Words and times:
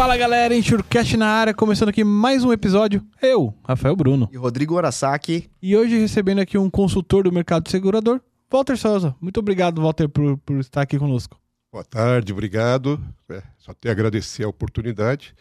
Fala 0.00 0.16
galera, 0.16 0.56
Enxurcast 0.56 1.14
na 1.18 1.26
área, 1.26 1.52
começando 1.52 1.90
aqui 1.90 2.02
mais 2.02 2.42
um 2.42 2.54
episódio. 2.54 3.06
Eu, 3.20 3.54
Rafael 3.62 3.94
Bruno. 3.94 4.30
E 4.32 4.36
Rodrigo 4.38 4.78
Arasaki. 4.78 5.50
E 5.60 5.76
hoje 5.76 5.98
recebendo 5.98 6.38
aqui 6.38 6.56
um 6.56 6.70
consultor 6.70 7.24
do 7.24 7.30
mercado 7.30 7.68
segurador, 7.68 8.18
Walter 8.50 8.78
Souza. 8.78 9.14
Muito 9.20 9.40
obrigado, 9.40 9.82
Walter, 9.82 10.08
por, 10.08 10.38
por 10.38 10.58
estar 10.58 10.80
aqui 10.80 10.98
conosco. 10.98 11.38
Boa 11.70 11.84
tarde, 11.84 12.32
obrigado. 12.32 12.98
É, 13.28 13.42
só 13.58 13.74
tenho 13.74 13.92
a 13.92 13.94
agradecer 13.94 14.42
a 14.42 14.48
oportunidade 14.48 15.34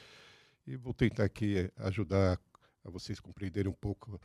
e 0.67 0.75
vou 0.75 0.93
tentar 0.93 1.23
aqui 1.23 1.71
ajudar 1.77 2.37
a 2.85 2.89
vocês 2.89 3.17
compreenderem 3.21 3.71
um 3.71 3.77
pouco 3.79 4.19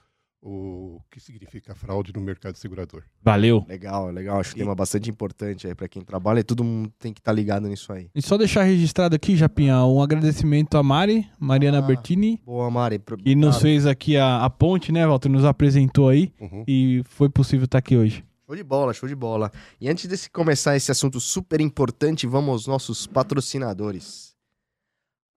o 0.46 1.00
que 1.10 1.18
significa 1.18 1.74
fraude 1.74 2.12
no 2.14 2.20
mercado 2.20 2.56
segurador. 2.56 3.02
Valeu. 3.22 3.64
Legal, 3.66 4.10
legal. 4.10 4.38
Acho 4.40 4.52
que 4.52 4.60
tema 4.60 4.74
bastante 4.74 5.08
importante 5.08 5.66
aí 5.66 5.74
para 5.74 5.88
quem 5.88 6.02
trabalha 6.02 6.40
e 6.40 6.44
todo 6.44 6.62
mundo 6.62 6.92
tem 6.98 7.14
que 7.14 7.20
estar 7.20 7.30
tá 7.30 7.34
ligado 7.34 7.66
nisso 7.66 7.90
aí. 7.92 8.10
E 8.14 8.20
só 8.20 8.36
deixar 8.36 8.62
registrado 8.64 9.16
aqui, 9.16 9.36
Japinha, 9.36 9.82
um 9.84 10.02
agradecimento 10.02 10.76
a 10.76 10.82
Mari, 10.82 11.26
Mariana 11.38 11.78
Ah, 11.78 11.82
Bertini, 11.82 12.40
Boa, 12.44 12.70
Mari. 12.70 13.00
que 13.24 13.34
nos 13.34 13.56
fez 13.58 13.86
aqui 13.86 14.18
a, 14.18 14.44
a 14.44 14.50
ponte, 14.50 14.92
né, 14.92 15.06
Walter? 15.06 15.30
Nos 15.30 15.44
apresentou 15.46 16.10
aí 16.10 16.30
Uhum. 16.38 16.64
e 16.68 17.02
foi 17.06 17.30
possível 17.30 17.64
estar 17.64 17.78
aqui 17.78 17.96
hoje. 17.96 18.22
Show 18.46 18.54
de 18.54 18.62
bola, 18.62 18.92
show 18.92 19.08
de 19.08 19.14
bola. 19.14 19.50
E 19.80 19.88
antes 19.88 20.06
de 20.06 20.30
começar 20.30 20.76
esse 20.76 20.90
assunto 20.92 21.18
super 21.18 21.62
importante, 21.62 22.26
vamos 22.26 22.50
aos 22.50 22.66
nossos 22.66 23.06
patrocinadores. 23.06 24.33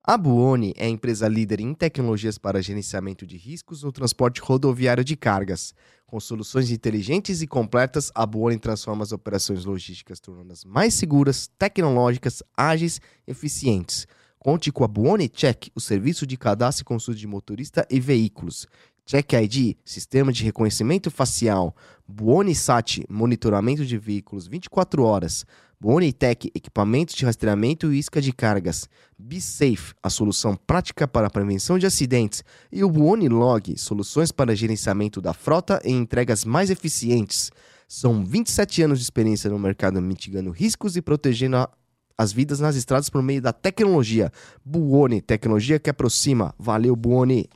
A 0.09 0.17
Buoni 0.17 0.73
é 0.77 0.85
a 0.85 0.89
empresa 0.89 1.27
líder 1.27 1.59
em 1.59 1.73
tecnologias 1.73 2.37
para 2.37 2.61
gerenciamento 2.61 3.27
de 3.27 3.35
riscos 3.35 3.83
no 3.83 3.91
transporte 3.91 4.39
rodoviário 4.39 5.03
de 5.03 5.17
cargas. 5.17 5.73
Com 6.05 6.17
soluções 6.17 6.71
inteligentes 6.71 7.41
e 7.41 7.45
completas, 7.45 8.09
a 8.15 8.25
Buoni 8.25 8.57
transforma 8.57 9.03
as 9.03 9.11
operações 9.11 9.65
logísticas, 9.65 10.21
tornando-as 10.21 10.63
mais 10.63 10.93
seguras, 10.93 11.49
tecnológicas, 11.59 12.41
ágeis 12.55 13.01
e 13.27 13.31
eficientes. 13.31 14.07
Conte 14.39 14.71
com 14.71 14.85
a 14.85 14.87
Buoni 14.87 15.27
Check, 15.27 15.67
o 15.75 15.81
serviço 15.81 16.25
de 16.25 16.37
cadastro 16.37 16.83
e 16.83 16.85
consulta 16.85 17.19
de 17.19 17.27
motorista 17.27 17.85
e 17.91 17.99
veículos. 17.99 18.65
Check 19.05 19.33
ID, 19.33 19.75
sistema 19.83 20.31
de 20.31 20.41
reconhecimento 20.41 21.11
facial. 21.11 21.75
Buoni 22.07 22.55
Sat, 22.55 23.03
monitoramento 23.09 23.85
de 23.85 23.97
veículos 23.97 24.47
24 24.47 25.03
horas. 25.03 25.45
Buoni 25.79 26.11
Tech, 26.11 26.51
equipamentos 26.55 27.13
de 27.13 27.23
rastreamento 27.23 27.93
e 27.93 27.99
isca 27.99 28.19
de 28.19 28.33
cargas. 28.33 28.89
Be 29.17 29.39
Safe, 29.39 29.93
a 30.01 30.09
solução 30.09 30.55
prática 30.55 31.07
para 31.07 31.27
a 31.27 31.29
prevenção 31.29 31.77
de 31.77 31.85
acidentes. 31.85 32.43
E 32.71 32.83
o 32.83 32.89
Buoni 32.89 33.29
Log, 33.29 33.77
soluções 33.77 34.31
para 34.31 34.55
gerenciamento 34.55 35.21
da 35.21 35.33
frota 35.33 35.79
e 35.85 35.91
entregas 35.91 36.43
mais 36.43 36.71
eficientes. 36.71 37.51
São 37.87 38.25
27 38.25 38.81
anos 38.81 38.97
de 38.97 39.03
experiência 39.03 39.51
no 39.51 39.59
mercado 39.59 40.01
mitigando 40.01 40.49
riscos 40.49 40.97
e 40.97 41.01
protegendo 41.01 41.57
a- 41.57 41.69
as 42.17 42.33
vidas 42.33 42.59
nas 42.59 42.75
estradas 42.75 43.07
por 43.09 43.21
meio 43.21 43.41
da 43.41 43.53
tecnologia. 43.53 44.31
Buoni, 44.65 45.21
tecnologia 45.21 45.77
que 45.79 45.91
aproxima. 45.91 46.55
Valeu, 46.57 46.95
Buoni. 46.95 47.47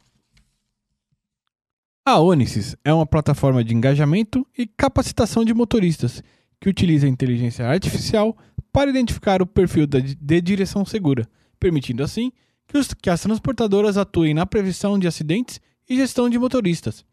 A 2.06 2.20
Onisys 2.20 2.76
é 2.84 2.94
uma 2.94 3.06
plataforma 3.06 3.64
de 3.64 3.74
engajamento 3.74 4.46
e 4.56 4.68
capacitação 4.68 5.44
de 5.44 5.54
motoristas 5.54 6.22
que 6.62 6.70
utiliza 6.70 7.08
inteligência 7.08 7.68
artificial 7.68 8.38
para 8.72 8.90
identificar 8.90 9.42
o 9.42 9.46
perfil 9.46 9.86
de 9.86 10.42
direção 10.42 10.86
segura, 10.86 11.28
permitindo 11.60 12.04
assim 12.04 12.32
que, 12.68 12.78
os- 12.78 12.94
que 12.94 13.10
as 13.10 13.22
transportadoras 13.22 13.98
atuem 13.98 14.34
na 14.34 14.46
prevenção 14.46 14.98
de 14.98 15.08
acidentes 15.08 15.60
e 15.90 15.96
gestão 15.98 16.30
de 16.30 16.40
motoristas. 16.40 17.04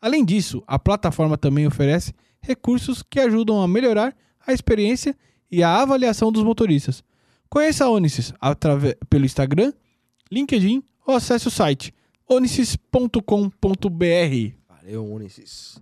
Além 0.00 0.24
disso, 0.24 0.62
a 0.66 0.78
plataforma 0.78 1.36
também 1.36 1.66
oferece 1.66 2.12
recursos 2.40 3.02
que 3.02 3.18
ajudam 3.18 3.60
a 3.60 3.66
melhorar 3.66 4.14
a 4.46 4.52
experiência 4.52 5.16
e 5.50 5.60
a 5.62 5.82
avaliação 5.82 6.30
dos 6.30 6.44
motoristas. 6.44 7.02
Conheça 7.48 7.84
a 8.40 8.50
atrave- 8.50 8.96
pelo 9.10 9.24
Instagram, 9.24 9.72
LinkedIn 10.30 10.82
ou 11.06 11.16
acesse 11.16 11.48
o 11.48 11.50
site 11.50 11.92
onisys.com.br. 12.28 14.52
Valeu, 14.68 15.04
Unisys. 15.12 15.80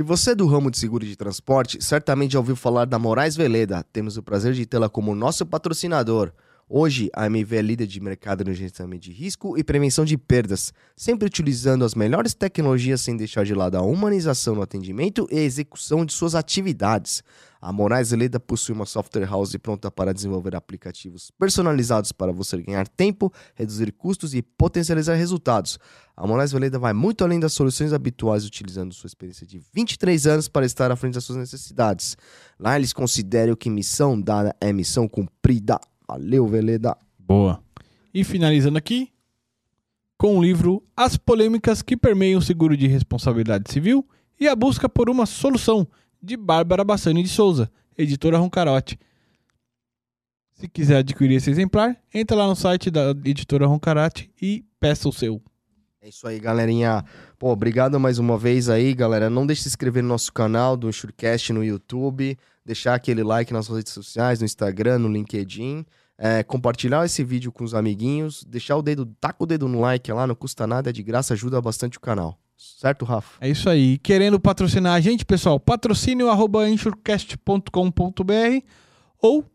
Se 0.00 0.04
você 0.04 0.30
é 0.30 0.34
do 0.34 0.46
ramo 0.46 0.70
de 0.70 0.78
seguro 0.78 1.04
de 1.04 1.14
transporte, 1.14 1.84
certamente 1.84 2.32
já 2.32 2.38
ouviu 2.38 2.56
falar 2.56 2.86
da 2.86 2.98
Moraes 2.98 3.36
Veleda. 3.36 3.84
Temos 3.92 4.16
o 4.16 4.22
prazer 4.22 4.54
de 4.54 4.64
tê-la 4.64 4.88
como 4.88 5.14
nosso 5.14 5.44
patrocinador. 5.44 6.32
Hoje, 6.66 7.10
a 7.12 7.26
MV 7.26 7.54
é 7.54 7.60
líder 7.60 7.86
de 7.86 8.00
mercado 8.00 8.42
no 8.42 8.54
gerenciamento 8.54 9.02
de 9.02 9.12
risco 9.12 9.58
e 9.58 9.62
prevenção 9.62 10.06
de 10.06 10.16
perdas, 10.16 10.72
sempre 10.96 11.26
utilizando 11.26 11.84
as 11.84 11.94
melhores 11.94 12.32
tecnologias 12.32 13.02
sem 13.02 13.14
deixar 13.14 13.44
de 13.44 13.52
lado 13.54 13.76
a 13.76 13.82
humanização 13.82 14.54
no 14.54 14.62
atendimento 14.62 15.28
e 15.30 15.38
execução 15.38 16.06
de 16.06 16.14
suas 16.14 16.34
atividades. 16.34 17.22
A 17.60 17.72
Moraes 17.72 18.10
Veleda 18.10 18.40
possui 18.40 18.74
uma 18.74 18.86
software 18.86 19.26
house 19.26 19.54
pronta 19.56 19.90
para 19.90 20.14
desenvolver 20.14 20.56
aplicativos 20.56 21.30
personalizados 21.38 22.10
para 22.10 22.32
você 22.32 22.56
ganhar 22.62 22.88
tempo, 22.88 23.30
reduzir 23.54 23.92
custos 23.92 24.34
e 24.34 24.40
potencializar 24.40 25.14
resultados. 25.14 25.78
A 26.16 26.26
Moraes 26.26 26.52
Veleda 26.52 26.78
vai 26.78 26.94
muito 26.94 27.22
além 27.22 27.38
das 27.38 27.52
soluções 27.52 27.92
habituais, 27.92 28.46
utilizando 28.46 28.94
sua 28.94 29.08
experiência 29.08 29.46
de 29.46 29.60
23 29.74 30.26
anos 30.26 30.48
para 30.48 30.64
estar 30.64 30.90
à 30.90 30.96
frente 30.96 31.14
das 31.14 31.24
suas 31.24 31.38
necessidades. 31.38 32.16
Lá 32.58 32.76
eles 32.76 32.94
consideram 32.94 33.54
que 33.54 33.68
missão 33.68 34.18
dada 34.18 34.56
é 34.58 34.72
missão 34.72 35.06
cumprida. 35.06 35.78
Valeu, 36.08 36.46
Veleda. 36.46 36.96
Boa. 37.18 37.62
E 38.12 38.24
finalizando 38.24 38.78
aqui 38.78 39.12
com 40.16 40.38
o 40.38 40.42
livro 40.42 40.82
As 40.96 41.16
Polêmicas 41.16 41.82
que 41.82 41.96
Permeiam 41.96 42.38
o 42.38 42.42
Seguro 42.42 42.76
de 42.76 42.86
Responsabilidade 42.86 43.70
Civil 43.70 44.06
e 44.38 44.48
a 44.48 44.56
Busca 44.56 44.88
por 44.88 45.10
uma 45.10 45.26
Solução, 45.26 45.86
de 46.22 46.36
Bárbara 46.36 46.84
Bassani 46.84 47.22
de 47.22 47.28
Souza, 47.28 47.70
editora 47.96 48.38
Roncarote. 48.38 48.98
Se 50.52 50.68
quiser 50.68 50.98
adquirir 50.98 51.36
esse 51.36 51.50
exemplar, 51.50 51.96
entra 52.12 52.36
lá 52.36 52.46
no 52.46 52.54
site 52.54 52.90
da 52.90 53.10
editora 53.24 53.66
Roncarote 53.66 54.30
e 54.40 54.64
peça 54.78 55.08
o 55.08 55.12
seu. 55.12 55.42
É 56.02 56.08
isso 56.08 56.26
aí, 56.26 56.38
galerinha. 56.38 57.04
Pô, 57.38 57.50
obrigado 57.50 58.00
mais 58.00 58.18
uma 58.18 58.38
vez 58.38 58.68
aí, 58.68 58.94
galera. 58.94 59.28
Não 59.28 59.46
deixe 59.46 59.60
de 59.60 59.62
se 59.64 59.68
inscrever 59.70 60.02
no 60.02 60.08
nosso 60.08 60.32
canal 60.32 60.76
do 60.76 60.88
Enxurcast 60.88 61.52
no 61.52 61.62
YouTube, 61.62 62.38
deixar 62.64 62.94
aquele 62.94 63.22
like 63.22 63.52
nas 63.52 63.68
redes 63.68 63.92
sociais, 63.92 64.40
no 64.40 64.46
Instagram, 64.46 64.98
no 64.98 65.08
LinkedIn, 65.08 65.84
é, 66.16 66.42
compartilhar 66.42 67.04
esse 67.04 67.24
vídeo 67.24 67.50
com 67.52 67.64
os 67.64 67.74
amiguinhos, 67.74 68.44
deixar 68.44 68.76
o 68.76 68.82
dedo, 68.82 69.06
taca 69.20 69.42
o 69.42 69.46
dedo 69.46 69.68
no 69.68 69.80
like 69.80 70.10
lá, 70.12 70.26
não 70.26 70.34
custa 70.34 70.66
nada, 70.66 70.90
é 70.90 70.92
de 70.92 71.02
graça, 71.02 71.34
ajuda 71.34 71.60
bastante 71.60 71.98
o 71.98 72.00
canal. 72.00 72.38
Certo, 72.60 73.06
Rafa? 73.06 73.38
É 73.40 73.48
isso 73.48 73.70
aí. 73.70 73.96
Querendo 73.98 74.38
patrocinar 74.38 74.94
a 74.94 75.00
gente, 75.00 75.24
pessoal, 75.24 75.58
patrocínio 75.58 76.28
arroba 76.28 76.68
enxurcast.com.br 76.68 78.64
ou 79.18 79.46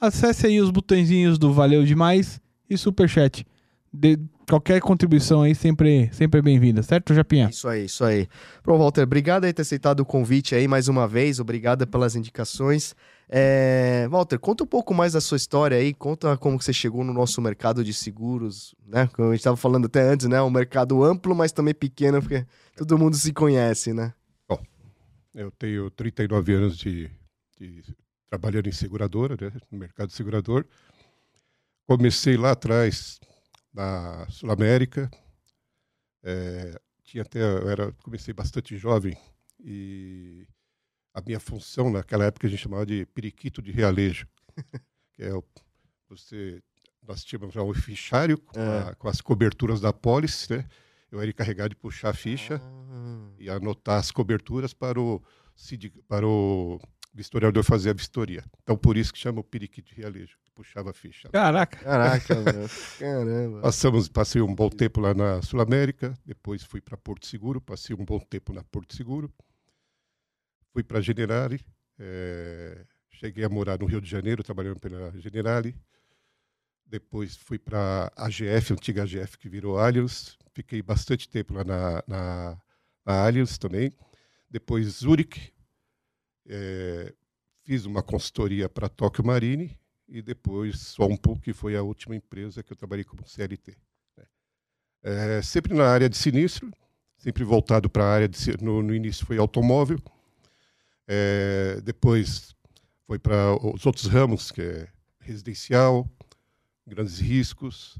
acesse 0.00 0.46
aí 0.46 0.58
os 0.58 0.70
botõezinhos 0.70 1.38
do 1.38 1.52
Valeu 1.52 1.84
Demais 1.84 2.40
e 2.68 2.78
Superchat. 2.78 3.46
De, 3.92 4.18
qualquer 4.50 4.80
contribuição 4.80 5.42
aí 5.42 5.54
sempre, 5.54 6.10
sempre 6.12 6.40
é 6.40 6.42
bem-vinda, 6.42 6.82
certo, 6.82 7.14
Japinha? 7.14 7.48
Isso 7.50 7.68
aí, 7.68 7.84
isso 7.84 8.04
aí. 8.04 8.26
Pô, 8.64 8.76
Walter, 8.76 9.02
obrigado 9.02 9.44
aí 9.44 9.52
por 9.52 9.56
ter 9.56 9.62
aceitado 9.62 10.00
o 10.00 10.04
convite 10.04 10.56
aí 10.56 10.66
mais 10.66 10.88
uma 10.88 11.06
vez, 11.06 11.38
obrigado 11.38 11.86
pelas 11.86 12.16
indicações. 12.16 12.96
É, 13.28 14.08
Walter, 14.10 14.40
conta 14.40 14.64
um 14.64 14.66
pouco 14.66 14.92
mais 14.92 15.12
da 15.12 15.20
sua 15.20 15.36
história 15.36 15.76
aí, 15.76 15.94
conta 15.94 16.36
como 16.36 16.58
que 16.58 16.64
você 16.64 16.72
chegou 16.72 17.04
no 17.04 17.12
nosso 17.12 17.40
mercado 17.40 17.84
de 17.84 17.94
seguros, 17.94 18.74
né? 18.84 19.08
Como 19.14 19.28
a 19.28 19.30
gente 19.30 19.38
estava 19.40 19.56
falando 19.56 19.86
até 19.86 20.02
antes, 20.02 20.26
né? 20.26 20.42
Um 20.42 20.50
mercado 20.50 21.04
amplo, 21.04 21.32
mas 21.32 21.52
também 21.52 21.72
pequeno, 21.72 22.20
porque 22.20 22.44
todo 22.76 22.98
mundo 22.98 23.14
se 23.14 23.32
conhece, 23.32 23.92
né? 23.92 24.12
Eu 25.32 25.52
tenho 25.52 25.88
39 25.92 26.52
anos 26.54 26.76
de, 26.76 27.08
de 27.56 27.84
trabalhando 28.28 28.68
em 28.68 28.72
seguradora, 28.72 29.36
né, 29.40 29.52
no 29.70 29.78
mercado 29.78 30.10
segurador. 30.10 30.64
Comecei 31.86 32.36
lá 32.36 32.50
atrás 32.50 33.20
na 33.72 34.26
Sul 34.30 34.50
América. 34.50 35.10
É, 36.22 36.78
tinha 37.04 37.22
até, 37.22 37.40
eu 37.40 37.68
era, 37.68 37.92
comecei 38.02 38.32
bastante 38.34 38.76
jovem 38.76 39.16
e 39.58 40.46
a 41.14 41.20
minha 41.22 41.40
função 41.40 41.90
naquela 41.90 42.24
época 42.26 42.46
a 42.46 42.50
gente 42.50 42.60
chamava 42.62 42.84
de 42.86 43.06
periquito 43.06 43.60
de 43.62 43.72
realejo, 43.72 44.26
que 45.14 45.22
é 45.22 45.32
o, 45.34 45.42
você 46.08 46.62
nós 47.06 47.24
tínhamos 47.24 47.54
já 47.54 47.62
um 47.62 47.72
fichário 47.72 48.38
com, 48.38 48.60
É. 48.60 48.90
a- 48.90 48.94
com 48.94 49.08
as 49.08 49.20
coberturas 49.20 49.80
da 49.80 49.92
pólice, 49.92 50.52
né? 50.52 50.68
Eu 51.10 51.20
era 51.20 51.30
encarregado 51.30 51.70
de 51.70 51.76
puxar 51.76 52.10
a 52.10 52.14
ficha 52.14 52.60
Ah, 52.62 53.30
e 53.38 53.48
anotar 53.50 53.98
as 53.98 54.12
coberturas 54.12 54.72
para 54.74 55.00
o, 55.00 55.20
para 56.06 56.24
o 56.26 56.78
historiador 57.18 57.64
fazer 57.64 57.90
a 57.90 57.92
vistoria. 57.92 58.44
Então, 58.62 58.76
por 58.76 58.96
isso 58.96 59.12
que 59.12 59.18
chama 59.18 59.40
o 59.40 59.44
periquito 59.44 59.88
de 59.88 60.00
realejo, 60.00 60.36
que 60.44 60.50
puxava 60.52 60.90
a 60.90 60.92
ficha. 60.92 61.28
Caraca. 61.30 61.78
Caraca, 61.78 62.34
meu. 62.36 62.68
Caramba. 62.98 63.60
Passamos, 63.60 64.08
passei 64.08 64.40
um 64.40 64.54
bom 64.54 64.68
tempo 64.68 65.00
lá 65.00 65.12
na 65.12 65.42
Sul 65.42 65.60
América, 65.60 66.16
depois 66.24 66.62
fui 66.62 66.80
para 66.80 66.96
Porto 66.96 67.26
Seguro, 67.26 67.60
passei 67.60 67.96
um 67.96 68.04
bom 68.04 68.18
tempo 68.18 68.52
na 68.52 68.62
Porto 68.62 68.94
Seguro, 68.94 69.32
fui 70.72 70.82
para 70.82 71.00
Generali, 71.00 71.60
eh, 71.98 72.84
cheguei 73.10 73.44
a 73.44 73.48
morar 73.48 73.78
no 73.78 73.86
Rio 73.86 74.00
de 74.00 74.08
Janeiro, 74.08 74.42
trabalhando 74.42 74.78
pela 74.78 75.10
Generali, 75.18 75.76
depois 76.86 77.36
fui 77.36 77.58
para 77.58 78.12
a 78.16 78.26
AGF, 78.26 78.72
antiga 78.72 79.02
AGF 79.02 79.38
que 79.38 79.48
virou 79.48 79.78
Allianz, 79.78 80.36
fiquei 80.52 80.82
bastante 80.82 81.28
tempo 81.28 81.54
lá 81.54 81.64
na, 81.64 82.04
na, 82.06 82.62
na 83.04 83.24
Allianz 83.26 83.58
também, 83.58 83.92
depois 84.50 84.86
Zurich, 84.86 85.52
eh, 86.46 87.14
fiz 87.64 87.84
uma 87.84 88.02
consultoria 88.02 88.68
para 88.68 88.88
Tóquio 88.88 89.24
Marine 89.24 89.78
e 90.08 90.20
depois 90.20 90.80
Sompo, 90.80 91.38
que 91.40 91.52
foi 91.52 91.76
a 91.76 91.82
última 91.82 92.16
empresa 92.16 92.62
que 92.62 92.72
eu 92.72 92.76
trabalhei 92.76 93.04
como 93.04 93.26
CLT. 93.26 93.76
né. 94.16 94.24
É, 95.02 95.42
sempre 95.42 95.72
na 95.72 95.86
área 95.86 96.08
de 96.08 96.16
sinistro, 96.16 96.70
sempre 97.16 97.44
voltado 97.44 97.88
para 97.88 98.04
a 98.04 98.12
área 98.12 98.28
de 98.28 98.62
no, 98.62 98.82
no 98.82 98.94
início 98.94 99.24
foi 99.24 99.38
automóvel, 99.38 99.98
é, 101.06 101.80
depois 101.82 102.54
foi 103.06 103.18
para 103.18 103.54
os 103.74 103.84
outros 103.86 104.06
ramos, 104.06 104.50
que 104.50 104.62
é 104.62 104.88
residencial, 105.20 106.08
grandes 106.86 107.18
riscos, 107.18 107.98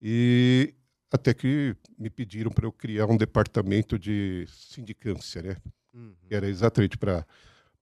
e 0.00 0.74
até 1.10 1.34
que 1.34 1.74
me 1.98 2.10
pediram 2.10 2.50
para 2.50 2.66
eu 2.66 2.72
criar 2.72 3.06
um 3.06 3.16
departamento 3.16 3.98
de 3.98 4.46
sindicância, 4.48 5.42
né? 5.42 5.56
Uhum. 5.98 6.14
era 6.30 6.48
exatamente 6.48 6.96
para 6.96 7.26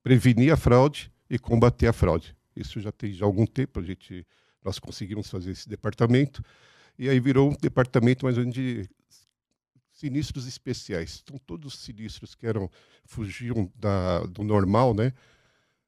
prevenir 0.03 0.51
a 0.53 0.57
fraude 0.57 1.13
e 1.29 1.39
combater 1.39 1.87
a 1.87 1.93
fraude. 1.93 2.35
Isso 2.55 2.81
já 2.81 2.91
tem 2.91 3.13
já 3.13 3.27
algum 3.27 3.45
tempo, 3.45 3.79
a 3.79 3.83
gente, 3.83 4.27
nós 4.65 4.79
conseguimos 4.79 5.29
fazer 5.29 5.51
esse 5.51 5.69
departamento, 5.69 6.43
e 6.99 7.11
aí 7.11 7.21
virou 7.21 7.51
um 7.51 7.57
departamento 7.61 8.25
mais 8.25 8.39
ou 8.39 8.45
de 8.47 8.89
sinistros 9.93 10.47
especiais. 10.47 11.23
Então, 11.23 11.39
todos 11.39 11.75
os 11.75 11.81
sinistros 11.81 12.35
que 12.35 12.47
eram, 12.47 12.71
fugiam 13.05 13.71
da, 13.75 14.21
do 14.21 14.43
normal, 14.43 14.95
né? 14.95 15.13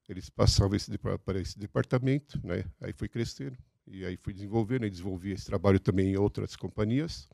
Eles 0.07 0.29
passavam 0.29 0.75
esse, 0.75 0.95
para 0.97 1.39
esse 1.39 1.57
departamento, 1.57 2.39
né? 2.45 2.63
Aí 2.81 2.93
foi 2.93 3.07
crescendo, 3.07 3.57
e 3.87 4.05
aí 4.05 4.17
fui 4.17 4.33
desenvolvendo, 4.33 4.85
e 4.85 4.89
desenvolvi 4.89 5.31
esse 5.31 5.45
trabalho 5.45 5.79
também 5.79 6.11
em 6.11 6.17
outras 6.17 6.55
companhias. 6.55 7.27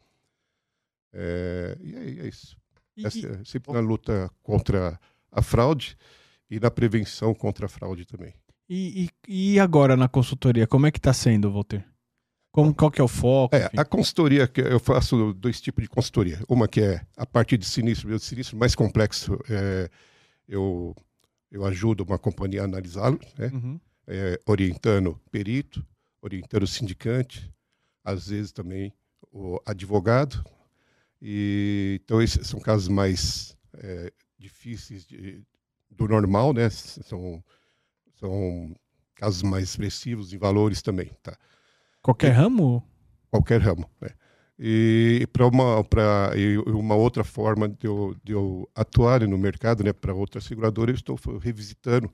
É, 1.11 1.77
e 1.81 1.95
aí 1.95 2.19
é 2.19 2.27
isso. 2.27 2.57
E- 2.97 3.05
é 3.05 3.43
sempre 3.43 3.73
na 3.73 3.79
luta 3.79 4.29
contra 4.41 4.99
a 5.31 5.41
fraude 5.41 5.97
e 6.49 6.59
na 6.59 6.71
prevenção 6.71 7.33
contra 7.33 7.65
a 7.65 7.69
fraude 7.69 8.05
também. 8.05 8.33
E, 8.69 9.09
e, 9.27 9.53
e 9.53 9.59
agora 9.59 9.95
na 9.95 10.07
consultoria, 10.07 10.65
como 10.65 10.87
é 10.87 10.91
que 10.91 10.99
tá 10.99 11.13
sendo, 11.13 11.51
Walter? 11.51 11.85
Como, 12.51 12.73
qual 12.73 12.89
que 12.89 13.01
é 13.01 13.03
o 13.03 13.07
foco? 13.07 13.53
É, 13.55 13.69
a 13.75 13.83
consultoria, 13.83 14.47
que 14.47 14.61
eu 14.61 14.79
faço 14.79 15.33
dois 15.33 15.59
tipos 15.59 15.83
de 15.83 15.89
consultoria. 15.89 16.39
Uma 16.47 16.67
que 16.69 16.79
é 16.81 17.05
a 17.17 17.25
parte 17.25 17.57
de 17.57 17.65
sinistro, 17.65 18.07
meu 18.07 18.17
sinistro 18.17 18.55
mais 18.57 18.73
complexo, 18.73 19.37
é, 19.49 19.89
eu, 20.47 20.95
eu 21.51 21.65
ajudo 21.65 22.05
uma 22.05 22.17
companhia 22.17 22.61
a 22.61 22.65
analisá-lo, 22.65 23.19
né? 23.37 23.51
Uhum. 23.53 23.79
é, 24.07 24.39
orientando 24.45 25.19
perito, 25.29 25.85
orientando 26.21 26.65
sindicante, 26.65 27.51
às 28.03 28.29
vezes 28.29 28.53
também 28.53 28.93
o 29.33 29.59
advogado. 29.65 30.41
E, 31.27 31.99
então, 32.03 32.21
esses 32.21 32.45
são 32.45 32.59
casos 32.59 32.87
mais 32.87 33.57
é, 33.73 34.13
difíceis 34.37 35.07
de- 35.07 35.43
do 35.89 36.07
normal, 36.07 36.53
né? 36.53 36.69
São, 36.69 37.43
são 38.13 38.75
casos 39.15 39.41
mais 39.41 39.63
expressivos 39.63 40.31
em 40.33 40.37
valores 40.37 40.83
também, 40.83 41.11
tá? 41.23 41.35
Qualquer 41.99 42.29
ramo? 42.29 42.87
Qualquer 43.31 43.59
ramo, 43.59 43.89
né? 43.99 44.09
E 44.59 45.27
para 45.33 45.47
uma, 45.47 45.83
pra, 45.83 46.31
uma 46.67 46.93
outra 46.93 47.23
forma 47.23 47.67
de 47.69 47.87
eu, 47.87 48.15
de 48.23 48.33
eu 48.33 48.69
atuar 48.75 49.27
no 49.27 49.37
mercado, 49.37 49.83
né, 49.83 49.91
para 49.93 50.13
outra 50.13 50.39
seguradora, 50.39 50.91
eu 50.91 50.95
estou 50.95 51.17
revisitando 51.39 52.13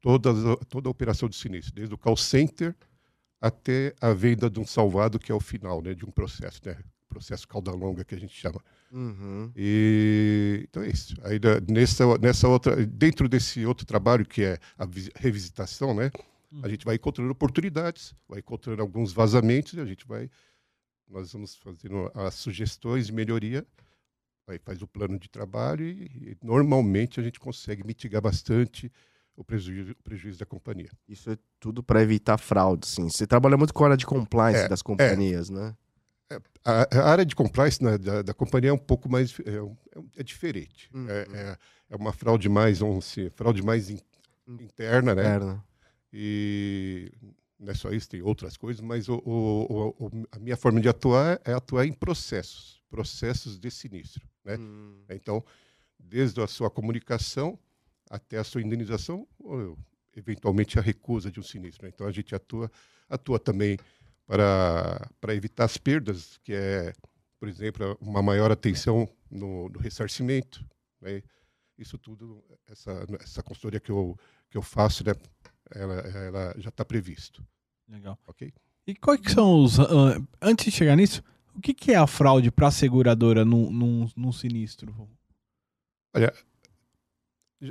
todas, 0.00 0.36
toda 0.70 0.88
a 0.88 0.90
operação 0.90 1.28
de 1.28 1.36
sinistro, 1.36 1.74
desde 1.74 1.94
o 1.94 1.98
call 1.98 2.16
center 2.16 2.74
até 3.42 3.94
a 4.00 4.14
venda 4.14 4.48
de 4.48 4.58
um 4.58 4.66
salvado, 4.66 5.18
que 5.18 5.30
é 5.30 5.34
o 5.34 5.40
final 5.40 5.82
né, 5.82 5.92
de 5.92 6.06
um 6.06 6.10
processo, 6.10 6.62
né? 6.64 6.78
Processo 7.12 7.46
cauda 7.46 7.70
longa 7.72 8.04
que 8.04 8.14
a 8.14 8.18
gente 8.18 8.34
chama. 8.34 8.58
Uhum. 8.90 9.52
E, 9.54 10.66
então 10.68 10.82
é 10.82 10.88
isso. 10.88 11.14
Aí 11.22 11.38
nessa, 11.70 12.16
nessa 12.18 12.48
outra, 12.48 12.86
dentro 12.86 13.28
desse 13.28 13.66
outro 13.66 13.84
trabalho 13.84 14.24
que 14.24 14.42
é 14.42 14.58
a 14.78 14.86
visi- 14.86 15.12
revisitação, 15.14 15.94
né? 15.94 16.10
A 16.62 16.68
gente 16.68 16.84
vai 16.84 16.96
encontrando 16.96 17.30
oportunidades, 17.30 18.14
vai 18.28 18.40
encontrando 18.40 18.82
alguns 18.82 19.12
vazamentos 19.12 19.72
e 19.74 19.80
a 19.80 19.84
gente 19.86 20.06
vai, 20.06 20.30
nós 21.08 21.32
vamos 21.32 21.54
fazendo 21.54 22.10
as 22.14 22.34
sugestões 22.34 23.06
de 23.06 23.12
melhoria, 23.12 23.66
aí 24.46 24.58
faz 24.58 24.82
o 24.82 24.86
plano 24.86 25.18
de 25.18 25.30
trabalho 25.30 25.86
e, 25.86 26.04
e 26.04 26.36
normalmente 26.42 27.18
a 27.20 27.22
gente 27.22 27.40
consegue 27.40 27.86
mitigar 27.86 28.20
bastante 28.20 28.92
o 29.34 29.42
prejuízo, 29.42 29.92
o 29.92 30.02
prejuízo 30.02 30.38
da 30.38 30.44
companhia. 30.46 30.90
Isso 31.08 31.30
é 31.30 31.38
tudo 31.58 31.82
para 31.82 32.02
evitar 32.02 32.36
fraude, 32.36 32.86
sim. 32.86 33.08
Você 33.08 33.26
trabalha 33.26 33.56
muito 33.56 33.72
com 33.72 33.84
a 33.84 33.86
área 33.88 33.96
de 33.96 34.04
compliance 34.04 34.64
É, 34.64 34.68
das 34.68 34.82
companhias, 34.82 35.48
né? 35.48 35.74
A, 36.64 36.86
a 36.98 37.10
área 37.10 37.24
de 37.26 37.34
compliance 37.34 37.82
né, 37.82 37.98
da, 37.98 38.22
da 38.22 38.34
companhia 38.34 38.70
é 38.70 38.72
um 38.72 38.78
pouco 38.78 39.08
mais 39.08 39.34
é, 39.44 39.60
um- 39.60 39.76
é 39.94 39.98
um- 39.98 40.08
é 40.16 40.22
diferente. 40.22 40.88
Uhum. 40.94 41.08
É, 41.08 41.22
é, 41.32 41.56
é 41.90 41.96
uma 41.96 42.12
fraude 42.12 42.48
mais, 42.48 42.78
vamos 42.78 43.06
dizer, 43.08 43.30
fraude 43.32 43.62
mais 43.62 43.90
in- 43.90 44.00
interna, 44.46 45.14
né? 45.14 45.22
Interna. 45.22 45.64
E 46.12 47.10
não 47.58 47.70
é 47.72 47.74
só 47.74 47.90
isso, 47.90 48.08
tem 48.08 48.22
outras 48.22 48.56
coisas, 48.56 48.80
mas 48.80 49.08
o, 49.08 49.14
o- 49.24 49.94
o- 50.06 50.26
a 50.32 50.38
minha 50.38 50.56
forma 50.56 50.80
de 50.80 50.88
atuar 50.88 51.40
é 51.44 51.52
atuar 51.52 51.86
em 51.86 51.92
processos, 51.92 52.80
processos 52.90 53.58
de 53.58 53.70
sinistro. 53.70 54.22
Né? 54.44 54.56
Hum. 54.56 55.02
Então, 55.10 55.44
desde 55.98 56.40
a 56.40 56.46
sua 56.46 56.70
comunicação 56.70 57.58
até 58.10 58.36
a 58.38 58.44
sua 58.44 58.60
indenização, 58.60 59.26
ou 59.38 59.78
eventualmente 60.14 60.78
a 60.78 60.82
recusa 60.82 61.30
de 61.30 61.40
um 61.40 61.42
sinistro. 61.42 61.84
né? 61.86 61.92
Então, 61.94 62.06
a 62.06 62.12
gente 62.12 62.34
atua, 62.34 62.70
atua 63.08 63.38
também 63.38 63.78
para, 64.26 65.08
para 65.20 65.34
evitar 65.34 65.64
as 65.64 65.76
perdas, 65.76 66.38
que 66.42 66.52
é, 66.52 66.92
por 67.38 67.48
exemplo, 67.48 67.96
uma 68.00 68.22
maior 68.22 68.50
atenção 68.50 69.08
no, 69.30 69.68
no 69.68 69.78
ressarcimento. 69.78 70.64
Né? 71.00 71.22
Isso 71.78 71.98
tudo, 71.98 72.44
essa, 72.66 73.06
essa 73.20 73.42
consultoria 73.42 73.80
que 73.80 73.90
eu, 73.90 74.16
que 74.50 74.56
eu 74.56 74.62
faço, 74.62 75.04
né? 75.04 75.12
ela, 75.74 75.94
ela 75.94 76.54
já 76.58 76.68
está 76.68 76.84
previsto. 76.84 77.44
Legal. 77.88 78.18
Ok? 78.26 78.52
E 78.86 78.94
quais 78.94 79.20
que 79.20 79.32
são 79.32 79.62
os. 79.62 79.78
ah, 79.78 80.20
antes 80.40 80.64
de 80.66 80.70
chegar 80.70 80.96
nisso, 80.96 81.22
o 81.54 81.60
que, 81.60 81.72
que 81.74 81.92
é 81.92 81.96
a 81.96 82.06
fraude 82.06 82.50
para 82.50 82.68
a 82.68 82.70
seguradora 82.70 83.44
num, 83.44 83.70
num, 83.70 84.08
num 84.16 84.32
sinistro? 84.32 85.08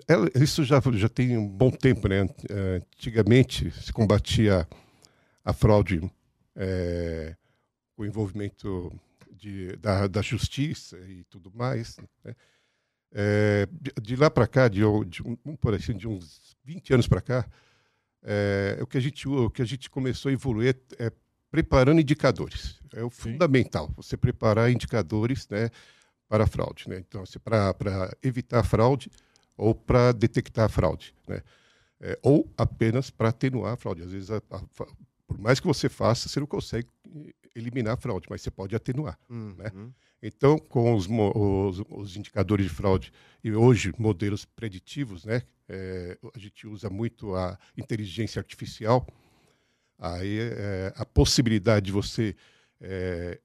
Ela- 0.07 0.29
isso 0.35 0.63
já, 0.63 0.79
já 0.93 1.09
tem 1.09 1.37
um 1.37 1.47
bom 1.47 1.69
tempo, 1.69 2.07
né? 2.07 2.21
Eh, 2.49 2.81
Antigamente 2.95 3.69
se 3.71 3.91
combatia 3.91 4.67
a 5.43 5.51
fraude 5.53 5.99
com 7.95 8.03
o 8.03 8.05
envolvimento 8.05 8.91
de, 9.31 9.75
da, 9.77 10.07
da 10.07 10.21
justiça 10.21 10.97
e 11.07 11.23
tudo 11.25 11.51
mais. 11.53 11.97
né? 12.23 12.35
Eh, 13.13 13.67
de, 13.71 13.91
de 14.01 14.15
lá 14.15 14.29
para 14.29 14.47
cá, 14.47 14.67
de, 14.67 14.81
de, 15.07 15.21
um- 15.23 15.55
por 15.57 15.73
assim, 15.73 15.95
de 15.95 16.07
uns 16.07 16.55
20 16.63 16.93
anos 16.93 17.07
para 17.07 17.21
cá, 17.21 17.45
eh, 18.23 18.77
o, 18.81 18.87
que 18.87 18.97
a 18.97 19.01
gente, 19.01 19.27
o 19.27 19.49
que 19.49 19.61
a 19.61 19.65
gente 19.65 19.89
começou 19.89 20.29
a 20.29 20.33
evoluir 20.33 20.77
é 20.99 21.11
preparando 21.49 21.99
indicadores. 22.01 22.79
É 22.93 23.03
o 23.03 23.09
fundamental, 23.09 23.91
você 23.95 24.15
preparar 24.15 24.71
indicadores 24.71 25.47
né, 25.49 25.69
para 26.29 26.45
a 26.45 26.47
fraude. 26.47 26.89
Né? 26.89 26.97
Então, 26.99 27.23
para 27.43 28.15
evitar 28.23 28.63
fraude, 28.63 29.09
ou 29.57 29.75
para 29.75 30.11
detectar 30.13 30.69
fraude, 30.69 31.13
né? 31.27 31.41
É, 32.03 32.17
ou 32.23 32.51
apenas 32.57 33.11
para 33.11 33.29
atenuar 33.29 33.73
a 33.73 33.77
fraude. 33.77 34.01
Às 34.01 34.11
vezes, 34.11 34.31
a- 34.31 34.41
a 34.49 34.61
por 35.35 35.39
mais 35.39 35.59
que 35.59 35.67
você 35.67 35.89
faça, 35.89 36.27
você 36.29 36.39
não 36.39 36.47
consegue 36.47 36.87
eh, 37.27 37.33
eliminar 37.55 37.93
a 37.93 37.97
fraude, 37.97 38.27
mas 38.29 38.41
você 38.41 38.51
pode 38.51 38.75
atenuar. 38.75 39.17
né? 39.29 39.71
Uhum. 39.73 39.91
Então, 40.21 40.57
com 40.57 40.93
os, 40.95 41.07
os- 41.07 41.83
os 41.89 42.17
indicadores 42.17 42.65
de 42.67 42.71
fraude 42.73 43.11
e 43.43 43.51
hoje 43.53 43.91
modelos 43.97 44.45
preditivos, 44.45 45.25
né? 45.25 45.41
É, 45.67 46.17
a 46.35 46.39
gente 46.39 46.67
usa 46.67 46.89
muito 46.89 47.35
a 47.35 47.57
inteligência 47.77 48.39
artificial. 48.39 49.07
Aí 49.97 50.39
é, 50.39 50.93
a 50.95 51.05
possibilidade 51.05 51.87
de 51.87 51.91
você 51.91 52.35
é, 52.79 53.39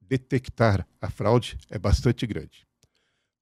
detectar 0.00 0.86
a 1.00 1.10
fraude 1.10 1.58
é 1.70 1.78
bastante 1.78 2.26
grande. 2.26 2.66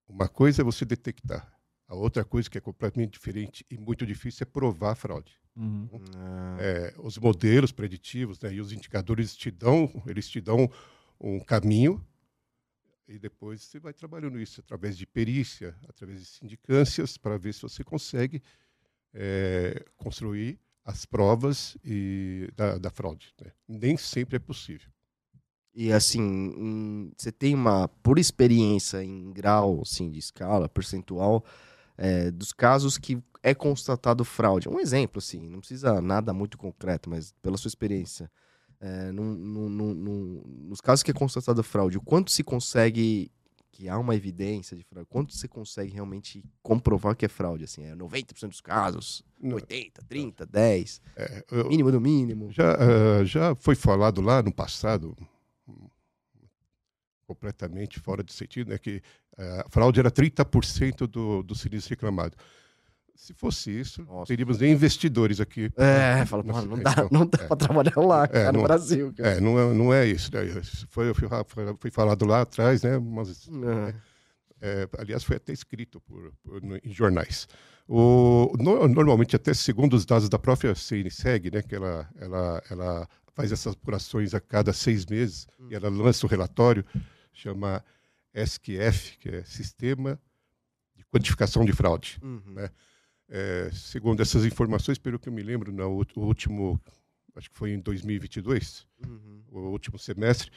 Uma 0.08 0.28
coisa 0.28 0.62
é 0.62 0.64
você 0.64 0.84
detectar, 0.84 1.53
a 1.94 1.98
outra 1.98 2.24
coisa 2.24 2.48
que 2.50 2.58
é 2.58 2.60
completamente 2.60 3.12
diferente 3.12 3.64
e 3.70 3.78
muito 3.78 4.04
difícil 4.06 4.44
é 4.44 4.46
provar 4.46 4.92
a 4.92 4.94
fraude. 4.94 5.38
Uhum. 5.56 5.88
Ah, 6.16 6.56
É, 6.60 6.94
os 6.98 7.16
modelos 7.18 7.72
preditivos 7.72 8.40
né, 8.40 8.52
e 8.52 8.60
os 8.60 8.72
indicadores 8.72 9.36
te 9.36 9.50
dão, 9.50 9.90
eles 10.06 10.28
te 10.28 10.40
dão 10.40 10.70
um 11.20 11.38
caminho 11.40 12.04
e 13.06 13.18
depois 13.18 13.62
você 13.62 13.78
vai 13.78 13.92
trabalhando 13.92 14.40
isso 14.40 14.60
através 14.60 14.96
de 14.96 15.06
perícia, 15.06 15.76
através 15.88 16.20
de 16.20 16.26
sindicâncias, 16.26 17.16
para 17.18 17.36
ver 17.36 17.52
se 17.52 17.62
você 17.62 17.84
consegue 17.84 18.42
é, 19.12 19.84
construir 19.96 20.58
as 20.84 21.04
provas 21.04 21.76
e 21.84 22.48
da, 22.56 22.78
da 22.78 22.90
fraude. 22.90 23.32
né? 23.40 23.52
Nem 23.68 23.96
sempre 23.96 24.36
é 24.36 24.38
possível. 24.38 24.90
E 25.74 25.92
assim, 25.92 26.20
em- 26.22 27.12
você 27.16 27.32
tem 27.32 27.54
uma, 27.54 27.88
por 27.88 28.18
experiência 28.18 29.02
em 29.02 29.32
grau, 29.32 29.82
assim, 29.82 30.10
de 30.10 30.18
escala, 30.18 30.68
percentual, 30.68 31.44
é, 31.96 32.30
dos 32.30 32.52
casos 32.52 32.98
que 32.98 33.18
é 33.42 33.54
constatado 33.54 34.24
fraude. 34.24 34.68
Um 34.68 34.80
exemplo, 34.80 35.18
assim, 35.18 35.48
não 35.48 35.58
precisa 35.60 36.00
nada 36.00 36.32
muito 36.32 36.56
concreto, 36.56 37.10
mas 37.10 37.32
pela 37.42 37.56
sua 37.56 37.68
experiência, 37.68 38.30
é, 38.80 39.12
num- 39.12 39.34
num- 39.34 39.68
num- 39.68 39.94
num- 39.94 40.42
nos 40.68 40.80
casos 40.80 41.02
que 41.02 41.10
é 41.10 41.14
constatado 41.14 41.62
fraude, 41.62 41.98
o 41.98 42.02
quanto 42.02 42.30
se 42.30 42.42
consegue 42.42 43.30
que 43.70 43.88
há 43.88 43.98
uma 43.98 44.14
evidência 44.14 44.76
de 44.76 44.84
fraude? 44.84 45.08
Quanto 45.10 45.34
você 45.34 45.48
consegue 45.48 45.92
realmente 45.92 46.44
comprovar 46.62 47.16
que 47.16 47.24
é 47.24 47.28
fraude? 47.28 47.64
Assim, 47.64 47.82
é 47.82 47.94
90% 47.94 48.50
dos 48.50 48.60
casos, 48.60 49.24
Não. 49.40 49.56
80, 49.56 50.00
30, 50.08 50.46
10, 50.46 51.00
É, 51.16 51.44
eu- 51.50 51.68
mínimo 51.68 51.90
do 51.90 52.00
mínimo. 52.00 52.52
já, 52.52 52.76
ah, 52.76 53.24
já 53.24 53.54
foi 53.56 53.74
falado 53.74 54.20
lá 54.20 54.40
no 54.42 54.52
passado, 54.52 55.16
completamente 57.26 57.98
fora 58.00 58.22
de 58.22 58.32
sentido, 58.32 58.70
né, 58.70 58.78
que 58.78 59.02
ah, 59.36 59.64
a 59.66 59.70
fraude 59.70 59.98
era 60.00 60.10
30% 60.10 61.06
do, 61.06 61.42
do 61.42 61.54
sinistro 61.54 61.90
reclamado. 61.90 62.36
Se 63.16 63.32
fosse 63.32 63.70
isso, 63.70 64.02
Nossa. 64.02 64.26
teríamos 64.26 64.58
nem 64.58 64.72
investidores 64.72 65.40
aqui. 65.40 65.70
É, 65.76 66.26
fala, 66.26 66.42
não 66.42 66.76
é, 66.76 66.80
dá, 66.82 66.94
não 67.12 67.26
dá 67.26 67.44
é. 67.44 67.46
pra 67.46 67.56
trabalhar 67.56 67.96
lá, 67.96 68.26
cara, 68.26 68.50
no 68.52 68.58
não- 68.58 68.64
Brasil. 68.64 69.12
Cara. 69.16 69.28
É, 69.36 69.40
não 69.40 69.58
é, 69.58 69.72
não 69.72 69.94
é 69.94 70.04
isso. 70.06 70.30
Né? 70.34 70.40
Foi, 70.88 71.14
foi, 71.14 71.28
foi- 71.78 71.90
falado 71.92 72.24
lá 72.26 72.40
atrás, 72.40 72.82
né? 72.82 72.98
Mas, 72.98 73.48
É. 73.48 73.94
é, 74.82 74.88
aliás, 74.98 75.22
foi 75.22 75.36
até 75.36 75.52
escrito 75.52 76.00
por, 76.00 76.32
por- 76.42 76.60
em 76.84 76.92
jornais. 76.92 77.46
O, 77.86 78.52
no- 78.58 78.88
normalmente, 78.88 79.36
até 79.36 79.54
segundo 79.54 79.94
os 79.94 80.04
dados 80.04 80.28
da 80.28 80.38
própria 80.38 80.74
CNSEG, 80.74 81.52
né, 81.52 81.62
que 81.62 81.74
ela, 81.76 82.08
ela, 82.18 82.62
ela 82.68 83.08
faz 83.32 83.52
essas 83.52 83.74
apurações 83.74 84.34
a 84.34 84.40
cada 84.40 84.72
seis 84.72 85.06
meses, 85.06 85.46
e 85.70 85.74
ela 85.74 85.88
lança 85.88 86.26
o 86.26 86.28
relatório, 86.28 86.84
chama 87.40 87.84
SQF, 88.34 89.18
que 89.18 89.28
é 89.28 89.44
Sistema 89.44 90.20
de 90.96 91.04
Quantificação 91.06 91.64
de 91.64 91.72
Fraude. 91.72 92.18
Uhum. 92.22 92.54
É. 92.58 92.70
É, 93.28 93.70
segundo 93.72 94.20
essas 94.20 94.44
informações, 94.44 94.98
pelo 94.98 95.18
que 95.18 95.28
eu 95.28 95.32
me 95.32 95.42
lembro, 95.42 95.72
no 95.72 95.88
último, 96.16 96.78
acho 97.34 97.50
que 97.50 97.56
foi 97.56 97.70
em 97.72 97.80
2022, 97.80 98.86
Uhum. 99.06 99.42
o 99.50 99.58
último 99.70 99.98
semestre, 99.98 100.50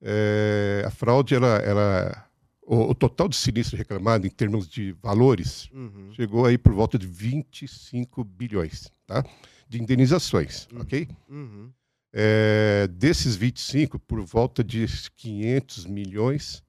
é, 0.00 0.82
a 0.86 0.90
fraude, 0.90 1.34
ela, 1.34 1.58
ela, 1.58 2.30
o, 2.62 2.90
o 2.90 2.94
total 2.94 3.28
de 3.28 3.36
sinistro 3.36 3.76
reclamado 3.76 4.26
em 4.26 4.30
termos 4.30 4.68
de 4.68 4.92
valores 5.02 5.68
Uhum. 5.72 6.12
chegou 6.14 6.46
aí 6.46 6.56
por 6.56 6.72
volta 6.72 6.96
de 6.98 7.06
25 7.06 8.22
bilhões, 8.24 8.90
tá? 9.06 9.24
De 9.68 9.80
indenizações, 9.82 10.68
Uhum. 10.72 10.80
ok? 10.82 11.08
Uhum. 11.28 11.72
É, 12.12 12.88
desses 12.88 13.36
25, 13.36 13.98
por 13.98 14.20
volta 14.22 14.62
de 14.64 14.84
500 15.16 15.86
milhões, 15.86 16.62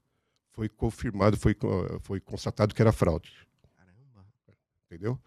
foi 0.52 0.70
confirmado, 0.70 1.36
foi, 1.38 1.56
foi 2.02 2.20
constatado 2.20 2.76
que 2.76 2.82
era 2.82 2.92
fraude 2.92 3.32
Caramba. 3.76 4.26
entendeu? 4.86 5.20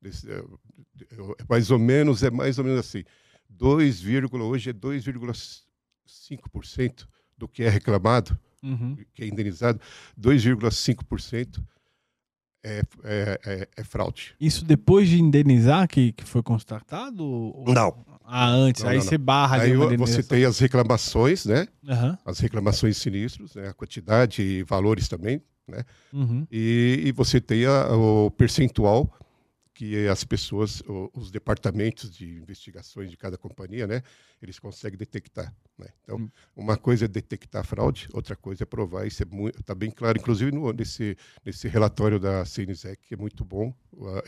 Desse, 0.00 0.30
é, 0.30 0.38
é 0.38 0.44
mais 1.48 1.70
ou 1.70 1.78
menos, 1.78 2.22
é 2.22 2.30
mais 2.30 2.58
ou 2.58 2.64
menos 2.64 2.80
assim. 2.80 3.04
2, 3.50 4.02
hoje 4.04 4.70
é 4.70 4.72
2,5% 4.72 7.06
do 7.36 7.46
que 7.48 7.62
é 7.62 7.68
reclamado, 7.68 8.38
Uhum. 8.60 8.96
que 9.14 9.22
é 9.22 9.28
indenizado, 9.28 9.80
2,5% 10.20 11.62
é, 12.64 12.82
é, 13.04 13.40
é, 13.44 13.68
é 13.76 13.84
fraude. 13.84 14.34
Isso 14.40 14.64
depois 14.64 15.08
de 15.08 15.20
indenizar 15.20 15.86
que, 15.88 16.12
que 16.12 16.24
foi 16.24 16.42
constatado? 16.42 17.24
ou- 17.24 17.64
Não. 17.68 18.04
Ah, 18.30 18.48
antes. 18.48 18.82
Não, 18.82 18.90
aí 18.90 18.96
não, 18.98 19.04
você 19.04 19.16
barra 19.16 19.56
ali 19.56 19.72
Aí 19.72 19.96
você 19.96 20.22
tem 20.22 20.44
as 20.44 20.58
reclamações, 20.58 21.46
né? 21.46 21.66
Aham. 21.88 22.18
As 22.26 22.38
reclamações 22.40 22.98
sinistros, 22.98 23.54
né? 23.54 23.68
a 23.68 23.72
quantidade 23.72 24.42
e 24.42 24.62
valores 24.64 25.08
também, 25.08 25.40
né? 25.66 25.82
Uhum. 26.12 26.46
E, 26.52 27.04
e 27.06 27.12
você 27.12 27.40
tem 27.40 27.64
a- 27.64 27.90
o 27.96 28.30
percentual 28.30 29.10
que 29.78 30.08
as 30.08 30.24
pessoas, 30.24 30.80
o- 30.88 31.08
os 31.14 31.30
departamentos 31.30 32.10
de 32.10 32.26
investigações 32.38 33.08
de 33.12 33.16
cada 33.16 33.38
companhia, 33.38 33.86
né, 33.86 34.02
eles 34.42 34.58
conseguem 34.58 34.98
detectar. 34.98 35.54
Né? 35.78 35.86
Então, 36.02 36.16
Hum. 36.18 36.28
uma 36.56 36.76
coisa 36.76 37.04
é 37.04 37.08
detectar 37.08 37.64
fraude, 37.64 38.08
outra 38.12 38.34
coisa 38.34 38.64
é 38.64 38.66
provar. 38.66 39.06
Isso 39.06 39.22
está 39.56 39.76
bem 39.76 39.88
claro, 39.92 40.18
inclusive 40.18 40.50
no, 40.50 40.72
nesse, 40.72 41.16
nesse 41.46 41.68
relatório 41.68 42.18
da 42.18 42.44
CNSEC, 42.44 43.06
que 43.06 43.14
é 43.14 43.16
muito 43.16 43.44
bom. 43.44 43.72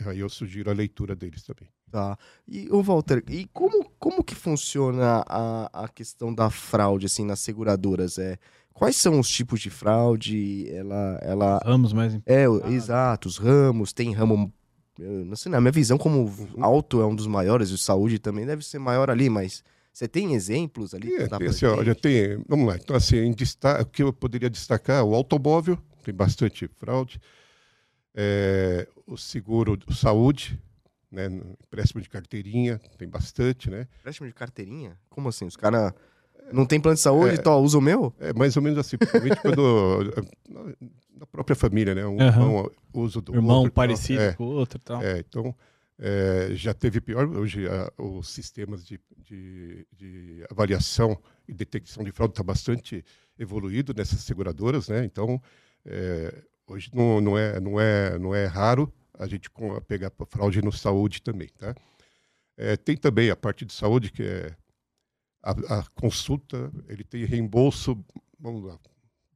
a- 0.05 0.11
Aí 0.11 0.19
eu 0.19 0.29
sugiro 0.29 0.69
a 0.69 0.73
leitura 0.73 1.13
deles 1.17 1.43
também. 1.43 1.67
Tá. 1.91 2.17
E, 2.47 2.69
ô 2.71 2.81
Walter, 2.81 3.21
e 3.29 3.45
como, 3.47 3.89
como 3.99 4.23
que 4.23 4.33
funciona 4.35 5.21
a, 5.27 5.83
a 5.83 5.89
questão 5.89 6.33
da 6.33 6.49
fraude, 6.49 7.07
assim, 7.07 7.25
nas 7.25 7.41
seguradoras? 7.41 8.17
É, 8.17 8.37
quais 8.73 8.95
são 8.95 9.19
os 9.19 9.27
tipos 9.29 9.59
de 9.59 9.69
fraude? 9.69 10.65
Ela, 10.69 11.19
ela 11.21 11.59
Ramos 11.65 11.91
mais 11.91 12.13
em- 12.15 12.23
é, 12.25 12.47
o- 12.47 12.65
exato, 12.67 13.27
os 13.27 13.37
ramos, 13.37 13.91
tem 13.91 14.13
ramo, 14.13 14.51
eu 14.99 15.25
não 15.25 15.35
sei, 15.35 15.51
na 15.51 15.59
minha 15.61 15.71
visão, 15.71 15.97
como 15.97 16.19
Uhum. 16.25 16.63
alto 16.63 17.01
é 17.01 17.05
um 17.05 17.15
dos 17.15 17.27
maiores, 17.27 17.69
e 17.69 17.73
o 17.73 17.77
saúde 17.77 18.19
também 18.19 18.45
deve 18.45 18.63
ser 18.63 18.79
maior 18.79 19.09
ali, 19.09 19.29
mas 19.29 19.63
você 19.93 20.07
tem 20.07 20.33
exemplos 20.33 20.93
ali? 20.93 21.13
É, 21.15 21.27
tem, 21.27 21.47
assim, 21.47 21.65
ó, 21.65 21.83
já 21.83 21.95
tem, 21.95 22.43
vamos 22.47 22.67
lá. 22.67 22.75
Então, 22.75 22.95
assim, 22.95 23.17
em 23.17 23.33
destaque, 23.33 23.81
o 23.81 23.85
que 23.85 24.03
eu 24.03 24.13
poderia 24.13 24.49
destacar, 24.49 25.03
o 25.03 25.13
automóvel, 25.13 25.77
tem 26.03 26.13
bastante 26.13 26.67
fraude, 26.67 27.19
é, 28.13 28.87
o 29.07 29.17
seguro 29.17 29.77
de 29.77 29.95
saúde, 29.95 30.59
né, 31.11 31.27
empréstimo 31.63 32.01
de 32.01 32.09
carteirinha, 32.09 32.79
tem 32.97 33.07
bastante, 33.07 33.69
né? 33.69 33.87
Empréstimo 33.99 34.27
de 34.27 34.33
carteirinha? 34.33 34.97
Como 35.09 35.27
assim? 35.29 35.45
Os 35.45 35.57
caras 35.57 35.93
não 36.51 36.65
tem 36.65 36.79
plano 36.79 36.95
de 36.95 37.01
saúde, 37.01 37.35
É. 37.35 37.37
então 37.37 37.59
usa 37.61 37.77
o 37.77 37.81
meu? 37.81 38.13
É 38.19 38.33
mais 38.33 38.55
ou 38.57 38.63
menos 38.63 38.77
assim, 38.79 38.97
principalmente 38.97 39.41
quando 39.41 40.03
na- 40.49 40.75
na 41.21 41.25
própria 41.27 41.55
família, 41.55 41.93
né? 41.95 42.05
Um 42.05 42.19
Aham. 42.19 42.27
irmão 42.41 42.71
usa 42.93 43.21
do 43.21 43.33
Irmão 43.35 43.57
outro, 43.57 43.67
e 43.67 43.69
tal. 43.69 43.73
parecido 43.75 44.21
É, 44.21 44.33
com 44.33 44.43
o 44.45 44.47
outro 44.47 44.77
e 44.79 44.81
tal. 44.81 45.01
é, 45.01 45.19
então 45.19 45.55
é, 45.99 46.49
já 46.53 46.73
teve 46.73 46.99
pior 46.99 47.27
hoje 47.27 47.67
a- 47.67 47.91
os 48.01 48.29
sistemas 48.29 48.83
de, 48.85 48.99
de, 49.17 49.85
de 49.93 50.43
avaliação 50.49 51.17
e 51.47 51.53
detecção 51.53 52.03
de 52.03 52.11
fraude 52.11 52.31
está 52.33 52.43
bastante 52.43 53.05
evoluído 53.37 53.93
nessas 53.95 54.19
seguradoras, 54.21 54.87
né? 54.89 55.05
Então 55.05 55.39
é, 55.85 56.33
hoje 56.67 56.89
não, 56.93 57.21
não 57.21 57.37
é 57.37 57.59
não 57.59 57.79
é 57.79 58.17
não 58.19 58.33
é 58.35 58.45
raro 58.45 58.91
a 59.17 59.27
gente 59.27 59.49
pegar 59.87 60.11
fraude 60.27 60.61
no 60.63 60.71
saúde 60.71 61.21
também, 61.21 61.49
tá? 61.57 61.75
É, 62.57 62.75
tem 62.75 62.97
também 62.97 63.29
a 63.29 63.35
parte 63.35 63.63
de 63.63 63.73
saúde 63.73 64.11
que 64.11 64.23
é 64.23 64.55
a, 65.43 65.51
a 65.79 65.83
consulta, 65.95 66.71
ele 66.87 67.03
tem 67.03 67.25
reembolso, 67.25 67.97
vamos 68.39 68.63
lá, 68.63 68.77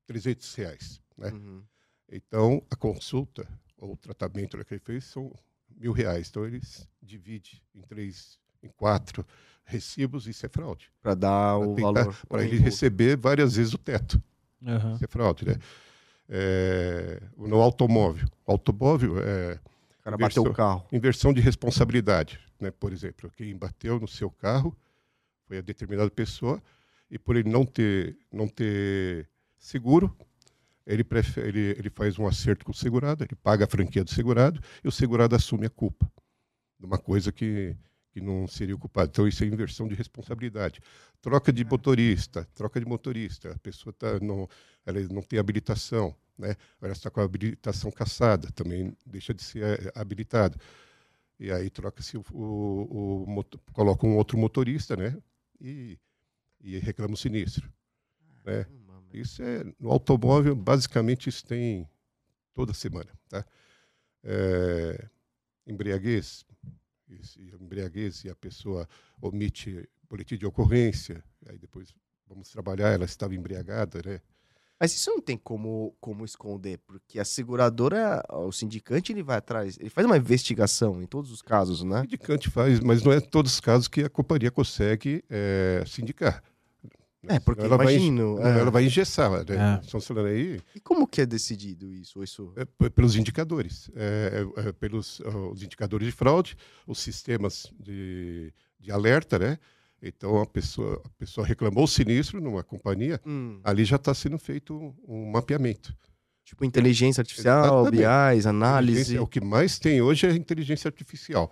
300 0.07 0.53
reais, 0.55 1.01
né? 1.17 1.29
Uhum. 1.31 1.63
Então, 2.11 2.61
a 2.69 2.75
consulta 2.75 3.47
ou 3.77 3.93
o 3.93 3.97
tratamento 3.97 4.63
que 4.63 4.73
ele 4.75 4.81
fez 4.83 5.05
são 5.05 5.33
mil 5.75 5.91
reais. 5.91 6.29
Então, 6.29 6.45
eles 6.45 6.87
divide 7.01 7.61
em 7.73 7.81
três, 7.81 8.37
em 8.61 8.69
quatro 8.69 9.25
recibos, 9.65 10.27
isso 10.27 10.45
é 10.45 10.49
fraude. 10.49 10.91
Pra 11.01 11.15
dar 11.15 11.57
o 11.57 11.73
tentar- 11.75 11.91
valor. 12.03 12.15
Para 12.29 12.41
ele 12.41 12.51
reembolso. 12.51 12.71
receber 12.75 13.17
várias 13.17 13.55
vezes 13.55 13.73
o 13.73 13.77
teto. 13.79 14.21
Aham. 14.65 14.93
Isso 14.93 15.03
é 15.03 15.07
fraude, 15.07 15.45
né? 15.45 15.55
É, 16.29 17.21
no 17.37 17.61
automóvel. 17.61 18.27
O 18.45 18.51
automóvel 18.51 19.19
é 19.19 19.59
O 19.99 20.03
cara 20.03 20.17
bateu 20.17 20.43
o 20.43 20.45
inversão. 20.45 20.53
carro. 20.53 20.87
inversão 20.91 21.33
de 21.33 21.41
responsabilidade. 21.41 22.39
Né? 22.59 22.71
Por 22.71 22.91
exemplo, 22.93 23.31
quem 23.35 23.55
bateu 23.55 23.99
no 23.99 24.07
seu 24.07 24.29
carro 24.29 24.75
foi 25.47 25.57
a 25.57 25.61
determinada 25.61 26.09
pessoa 26.09 26.61
e 27.09 27.17
por 27.17 27.35
ele 27.35 27.49
não 27.49 27.65
ter, 27.65 28.17
não 28.31 28.47
ter 28.47 29.29
seguro, 29.57 30.15
ele, 30.85 31.03
prefere, 31.03 31.47
ele, 31.47 31.79
ele 31.79 31.89
faz 31.89 32.19
um 32.19 32.27
acerto 32.27 32.65
com 32.65 32.71
o 32.71 32.75
segurado, 32.75 33.23
ele 33.23 33.35
paga 33.35 33.65
a 33.65 33.67
franquia 33.67 34.03
do 34.03 34.11
segurado 34.11 34.61
e 34.83 34.87
o 34.87 34.91
segurado 34.91 35.35
assume 35.35 35.65
a 35.65 35.69
culpa 35.69 36.11
de 36.79 36.85
uma 36.85 36.97
coisa 36.97 37.31
que, 37.31 37.75
que 38.11 38.21
não 38.21 38.47
seria 38.47 38.75
o 38.75 38.79
culpado. 38.79 39.09
Então, 39.09 39.27
isso 39.27 39.43
é 39.43 39.47
inversão 39.47 39.87
de 39.87 39.95
responsabilidade. 39.95 40.79
Troca 41.21 41.51
de 41.51 41.65
motorista, 41.65 42.47
troca 42.53 42.79
de 42.79 42.85
motorista. 42.85 43.51
A 43.51 43.59
pessoa 43.59 43.93
tá, 43.93 44.19
não, 44.19 44.47
ela 44.85 44.99
não 45.11 45.21
tem 45.21 45.39
habilitação, 45.39 46.15
né? 46.37 46.55
ela 46.81 46.93
está 46.93 47.09
com 47.09 47.19
a 47.19 47.23
habilitação 47.23 47.89
caçada, 47.91 48.51
também 48.51 48.95
deixa 49.05 49.33
de 49.33 49.43
ser 49.43 49.63
eh, 49.63 49.91
habilitado. 49.95 50.59
E 51.39 51.51
aí 51.51 51.69
troca-se 51.69 52.17
o, 52.17 52.23
o, 52.31 53.39
o 53.39 53.45
coloca 53.73 54.05
um 54.05 54.15
outro 54.15 54.37
motorista, 54.37 54.95
né? 54.95 55.17
E, 55.59 55.97
e 56.61 56.77
reclama 56.79 57.13
o 57.13 57.17
sinistro. 57.17 57.71
É. 58.45 58.63
Caramba, 58.63 59.01
meu. 59.01 59.21
Isso 59.21 59.41
é 59.41 59.63
no 59.79 59.89
automóvel, 59.91 60.55
basicamente 60.55 61.29
isso 61.29 61.45
tem 61.45 61.89
toda 62.53 62.73
semana, 62.73 63.11
tá? 63.27 63.45
É, 64.23 65.09
embriaguez, 65.67 66.45
isso, 67.07 67.39
embriaguez 67.39 68.23
e 68.23 68.29
a 68.29 68.35
pessoa 68.35 68.87
omite 69.21 69.87
boletim 70.09 70.37
de 70.37 70.45
ocorrência, 70.45 71.23
aí 71.47 71.57
depois 71.57 71.93
vamos 72.27 72.49
trabalhar, 72.49 72.93
ela 72.93 73.05
estava 73.05 73.35
embriagada, 73.35 74.01
né? 74.05 74.21
Mas 74.79 74.93
isso 74.93 75.09
não 75.09 75.21
tem 75.21 75.37
como, 75.37 75.95
como 76.01 76.25
esconder, 76.25 76.79
porque 76.85 77.17
a 77.19 77.25
seguradora, 77.25 78.21
o 78.29 78.51
sindicante, 78.51 79.13
ele 79.13 79.23
vai 79.23 79.37
atrás, 79.37 79.77
ele 79.79 79.89
faz 79.89 80.05
uma 80.05 80.17
investigação 80.17 81.01
em 81.01 81.05
todos 81.05 81.31
os 81.31 81.41
casos, 81.41 81.81
O 81.81 81.85
né? 81.85 82.01
sindicante 82.01 82.49
faz, 82.49 82.79
mas 82.81 83.01
não 83.01 83.11
é 83.13 83.21
todos 83.21 83.53
os 83.53 83.59
casos 83.61 83.87
que 83.87 84.01
a 84.01 84.09
companhia 84.09 84.51
consegue 84.51 85.23
é, 85.29 85.83
sindicar. 85.87 86.43
É, 87.27 87.39
porque 87.39 87.61
ela 87.63 87.77
vai, 87.77 87.95
imagino. 87.95 88.35
Não, 88.35 88.45
é. 88.45 88.59
Ela 88.59 88.71
vai 88.71 88.85
engessar, 88.85 89.31
né? 89.31 89.81
É. 89.83 89.99
Falando 89.99 90.27
aí 90.27 90.61
E 90.75 90.79
como 90.79 91.07
que 91.07 91.21
é 91.21 91.25
decidido 91.25 91.91
isso? 91.91 92.23
Isso... 92.23 92.53
é, 92.55 92.89
pelos 92.89 93.15
indicadores, 93.15 93.89
é, 93.95 94.45
é, 94.57 94.67
é, 94.67 94.71
pelos 94.71 95.19
os 95.51 95.63
indicadores 95.63 96.07
de 96.07 96.11
fraude, 96.11 96.55
os 96.85 96.99
sistemas 96.99 97.71
de, 97.79 98.53
de 98.79 98.91
alerta, 98.91 99.39
né? 99.39 99.57
Então 100.01 100.39
a 100.41 100.45
pessoa, 100.45 101.01
a 101.05 101.09
pessoa 101.17 101.45
reclamou 101.47 101.83
o 101.85 101.87
sinistro 101.87 102.39
numa 102.41 102.63
companhia, 102.63 103.19
Hum, 103.25 103.59
ali 103.63 103.83
já 103.85 103.95
está 103.95 104.13
sendo 104.13 104.37
feito 104.37 104.93
um, 105.07 105.31
mapeamento. 105.31 105.95
Tipo, 106.43 106.63
inteligência 106.63 107.21
artificial, 107.21 107.87
Exatamente. 107.87 108.35
BIs, 108.35 108.45
análise. 108.45 108.91
Inteligência- 109.01 109.23
O 109.23 109.27
que 109.27 109.41
mais 109.41 109.79
tem 109.79 110.01
hoje 110.01 110.27
é 110.27 110.31
inteligência 110.33 110.87
artificial. 110.87 111.51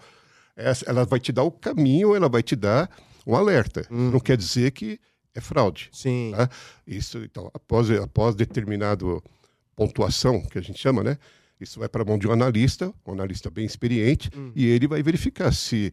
Essa- 0.55 0.85
ela 0.87 1.03
vai 1.03 1.19
te 1.19 1.31
dar 1.31 1.41
o 1.43 1.51
caminho, 1.51 2.15
ela 2.15 2.29
vai 2.29 2.43
te 2.43 2.55
dar 2.55 2.89
um 3.25 3.35
alerta. 3.35 3.87
Uhum. 3.89 4.11
Não 4.11 4.19
quer 4.19 4.37
dizer 4.37 4.69
que 4.71 4.99
é 5.33 5.41
fraude. 5.41 5.89
Sim. 5.91 6.31
Tá? 6.37 6.47
Isso, 6.85 7.17
então, 7.23 7.49
após, 7.55 7.89
após 7.89 8.35
determinado 8.35 9.23
pontuação, 9.75 10.41
que 10.41 10.59
a 10.59 10.61
gente 10.61 10.79
chama, 10.79 11.03
né? 11.03 11.17
Isso 11.59 11.79
vai 11.79 11.89
para 11.89 12.03
a 12.03 12.05
mão 12.05 12.17
de 12.19 12.27
um 12.27 12.31
analista, 12.31 12.93
um 13.07 13.13
analista 13.13 13.49
bem 13.49 13.65
experiente, 13.65 14.29
Hum. 14.37 14.51
e 14.55 14.67
ele 14.67 14.87
vai 14.87 15.01
verificar 15.01 15.51
se, 15.51 15.91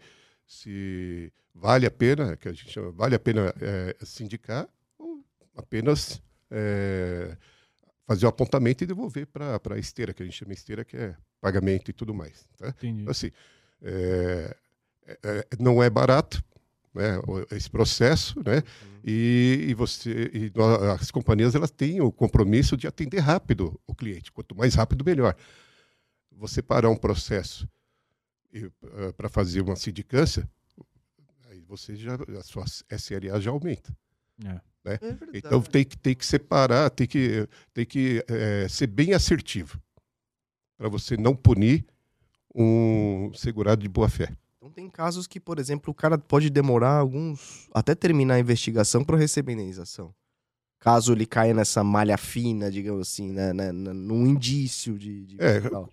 se 0.50 1.33
vale 1.54 1.87
a 1.87 1.90
pena, 1.92 2.37
que 2.37 2.49
a 2.49 2.52
gente 2.52 2.69
chama, 2.69 2.90
vale 2.90 3.14
a 3.14 3.21
pena 3.21 3.54
eh, 3.61 3.97
sindicar 4.02 4.69
ou 4.99 5.25
apenas 5.57 6.21
eh, 6.50 7.37
fazer 8.04 8.26
o 8.26 8.28
apontamento 8.28 8.83
e 8.83 8.87
devolver 8.87 9.28
para 9.28 9.61
a 9.71 9.78
esteira, 9.78 10.12
que 10.12 10.25
a 10.25 10.26
gente 10.26 10.37
chama 10.37 10.52
esteira, 10.52 10.85
que 10.85 10.97
é 10.97 11.14
pagamento 11.40 11.88
e 11.88 11.95
tudo 11.95 12.12
mais. 12.12 12.49
Tá? 12.59 12.71
Entendi. 12.71 13.02
Então, 13.02 13.12
assim, 13.12 13.30
é, 13.80 14.57
é, 15.07 15.16
é, 15.23 15.47
não 15.61 15.80
é 15.80 15.88
barato 15.88 16.42
né, 16.92 17.21
esse 17.52 17.71
processo, 17.71 18.42
né? 18.45 18.64
E, 19.04 19.66
e 19.69 19.75
você, 19.75 20.33
e 20.35 20.52
as 21.00 21.12
companhias 21.12 21.54
elas 21.54 21.71
têm 21.71 22.00
o 22.00 22.11
compromisso 22.11 22.76
de 22.76 22.88
atender 22.88 23.21
rápido 23.21 23.80
o 23.87 23.95
cliente. 23.95 24.33
Quanto 24.33 24.57
mais 24.57 24.75
rápido, 24.75 25.04
melhor. 25.04 25.37
Você 26.33 26.61
parar 26.61 26.90
um 26.90 26.97
processo 26.97 27.69
para 29.16 29.28
fazer 29.28 29.61
uma 29.61 29.76
sindicância, 29.76 30.49
aí 31.49 31.61
você 31.62 31.95
já 31.95 32.14
a 32.14 32.42
sua 32.42 32.64
SLA 32.90 33.40
já 33.40 33.50
aumenta. 33.50 33.97
É. 34.45 34.61
É 34.85 34.97
verdade. 34.97 35.30
Então 35.35 35.61
tem 35.61 35.85
que, 35.85 35.97
tem 35.97 36.14
que 36.14 36.25
separar, 36.25 36.88
tem 36.90 37.07
que, 37.07 37.47
tem 37.75 37.85
que 37.85 38.25
eh, 38.26 38.66
ser 38.69 38.87
bem 38.87 39.12
assertivo 39.12 39.78
para 40.78 40.88
você 40.88 41.16
não 41.19 41.37
punir 41.37 41.85
um 42.54 43.30
segurado 43.35 43.83
de 43.83 43.88
boa 43.88 44.09
fé. 44.09 44.35
Então 44.57 44.71
tem 44.71 44.88
casos 44.88 45.26
que, 45.26 45.38
por 45.38 45.59
exemplo, 45.59 45.90
o 45.90 45.95
cara 45.95 46.16
pode 46.16 46.49
demorar 46.49 46.95
alguns. 46.95 47.69
até 47.75 47.95
terminar 47.95 48.35
a 48.35 48.40
investigação 48.40 49.04
para 49.04 49.16
receber 49.19 49.52
indenização. 49.52 50.14
Caso 50.78 51.12
ele 51.12 51.26
caia 51.26 51.52
nessa 51.52 51.85
malha 51.85 52.16
fina, 52.16 52.71
digamos 52.71 53.09
assim, 53.09 53.33
né, 53.33 53.52
né, 53.52 53.71
né, 53.71 53.92
num 53.92 54.26
indício 54.26 54.99
de. 54.99 55.26
de 55.26 55.37
É, 55.38 55.61
tal. 55.61 55.90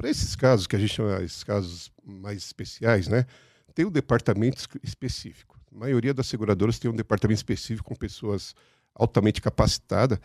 Para 0.00 0.08
esses 0.08 0.34
casos 0.34 0.66
que 0.66 0.74
a 0.74 0.78
gente 0.78 0.94
chama 0.94 1.22
esses 1.22 1.44
casos 1.44 1.92
mais 2.02 2.38
especiais, 2.38 3.06
né, 3.06 3.26
tem 3.74 3.84
um 3.84 3.90
departamento 3.90 4.56
es- 4.58 4.68
específico. 4.82 5.60
A 5.70 5.78
maioria 5.78 6.14
das 6.14 6.26
seguradoras 6.26 6.78
tem 6.78 6.90
um 6.90 6.96
departamento 6.96 7.36
específico 7.36 7.90
com 7.90 7.94
pessoas 7.94 8.54
altamente 8.94 9.42
capacitadas 9.42 10.18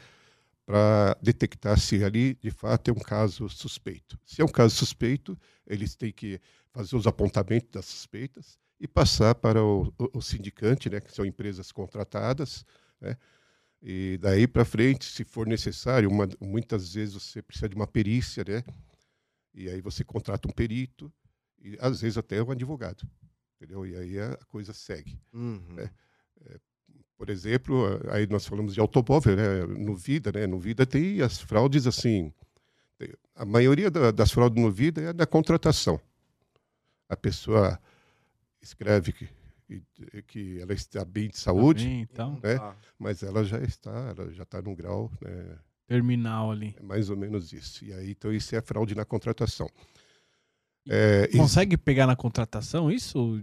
para 0.65 1.17
detectar 1.21 1.77
se 1.77 2.01
ali 2.05 2.35
de 2.35 2.51
fato 2.51 2.89
é 2.89 2.93
um 2.93 2.99
caso 3.01 3.49
suspeito. 3.49 4.17
Se 4.25 4.41
é 4.41 4.45
um 4.45 4.47
caso 4.47 4.73
suspeito, 4.73 5.37
eles 5.67 5.93
têm 5.93 6.13
que 6.13 6.39
fazer 6.71 6.95
os 6.95 7.05
apontamentos 7.05 7.69
das 7.69 7.83
suspeitas 7.83 8.57
e 8.79 8.87
passar 8.87 9.35
para 9.35 9.61
o, 9.61 9.93
o, 9.99 10.19
o 10.19 10.21
sindicante, 10.21 10.89
né, 10.89 11.01
que 11.01 11.13
são 11.13 11.25
empresas 11.25 11.73
contratadas, 11.73 12.65
né, 13.01 13.17
e 13.81 14.17
daí 14.21 14.47
para 14.47 14.63
frente, 14.63 15.03
se 15.03 15.25
for 15.25 15.45
necessário, 15.45 16.09
uma- 16.09 16.29
muitas 16.39 16.93
vezes 16.93 17.13
você 17.13 17.41
precisa 17.41 17.67
de 17.67 17.75
uma 17.75 17.85
perícia, 17.85 18.41
né? 18.47 18.63
E 19.55 19.69
aí 19.69 19.79
você 19.81 20.03
contrata 20.03 20.47
um 20.47 20.51
perito 20.51 21.11
e 21.61 21.77
às 21.79 22.01
vezes 22.01 22.17
até 22.17 22.43
um 22.43 22.51
advogado, 22.51 23.07
entendeu? 23.55 23.85
E 23.85 23.95
aí 23.95 24.19
a 24.19 24.35
coisa 24.49 24.73
segue. 24.73 25.17
Uhum. 25.33 25.77
É. 25.79 25.89
Por 27.17 27.29
exemplo, 27.29 27.85
aí 28.11 28.27
nós 28.27 28.45
falamos 28.45 28.73
de 28.73 28.79
automóvel, 28.81 29.37
né? 29.37 29.65
No 29.65 29.95
Vida, 29.95 30.31
né? 30.33 30.45
No 30.45 30.59
Vida 30.59 30.85
tem 30.85 31.21
as 31.21 31.39
fraudes 31.39 31.87
assim. 31.87 32.33
A 33.33 33.45
maioria 33.45 33.89
da- 33.89 34.11
das 34.11 34.31
fraudes 34.31 34.61
no 34.61 34.69
Vida 34.69 35.01
é 35.01 35.13
da 35.13 35.25
contratação. 35.25 35.99
A 37.07 37.15
pessoa 37.15 37.79
escreve 38.61 39.13
que, 39.13 39.29
que 40.27 40.59
ela 40.59 40.73
está 40.73 41.05
bem 41.05 41.29
de 41.29 41.37
saúde, 41.37 41.85
Bem, 41.85 42.01
então, 42.01 42.33
né? 42.43 42.57
Tá. 42.57 42.75
mas 42.99 43.23
ela 43.23 43.45
já 43.45 43.59
está, 43.61 44.13
ela 44.17 44.31
já 44.33 44.43
está 44.43 44.61
num 44.61 44.75
grau, 44.75 45.09
né? 45.21 45.57
Terminal 45.87 46.51
ali. 46.51 46.75
É 46.77 46.83
mais 46.83 47.09
ou 47.09 47.17
menos 47.17 47.53
isso. 47.53 47.83
E 47.85 47.93
aí, 47.93 48.11
então, 48.11 48.31
isso 48.33 48.55
é 48.55 48.61
fraude 48.61 48.95
na 48.95 49.05
contratação. 49.05 49.69
É, 50.87 51.29
e 51.33 51.37
Consegue 51.37 51.77
pegar 51.77 52.05
na 52.05 52.15
contratação 52.15 52.91
isso? 52.91 53.41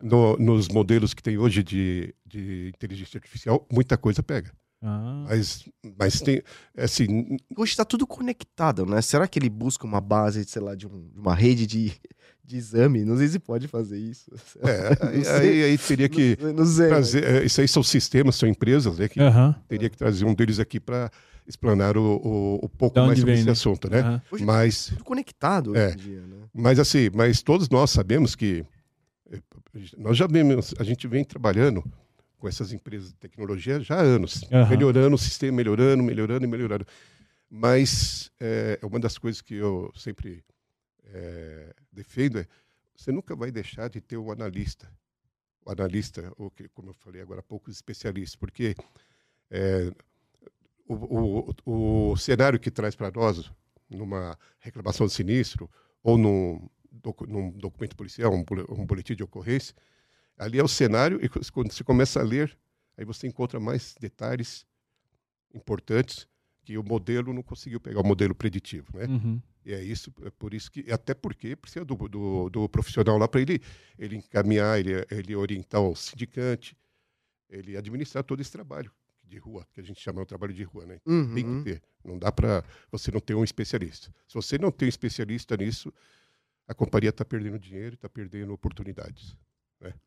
no- 0.00 0.36
nos 0.38 0.68
modelos 0.68 1.12
que 1.12 1.22
tem 1.22 1.36
hoje 1.36 1.62
de, 1.62 2.14
de 2.24 2.68
inteligência 2.74 3.18
artificial, 3.18 3.66
muita 3.70 3.96
coisa 3.98 4.22
pega. 4.22 4.52
Ah, 4.80 5.24
Mas, 5.28 5.68
mas 5.98 6.20
tem, 6.20 6.40
é 6.76 6.84
assim, 6.84 7.36
Hoje 7.56 7.72
está 7.72 7.84
tudo 7.84 8.06
conectado, 8.06 8.86
né? 8.86 9.02
Será 9.02 9.26
que 9.26 9.36
ele 9.38 9.50
busca 9.50 9.84
uma 9.84 10.00
base, 10.00 10.44
sei 10.44 10.62
lá, 10.62 10.74
de, 10.76 10.86
um- 10.86 11.08
de 11.10 11.18
uma 11.18 11.34
rede 11.34 11.66
de, 11.66 11.92
de 12.44 12.56
exame? 12.56 13.04
Não 13.04 13.16
sei 13.18 13.26
se 13.26 13.38
pode 13.40 13.66
fazer 13.66 13.98
isso. 13.98 14.30
é, 14.62 15.28
aí, 15.42 15.64
aí, 15.64 15.78
teria 15.78 16.08
que 16.08 16.38
Não, 16.40 16.52
não 16.52 16.64
sei. 16.64 16.88
trazer, 16.88 17.24
é, 17.24 17.44
isso 17.44 17.60
aí 17.60 17.66
são 17.68 17.82
sistemas, 17.82 18.36
são 18.36 18.48
empresas, 18.48 18.98
né, 18.98 19.08
que 19.08 19.18
Aham. 19.20 19.54
teria 19.66 19.90
que 19.90 19.96
trazer 19.96 20.24
um 20.24 20.32
deles 20.34 20.60
aqui 20.60 20.78
para 20.78 21.10
explanar 21.48 21.96
o, 21.96 22.02
o, 22.16 22.54
o 22.66 22.68
pouco 22.68 23.00
mais 23.00 23.18
sobre 23.18 23.32
vem, 23.32 23.40
esse 23.40 23.46
né? 23.46 23.52
assunto, 23.52 23.90
né? 23.90 24.00
aham. 24.00 24.22
Hoje 24.30 24.44
Mas 24.44 24.86
Tudo 24.88 25.04
conectado 25.04 25.74
É. 25.76 25.86
hoje 25.86 25.94
em 25.94 25.98
dia, 25.98 26.26
né? 26.26 26.36
Mas 26.52 26.78
assim, 26.78 27.10
mas 27.14 27.42
todos 27.42 27.68
nós 27.70 27.90
sabemos 27.90 28.36
que 28.36 28.64
eh, 29.30 29.40
nós 29.96 30.16
já 30.16 30.26
vemos, 30.26 30.74
a 30.78 30.84
gente 30.84 31.06
vem 31.08 31.24
trabalhando 31.24 31.82
com 32.38 32.46
essas 32.46 32.72
empresas 32.72 33.08
de 33.08 33.16
tecnologia 33.16 33.80
já 33.80 33.96
há 33.96 34.00
anos, 34.00 34.44
Aham. 34.52 34.70
melhorando 34.70 35.14
o 35.16 35.18
sistema, 35.18 35.56
melhorando, 35.56 36.02
melhorando 36.02 36.44
e 36.44 36.48
melhorando. 36.48 36.86
Mas 37.50 38.30
é 38.38 38.78
uma 38.82 39.00
das 39.00 39.16
coisas 39.16 39.40
que 39.40 39.54
eu 39.54 39.90
sempre 39.96 40.44
eh, 41.04 41.72
defendo 41.90 42.38
é 42.38 42.46
você 42.94 43.12
nunca 43.12 43.34
vai 43.34 43.50
deixar 43.52 43.88
de 43.88 44.00
ter 44.00 44.16
um 44.16 44.30
analista, 44.30 44.90
o 45.64 45.70
analista, 45.70 46.32
ou 46.36 46.50
que, 46.50 46.68
como 46.70 46.90
eu 46.90 46.94
falei 46.94 47.22
agora 47.22 47.40
há 47.40 47.42
pouco, 47.44 47.70
os 47.70 47.76
especialistas, 47.76 48.34
porque 48.34 48.74
eh, 49.50 49.92
o, 50.88 51.54
o, 51.64 52.12
o 52.12 52.16
cenário 52.16 52.58
que 52.58 52.70
traz 52.70 52.96
para 52.96 53.10
nós 53.10 53.50
numa 53.88 54.38
reclamação 54.58 55.06
de 55.06 55.12
sinistro 55.12 55.70
ou 56.02 56.16
num, 56.16 56.68
docu- 56.90 57.26
num 57.26 57.50
documento 57.50 57.96
policial, 57.96 58.32
um, 58.34 58.44
um 58.70 58.86
boletim 58.86 59.14
de 59.14 59.22
ocorrência, 59.22 59.74
ali 60.36 60.58
é 60.58 60.64
o 60.64 60.68
cenário 60.68 61.18
e 61.22 61.28
quando 61.28 61.72
você 61.72 61.84
começa 61.84 62.20
a 62.20 62.22
ler, 62.22 62.56
aí 62.96 63.04
você 63.04 63.26
encontra 63.26 63.60
mais 63.60 63.94
detalhes 64.00 64.66
importantes 65.54 66.26
que 66.62 66.76
o 66.76 66.82
modelo 66.82 67.32
não 67.32 67.42
conseguiu 67.42 67.80
pegar, 67.80 68.00
o 68.00 68.06
modelo 68.06 68.34
preditivo, 68.34 68.98
né? 68.98 69.06
Uhum. 69.06 69.40
E 69.64 69.72
é 69.72 69.82
isso, 69.82 70.12
é 70.22 70.30
por 70.30 70.54
isso 70.54 70.70
que, 70.70 70.90
até 70.92 71.14
porque 71.14 71.56
precisa 71.56 71.84
do, 71.84 71.94
do, 71.94 72.50
do 72.50 72.68
profissional 72.68 73.18
lá 73.18 73.26
para 73.26 73.40
ele, 73.40 73.60
ele 73.98 74.16
encaminhar, 74.16 74.78
ele, 74.78 74.92
ele 75.10 75.34
orientar 75.34 75.80
o 75.80 75.94
sindicante, 75.94 76.76
ele 77.48 77.76
administrar 77.76 78.22
todo 78.22 78.40
esse 78.40 78.52
trabalho 78.52 78.90
de 79.28 79.38
rua, 79.38 79.66
que 79.72 79.80
a 79.80 79.82
gente 79.84 80.00
chama 80.00 80.22
de 80.22 80.26
trabalho 80.28 80.54
de 80.54 80.62
rua, 80.64 80.86
né? 80.86 80.98
Tem 81.04 81.14
Uhum. 81.14 81.62
que 81.64 81.70
ter. 81.72 81.82
Não 82.04 82.18
dá 82.18 82.32
para 82.32 82.64
você 82.90 83.10
não 83.10 83.20
ter 83.20 83.34
um 83.34 83.44
especialista. 83.44 84.12
Se 84.26 84.34
você 84.34 84.58
não 84.58 84.70
tem 84.70 84.86
um 84.86 84.88
especialista 84.88 85.56
nisso, 85.56 85.92
a 86.66 86.74
companhia 86.74 87.10
está 87.10 87.24
perdendo 87.24 87.58
dinheiro, 87.58 87.94
está 87.94 88.08
perdendo 88.08 88.52
oportunidades. 88.52 89.36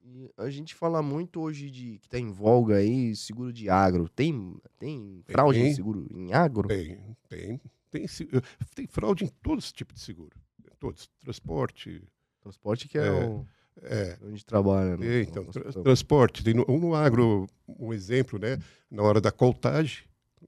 E 0.04 0.30
a 0.38 0.50
gente 0.50 0.76
fala 0.76 1.02
muito 1.02 1.40
hoje 1.40 1.72
de 1.72 1.98
que 2.00 2.10
tá 2.10 2.20
em 2.20 2.30
voga 2.30 2.76
aí 2.76 3.16
seguro 3.16 3.54
de 3.54 3.70
agro. 3.70 4.10
Tem, 4.10 4.60
tem 4.78 5.24
fraude 5.30 5.60
em 5.60 5.64
Tem. 5.64 5.74
seguro 5.76 6.06
em 6.12 6.34
agro? 6.34 6.68
Tem, 6.68 7.16
tem, 7.30 7.62
tem, 7.90 8.04
eh, 8.04 8.42
tem 8.76 8.86
fraude 8.88 9.24
em 9.24 9.30
todos 9.42 9.66
os 9.68 9.72
tipos 9.72 9.96
de 9.96 10.02
seguro. 10.02 10.38
Todos. 10.78 11.10
Transporte, 11.22 12.04
Transporte 12.42 12.88
que 12.90 12.98
é, 12.98 13.06
É. 13.08 13.26
o 13.26 13.46
é, 13.84 14.18
onde 14.24 14.46
trabalha. 14.46 14.98
né? 14.98 15.06
tem, 15.08 15.22
então, 15.24 15.44
No 15.44 15.52
tra- 15.52 15.72
transporte. 15.84 16.44
Tem 16.44 16.54
no, 16.54 16.66
no 16.66 16.94
agro, 16.96 17.48
um 17.68 17.94
exemplo, 17.94 18.38
né? 18.40 18.58
Na 18.90 19.04
hora 19.04 19.20
da 19.22 19.32
contagem, 19.32 20.04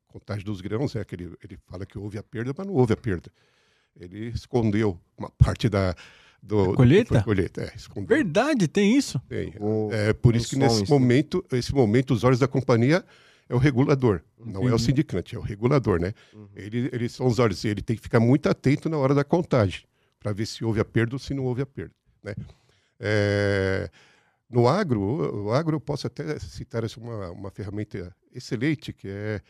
contagem 0.08 0.44
dos 0.44 0.62
grãos, 0.62 0.96
é 0.96 1.04
que 1.04 1.16
ele, 1.16 1.32
ele 1.44 1.58
fala 1.68 1.86
que 1.86 1.98
houve 1.98 2.18
a 2.18 2.24
perda, 2.24 2.54
mas 2.58 2.68
não 2.68 2.74
houve 2.74 2.94
a 2.94 2.98
perda. 2.98 3.32
Ele 4.00 4.28
escondeu 4.30 5.00
uma 5.18 5.30
parte 5.30 5.70
da. 5.70 5.96
Do, 6.42 6.72
do- 6.72 6.74
colheita? 6.76 7.14
da 7.14 7.24
colheita, 7.24 7.62
é, 7.62 7.72
escondeu. 7.76 8.18
Verdade, 8.18 8.68
tem 8.68 8.98
isso? 8.98 9.18
Tem. 9.30 9.54
O- 9.60 9.90
É 9.94 10.12
por 10.12 10.36
isso 10.36 10.50
que 10.50 10.56
nesse 10.58 10.82
em 10.82 10.86
si. 10.86 10.92
momento, 10.92 11.46
esse 11.54 11.74
momento, 11.74 12.14
os 12.14 12.24
olhos 12.26 12.38
da 12.40 12.50
companhia 12.50 13.06
é 13.48 13.56
o 13.56 13.58
regulador, 13.58 14.22
não 14.38 14.62
é 14.64 14.66
o 14.66 14.68
Entendi. 14.70 14.84
sindicante, 14.84 15.36
é 15.36 15.40
o 15.40 15.42
regulador, 15.42 16.02
né? 16.02 16.12
Uhum. 16.34 16.50
Ele, 16.54 16.90
eles 16.92 17.14
são 17.14 17.28
os 17.28 17.40
olhos, 17.40 17.64
ele 17.64 17.82
tem 17.82 17.96
que 17.96 18.02
ficar 18.02 18.20
muito 18.20 18.50
atento 18.50 18.90
na 18.90 18.98
hora 18.98 19.14
da 19.16 19.24
contagem, 19.24 19.86
para 20.20 20.34
ver 20.34 20.46
se 20.46 20.66
houve 20.66 20.82
a 20.82 20.86
perda 20.86 21.16
ou 21.16 21.20
se 21.20 21.34
não 21.34 21.46
houve 21.46 21.62
a 21.62 21.66
perda, 21.66 21.94
né? 22.22 22.34
É, 23.06 23.90
no 24.50 24.68
agro, 24.68 25.44
o, 25.46 25.52
agro 25.52 25.76
eu 25.76 25.82
posso 25.82 26.08
até 26.08 26.40
citar 26.40 26.86
essa 26.86 27.00
uma, 27.00 27.32
uma 27.32 27.52
ferramenta 27.52 28.16
excelente, 28.32 28.94
que 28.94 29.10
é, 29.10 29.42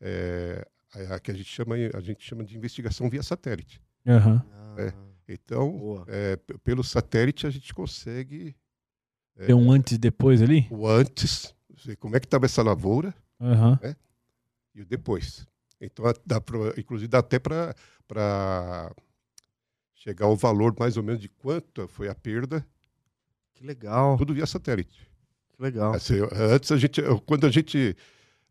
é 0.00 0.66
a, 0.94 1.16
a 1.16 1.20
que 1.20 1.30
a 1.30 1.34
gente, 1.34 1.48
chama, 1.48 1.74
a 1.74 2.00
gente 2.00 2.24
chama 2.24 2.42
de 2.42 2.56
investigação 2.56 3.10
via 3.10 3.22
satélite. 3.22 3.82
Ah, 4.06 4.74
É. 4.78 5.12
Então, 5.28 6.04
é, 6.08 6.36
pelo 6.64 6.82
satélite 6.82 7.46
a 7.46 7.50
gente 7.50 7.72
consegue 7.72 8.56
é, 9.36 9.46
Tem 9.46 9.54
um 9.54 9.70
antes 9.70 9.92
e 9.92 9.98
depois 9.98 10.42
ali? 10.42 10.66
o 10.70 10.86
antes, 10.86 11.54
ver 11.84 11.96
como 11.96 12.16
é 12.16 12.20
que 12.20 12.26
estava 12.26 12.46
essa 12.46 12.62
lavoura 12.62 13.14
Aham. 13.40 13.78
e 14.74 14.82
o 14.82 14.86
depois. 14.86 15.46
Então, 15.80 16.04
dá 16.24 16.40
pra, 16.40 16.58
inclusive, 16.78 17.08
dá 17.08 17.18
até 17.18 17.38
para 17.38 18.94
chegar 19.94 20.26
ao 20.26 20.36
valor 20.36 20.74
mais 20.78 20.96
ou 20.96 21.02
menos 21.02 21.20
de 21.20 21.28
quanto 21.28 21.86
foi 21.88 22.08
a 22.08 22.14
perda. 22.14 22.64
Que 23.62 23.66
legal. 23.68 24.18
Tudo 24.18 24.34
via 24.34 24.44
satélite. 24.44 25.08
Que 25.56 25.62
legal. 25.62 25.94
Assim, 25.94 26.14
antes 26.32 26.72
a 26.72 26.76
gente, 26.76 27.00
quando 27.24 27.46
a 27.46 27.50
gente, 27.50 27.96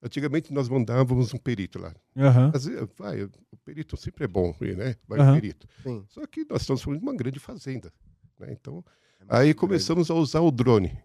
antigamente 0.01 0.53
nós 0.53 0.69
mandávamos 0.69 1.33
um 1.33 1.37
perito 1.37 1.77
lá. 1.79 1.93
Aham. 2.15 2.49
Às 2.55 2.63
vezes, 2.65 2.87
vai, 2.97 3.21
o 3.23 3.57
perito 3.65 3.97
sempre 3.97 4.23
é 4.23 4.27
bom, 4.27 4.55
né? 4.61 4.95
Vai 5.05 5.19
Aham. 5.19 5.31
o 5.31 5.41
perito. 5.41 5.67
Sim. 5.83 6.05
Só 6.07 6.25
que 6.25 6.45
nós 6.49 6.61
estamos 6.61 6.81
falando 6.81 6.99
de 6.99 7.05
uma 7.05 7.13
grande 7.13 7.39
fazenda, 7.39 7.91
né? 8.39 8.47
Então, 8.53 8.81
É 9.19 9.25
aí 9.27 9.37
grande. 9.47 9.55
começamos 9.55 10.09
a 10.09 10.13
usar 10.13 10.39
o 10.39 10.49
drone. 10.49 10.97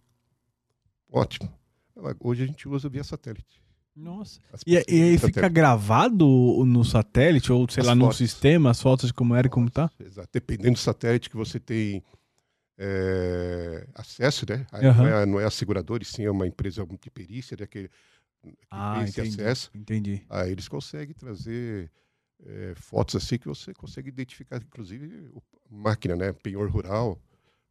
Ótimo. 1.11 1.53
Hoje 2.21 2.45
a 2.45 2.47
gente 2.47 2.69
usa 2.69 2.89
via 2.89 3.03
satélite. 3.03 3.61
Nossa. 3.95 4.39
E, 4.65 4.75
e 4.75 4.77
aí 4.77 5.15
fica 5.19 5.29
satélite. 5.33 5.53
gravado 5.53 6.27
no 6.65 6.85
satélite, 6.85 7.51
ou 7.51 7.69
sei 7.69 7.81
As 7.81 7.87
lá, 7.89 7.95
num 7.97 8.05
fotos. 8.05 8.19
sistema, 8.19 8.71
as 8.71 8.81
fotos 8.81 9.09
de 9.09 9.15
como 9.15 9.35
era 9.35 9.49
e 9.49 9.51
como 9.51 9.69
tá? 9.69 9.91
Exato. 9.99 10.29
Dependendo 10.33 10.75
do 10.75 10.79
satélite 10.79 11.29
que 11.29 11.37
você 11.37 11.59
tem 11.59 12.05
é, 12.79 13.87
acesso, 13.95 14.45
né? 14.49 14.67
Aham. 14.73 15.03
não, 15.03 15.07
é, 15.07 15.27
não 15.27 15.41
é 15.41 15.45
a 15.45 15.51
seguradora, 15.51 16.03
e 16.03 16.07
sim 16.07 16.25
é 16.25 16.31
uma 16.31 16.47
empresa 16.47 16.87
de 16.87 17.11
perícia, 17.11 17.57
né? 17.59 17.67
Que, 17.67 17.89
que 18.43 18.55
Ah, 18.71 18.93
tem 18.95 19.03
esse 19.05 19.21
entendi. 19.21 19.41
acesso. 19.41 19.71
Entendi. 19.75 20.27
Aí 20.29 20.53
eles 20.53 20.69
conseguem 20.69 21.15
trazer 21.15 21.91
é, 22.45 22.75
fotos 22.77 23.17
assim 23.17 23.39
que 23.39 23.47
você 23.49 23.73
consegue 23.75 24.09
identificar, 24.09 24.59
inclusive, 24.59 25.29
o- 25.33 25.43
máquina, 25.71 26.15
né? 26.17 26.33
Penhor 26.33 26.69
rural. 26.71 27.21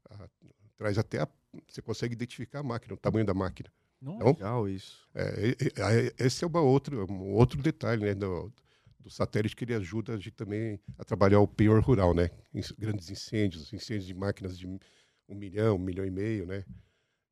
a- 0.09 0.29
traz 0.77 0.97
até 0.97 1.21
a, 1.21 1.27
Você 1.69 1.81
consegue 1.81 2.13
identificar 2.13 2.59
a 2.59 2.63
máquina, 2.63 2.93
o 2.93 2.97
tamanho 2.97 3.25
da 3.25 3.33
máquina. 3.33 3.71
Nossa. 4.01 4.17
Então, 4.17 4.33
Legal 4.33 4.69
isso. 4.69 5.07
é, 5.15 5.55
esse 6.19 6.43
é 6.43 6.47
uma 6.47 6.61
outra, 6.61 6.95
um 7.05 7.33
outro 7.33 7.61
detalhe 7.61 8.03
né, 8.03 8.13
do, 8.13 8.51
do 8.99 9.09
satélite 9.09 9.55
que 9.55 9.63
ele 9.63 9.73
ajuda 9.73 10.13
a 10.13 10.17
gente 10.17 10.31
também 10.31 10.79
a 10.97 11.03
trabalhar 11.05 11.39
o 11.39 11.47
penhor 11.47 11.81
rural, 11.81 12.13
né? 12.13 12.29
Grandes 12.77 13.09
incêndios, 13.09 13.71
incêndios 13.71 14.05
de 14.05 14.13
máquinas 14.13 14.57
de 14.57 14.67
um 15.27 15.35
milhão, 15.35 15.75
um 15.75 15.79
milhão 15.79 16.05
e 16.05 16.11
meio, 16.11 16.45
né? 16.45 16.65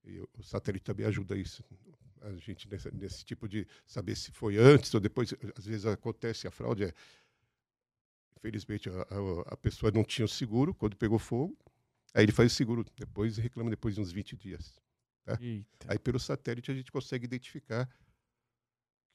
E 0.03 0.19
o, 0.19 0.43
satélite 0.43 0.83
também 0.83 1.05
ajuda 1.05 1.35
isso. 1.37 1.63
A 2.21 2.33
gente 2.35 2.69
nesse, 2.69 2.91
nesse 2.95 3.25
tipo 3.25 3.47
de 3.47 3.67
saber 3.85 4.15
se 4.15 4.31
foi 4.31 4.57
antes 4.57 4.93
ou 4.93 4.99
depois. 4.99 5.33
Às 5.57 5.65
vezes 5.65 5.85
acontece 5.85 6.47
a 6.47 6.51
fraude. 6.51 6.85
É, 6.85 6.93
infelizmente 8.37 8.89
a, 8.89 8.93
a- 9.01 9.53
a 9.53 9.57
pessoa 9.57 9.91
não 9.91 10.03
tinha 10.03 10.25
o 10.25 10.29
seguro 10.29 10.73
quando 10.73 10.95
pegou 10.95 11.19
fogo. 11.19 11.57
Aí 12.13 12.23
ele 12.23 12.31
faz 12.31 12.51
o 12.51 12.55
seguro 12.55 12.85
depois 12.95 13.37
e 13.37 13.41
reclama 13.41 13.69
depois 13.69 13.95
de 13.95 14.01
uns 14.01 14.11
20 14.11 14.35
dias. 14.37 14.79
Eita. 15.39 15.87
Aí 15.87 15.97
pelo 15.97 16.19
satélite 16.19 16.71
a 16.71 16.75
gente 16.75 16.91
consegue 16.91 17.25
identificar 17.25 17.89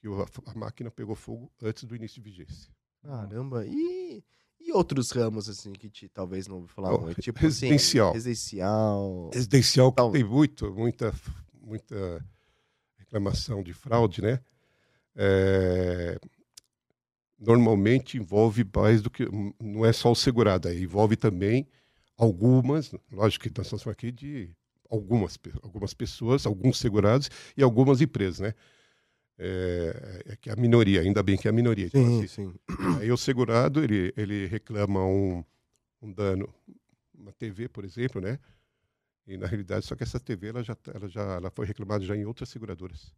que 0.00 0.08
o- 0.08 0.22
a, 0.22 0.26
a 0.46 0.54
máquina 0.54 0.90
pegou 0.90 1.14
fogo 1.14 1.52
antes 1.62 1.84
do 1.84 1.94
início 1.94 2.16
de 2.22 2.30
vigência. 2.30 2.72
Caramba. 3.02 3.66
E, 3.66 4.24
e 4.60 4.72
outros 4.72 5.10
ramos, 5.10 5.48
assim, 5.48 5.72
que 5.72 5.88
te, 5.88 6.08
talvez 6.08 6.46
não 6.46 6.56
ouviu 6.56 6.68
falar 6.68 6.90
Bom, 6.90 7.02
muito? 7.02 7.20
Tipo 7.20 7.40
residencial. 7.40 8.08
Assim, 8.08 8.16
residencial. 8.16 9.30
Residencial 9.32 9.92
tem 10.12 10.24
muito, 10.24 10.72
muita, 10.72 11.14
muita 11.60 12.24
reclamação 12.98 13.62
de 13.62 13.72
fraude, 13.72 14.20
né? 14.20 14.40
É, 15.16 16.18
normalmente 17.38 18.18
envolve 18.18 18.64
mais 18.74 19.00
do 19.00 19.10
que. 19.10 19.26
Não 19.60 19.84
é 19.84 19.92
só 19.92 20.10
o 20.10 20.16
segurado, 20.16 20.72
envolve 20.72 21.16
também 21.16 21.66
algumas, 22.16 22.92
lógico 23.12 23.44
que 23.44 23.56
nós 23.56 23.66
estamos 23.66 23.82
falando 23.82 23.94
aqui 23.94 24.12
de 24.12 24.50
algumas, 24.90 25.38
algumas 25.62 25.94
pessoas, 25.94 26.46
alguns 26.46 26.78
segurados 26.78 27.30
e 27.56 27.62
algumas 27.62 28.00
empresas, 28.00 28.40
né? 28.40 28.54
É, 29.38 30.22
é 30.26 30.36
que 30.36 30.50
é 30.50 30.52
a 30.52 30.56
minoria, 30.56 31.00
ainda 31.00 31.22
bem 31.22 31.36
que 31.36 31.46
é 31.46 31.50
a 31.50 31.54
minoria. 31.54 31.88
Sim, 31.88 32.18
assim, 32.18 32.26
sim. 32.26 32.54
Aí 32.98 33.10
o 33.12 33.16
segurado, 33.16 33.82
ele, 33.82 34.12
ele 34.16 34.46
reclama 34.46 35.04
um, 35.04 35.44
um 36.02 36.12
dano, 36.12 36.52
uma 37.14 37.32
TV, 37.32 37.68
por 37.68 37.84
exemplo, 37.84 38.20
né? 38.20 38.38
E 39.26 39.36
na 39.36 39.46
realidade, 39.46 39.86
só 39.86 39.94
que 39.94 40.02
essa 40.02 40.18
TV, 40.18 40.48
ela 40.48 40.62
já, 40.64 40.74
tá- 40.74 40.92
ela 40.94 41.08
já 41.08 41.22
ela 41.34 41.50
foi 41.50 41.66
reclamada 41.66 42.04
já 42.04 42.16
em 42.16 42.24
outras 42.24 42.48
seguradoras. 42.48 43.12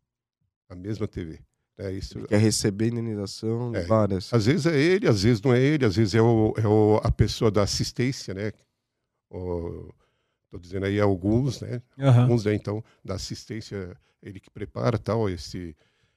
A 0.68 0.74
mesma 0.74 1.08
TV. 1.08 1.40
Né? 1.78 1.92
Isso, 1.94 2.18
Ele 2.18 2.26
quer 2.26 2.38
receber 2.38 2.88
indenização, 2.88 3.74
É. 3.74 3.84
várias. 3.86 4.32
às 4.34 4.44
vezes 4.44 4.66
é 4.66 4.78
ele, 4.78 5.08
às 5.08 5.22
vezes 5.22 5.40
não 5.40 5.54
é 5.54 5.60
ele, 5.60 5.86
às 5.86 5.96
vezes 5.96 6.14
é, 6.14 6.20
o, 6.20 6.52
é 6.58 6.66
o, 6.66 7.00
a 7.02 7.10
pessoa 7.10 7.50
da 7.50 7.62
assistência, 7.62 8.34
né? 8.34 8.52
Estou 9.30 10.58
dizendo 10.60 10.86
aí 10.86 11.00
alguns, 11.00 11.60
né? 11.60 11.80
Aham. 11.98 12.22
Alguns, 12.22 12.44
né, 12.44 12.54
então, 12.54 12.84
da 13.04 13.14
assistência, 13.14 13.96
ele 14.22 14.40
que 14.40 14.50
prepara 14.50 14.98
tal, 14.98 15.30
esse, 15.30 15.76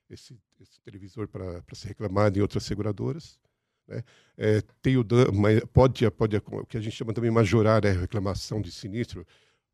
esse, 0.10 0.38
esse 0.60 0.80
televisor 0.82 1.28
para 1.28 1.64
ser 1.74 1.90
reclamado 1.90 2.38
em 2.38 2.42
outras 2.42 2.64
seguradoras. 2.64 3.40
Né? 3.88 4.04
É, 4.38 4.62
tem 4.82 4.98
o 4.98 5.06
pode, 5.74 6.10
pode, 6.12 6.38
o 6.38 6.66
que 6.66 6.78
a 6.78 6.82
gente 6.82 6.96
chama 6.96 7.14
também 7.14 7.32
majorar, 7.32 7.84
né? 7.84 7.92
reclamação 7.92 8.62
de 8.62 8.72
sinistro, 8.72 9.26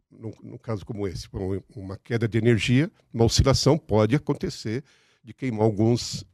num, 0.09 0.33
num 0.41 0.57
caso 0.57 0.85
como 0.85 1.07
esse, 1.07 1.27
uma 1.75 1.97
queda 1.97 2.27
de 2.27 2.37
energia, 2.37 2.91
uma 3.13 3.25
oscilação 3.25 3.77
pode 3.77 4.15
acontecer 4.15 4.83
de 5.23 5.33
queimar 5.33 5.63
alguns, 5.63 6.25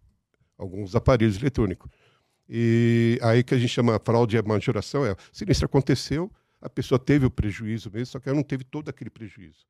alguns 0.58 0.96
aparelhos 0.96 1.38
eletrônicos. 1.38 1.92
E 2.48 3.20
aí 3.22 3.44
que 3.44 3.56
a 3.56 3.58
gente 3.58 3.72
chama 3.72 4.00
fraude 4.00 4.38
e 4.38 4.42
majoração 4.42 5.06
é, 5.06 5.16
sinistro 5.34 5.66
aconteceu, 5.66 6.32
a 6.62 6.70
pessoa 6.70 6.98
teve 6.98 7.26
o 7.26 7.32
prejuízo 7.32 7.92
mesmo, 7.92 8.06
só 8.08 8.20
que 8.20 8.30
ela 8.30 8.36
não 8.36 8.44
teve 8.44 8.64
todo 8.64 8.90
aquele 8.90 9.10
prejuízo. 9.10 9.66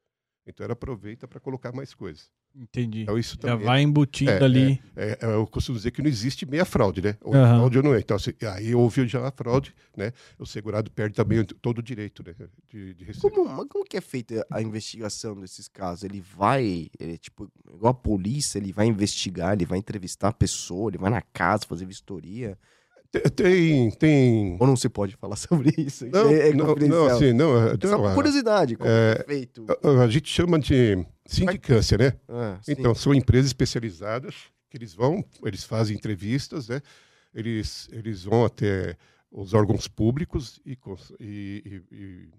Então 0.47 0.63
ela 0.63 0.73
aproveita 0.73 1.27
para 1.27 1.39
colocar 1.39 1.71
mais 1.71 1.93
coisas. 1.93 2.29
Entendi. 2.57 3.01
Então 3.01 3.17
isso 3.17 3.35
Já 3.35 3.49
também 3.49 3.65
vai 3.65 3.81
embutindo 3.81 4.31
é, 4.31 4.43
ali. 4.43 4.81
é, 4.95 5.17
é, 5.21 5.25
eu 5.25 5.45
costumo 5.45 5.77
dizer 5.77 5.91
que 5.91 6.01
não 6.01 6.07
existe 6.07 6.45
meia 6.45 6.63
fraude, 6.63 7.01
né? 7.01 7.17
Ou 7.21 7.35
é 7.35 7.39
Aham. 7.39 7.57
fraude 7.57 7.77
ou 7.77 7.83
não 7.83 7.93
é. 7.93 7.99
Então, 7.99 8.15
assim, 8.15 8.31
aí 8.53 8.73
houve 8.73 9.05
já 9.07 9.27
a 9.27 9.31
fraude, 9.31 9.75
né? 9.97 10.13
O 10.39 10.45
segurado 10.45 10.89
perde 10.89 11.15
também 11.15 11.43
todo 11.43 11.79
o 11.79 11.83
direito, 11.83 12.23
né? 12.25 12.33
De, 12.69 12.93
de 12.93 13.03
receber. 13.03 13.35
Como, 13.35 13.49
mas 13.49 13.67
como 13.67 13.83
que 13.83 13.97
é 13.97 14.01
feita 14.01 14.45
a 14.49 14.61
investigação 14.61 15.37
desses 15.39 15.67
casos? 15.67 16.03
Ele 16.05 16.21
vai, 16.21 16.89
ele 16.97 17.15
é 17.15 17.17
tipo, 17.17 17.51
igual 17.73 17.91
a 17.91 17.93
polícia, 17.93 18.57
ele 18.57 18.71
vai 18.71 18.85
investigar, 18.85 19.53
ele 19.53 19.65
vai 19.65 19.77
entrevistar 19.79 20.29
a 20.29 20.33
pessoa, 20.33 20.89
ele 20.89 20.97
vai 20.97 21.11
na 21.11 21.21
casa 21.21 21.65
fazer 21.67 21.85
vistoria. 21.85 22.57
Tem, 23.35 23.91
tem, 23.91 24.57
Ou 24.59 24.67
não 24.67 24.75
se 24.75 24.89
pode 24.89 25.15
falar 25.15 25.35
sobre 25.37 25.73
isso? 25.77 26.05
Não, 26.07 26.29
é, 26.29 26.49
é 26.49 26.53
não, 26.53 26.75
não, 26.75 27.05
assim, 27.07 27.33
não, 27.33 27.57
é- 27.67 27.73
É 27.73 27.77
só 27.87 27.91
não, 27.91 27.99
por 28.01 28.07
a- 28.11 28.13
curiosidade, 28.15 28.75
como 28.75 28.89
é, 28.89 29.17
é 29.19 29.23
feito? 29.23 29.65
a, 29.83 30.03
a 30.03 30.07
gente 30.07 30.29
chama 30.29 30.59
de 30.59 31.05
sindicância, 31.25 31.97
né? 31.97 32.13
Ah. 32.29 32.59
Então, 32.67 32.93
são 32.95 33.13
empresas 33.13 33.47
especializadas 33.47 34.35
que 34.69 34.77
eles 34.77 34.93
vão, 34.93 35.23
eles 35.43 35.63
fazem 35.63 35.95
entrevistas, 35.95 36.67
né? 36.69 36.81
Eles, 37.33 37.87
eles 37.91 38.23
vão 38.23 38.45
até 38.45 38.95
os 39.31 39.53
órgãos 39.53 39.87
públicos 39.87 40.61
e, 40.65 40.77
e, 41.19 41.25
e, 41.65 41.95
e- 41.95 42.29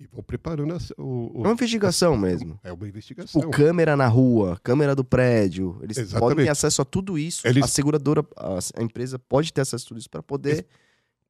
e 0.00 0.06
vão 0.06 0.22
preparando 0.22 0.74
as- 0.74 0.90
o, 0.92 0.94
é 0.96 1.02
o- 1.02 1.40
uma 1.42 1.52
investigação 1.52 2.16
mesmo. 2.16 2.58
É 2.62 2.72
uma 2.72 2.86
investigação. 2.88 3.40
Tipo, 3.40 3.52
câmera 3.52 3.96
na 3.96 4.06
rua, 4.06 4.58
câmera 4.62 4.94
do 4.94 5.04
prédio. 5.04 5.78
Eles 5.82 5.96
podem 5.96 6.04
Exatamente. 6.04 6.44
ter 6.44 6.50
acesso 6.50 6.82
a 6.82 6.84
tudo 6.84 7.18
isso. 7.18 7.46
Eles- 7.46 7.64
A 7.64 7.66
seguradora, 7.66 8.24
a, 8.36 8.58
a 8.76 8.82
empresa 8.82 9.18
pode 9.18 9.52
ter 9.52 9.60
acesso 9.62 9.84
a 9.84 9.88
tudo 9.88 9.98
isso 9.98 10.10
para 10.10 10.22
poder. 10.22 10.66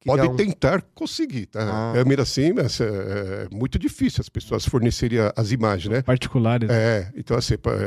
criar 0.01 0.15
Pode 0.15 0.27
um- 0.29 0.35
tentar 0.37 0.81
conseguir, 0.95 1.47
tá? 1.47 1.89
Ah. 1.91 1.93
Câmera 1.93 2.21
assim, 2.23 2.53
mas 2.53 2.79
é, 2.79 2.85
é 2.85 3.49
muito 3.53 3.77
difícil 3.77 4.21
as 4.21 4.29
pessoas 4.29 4.65
fornecerem 4.65 5.19
a- 5.19 5.33
as 5.35 5.51
imagens, 5.51 5.91
né? 5.93 6.01
Particulares. 6.01 6.69
É, 6.69 7.11
então 7.15 7.35
assim, 7.35 7.57
pa- 7.57 7.73
é, 7.73 7.85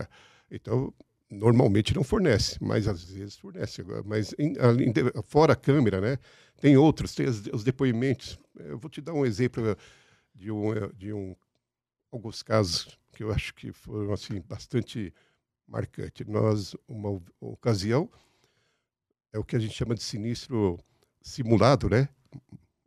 é, 0.00 0.06
então 0.50 0.92
normalmente 1.30 1.94
não 1.94 2.02
fornece, 2.02 2.58
mas 2.60 2.88
às 2.88 3.04
vezes 3.04 3.36
fornece. 3.36 3.84
Mas 4.04 4.34
em- 4.38 4.56
além 4.58 4.92
de- 4.92 5.12
fora 5.28 5.52
a 5.52 5.56
câmera, 5.56 6.00
né? 6.00 6.18
Tem 6.60 6.76
outros, 6.76 7.14
tem 7.14 7.26
os, 7.28 7.42
os 7.52 7.62
depoimentos. 7.64 8.38
Eu 8.58 8.76
vou 8.78 8.90
te 8.90 9.00
dar 9.00 9.12
um 9.12 9.24
exemplo 9.24 9.76
de 10.34 10.50
um, 10.50 10.72
eh, 10.74 10.90
de 10.94 11.12
um 11.12 11.34
alguns 12.10 12.42
casos 12.42 12.98
que 13.12 13.22
eu 13.22 13.32
acho 13.32 13.54
que 13.54 13.72
foram 13.72 14.12
assim 14.12 14.40
bastante 14.40 15.12
marcantes. 15.66 16.26
Nós 16.26 16.74
uma 16.88 17.20
ocasião 17.40 18.10
é 19.32 19.38
o 19.38 19.44
que 19.44 19.56
a 19.56 19.58
gente 19.58 19.74
chama 19.74 19.94
de 19.94 20.02
sinistro 20.02 20.78
simulado, 21.20 21.88
né? 21.88 22.08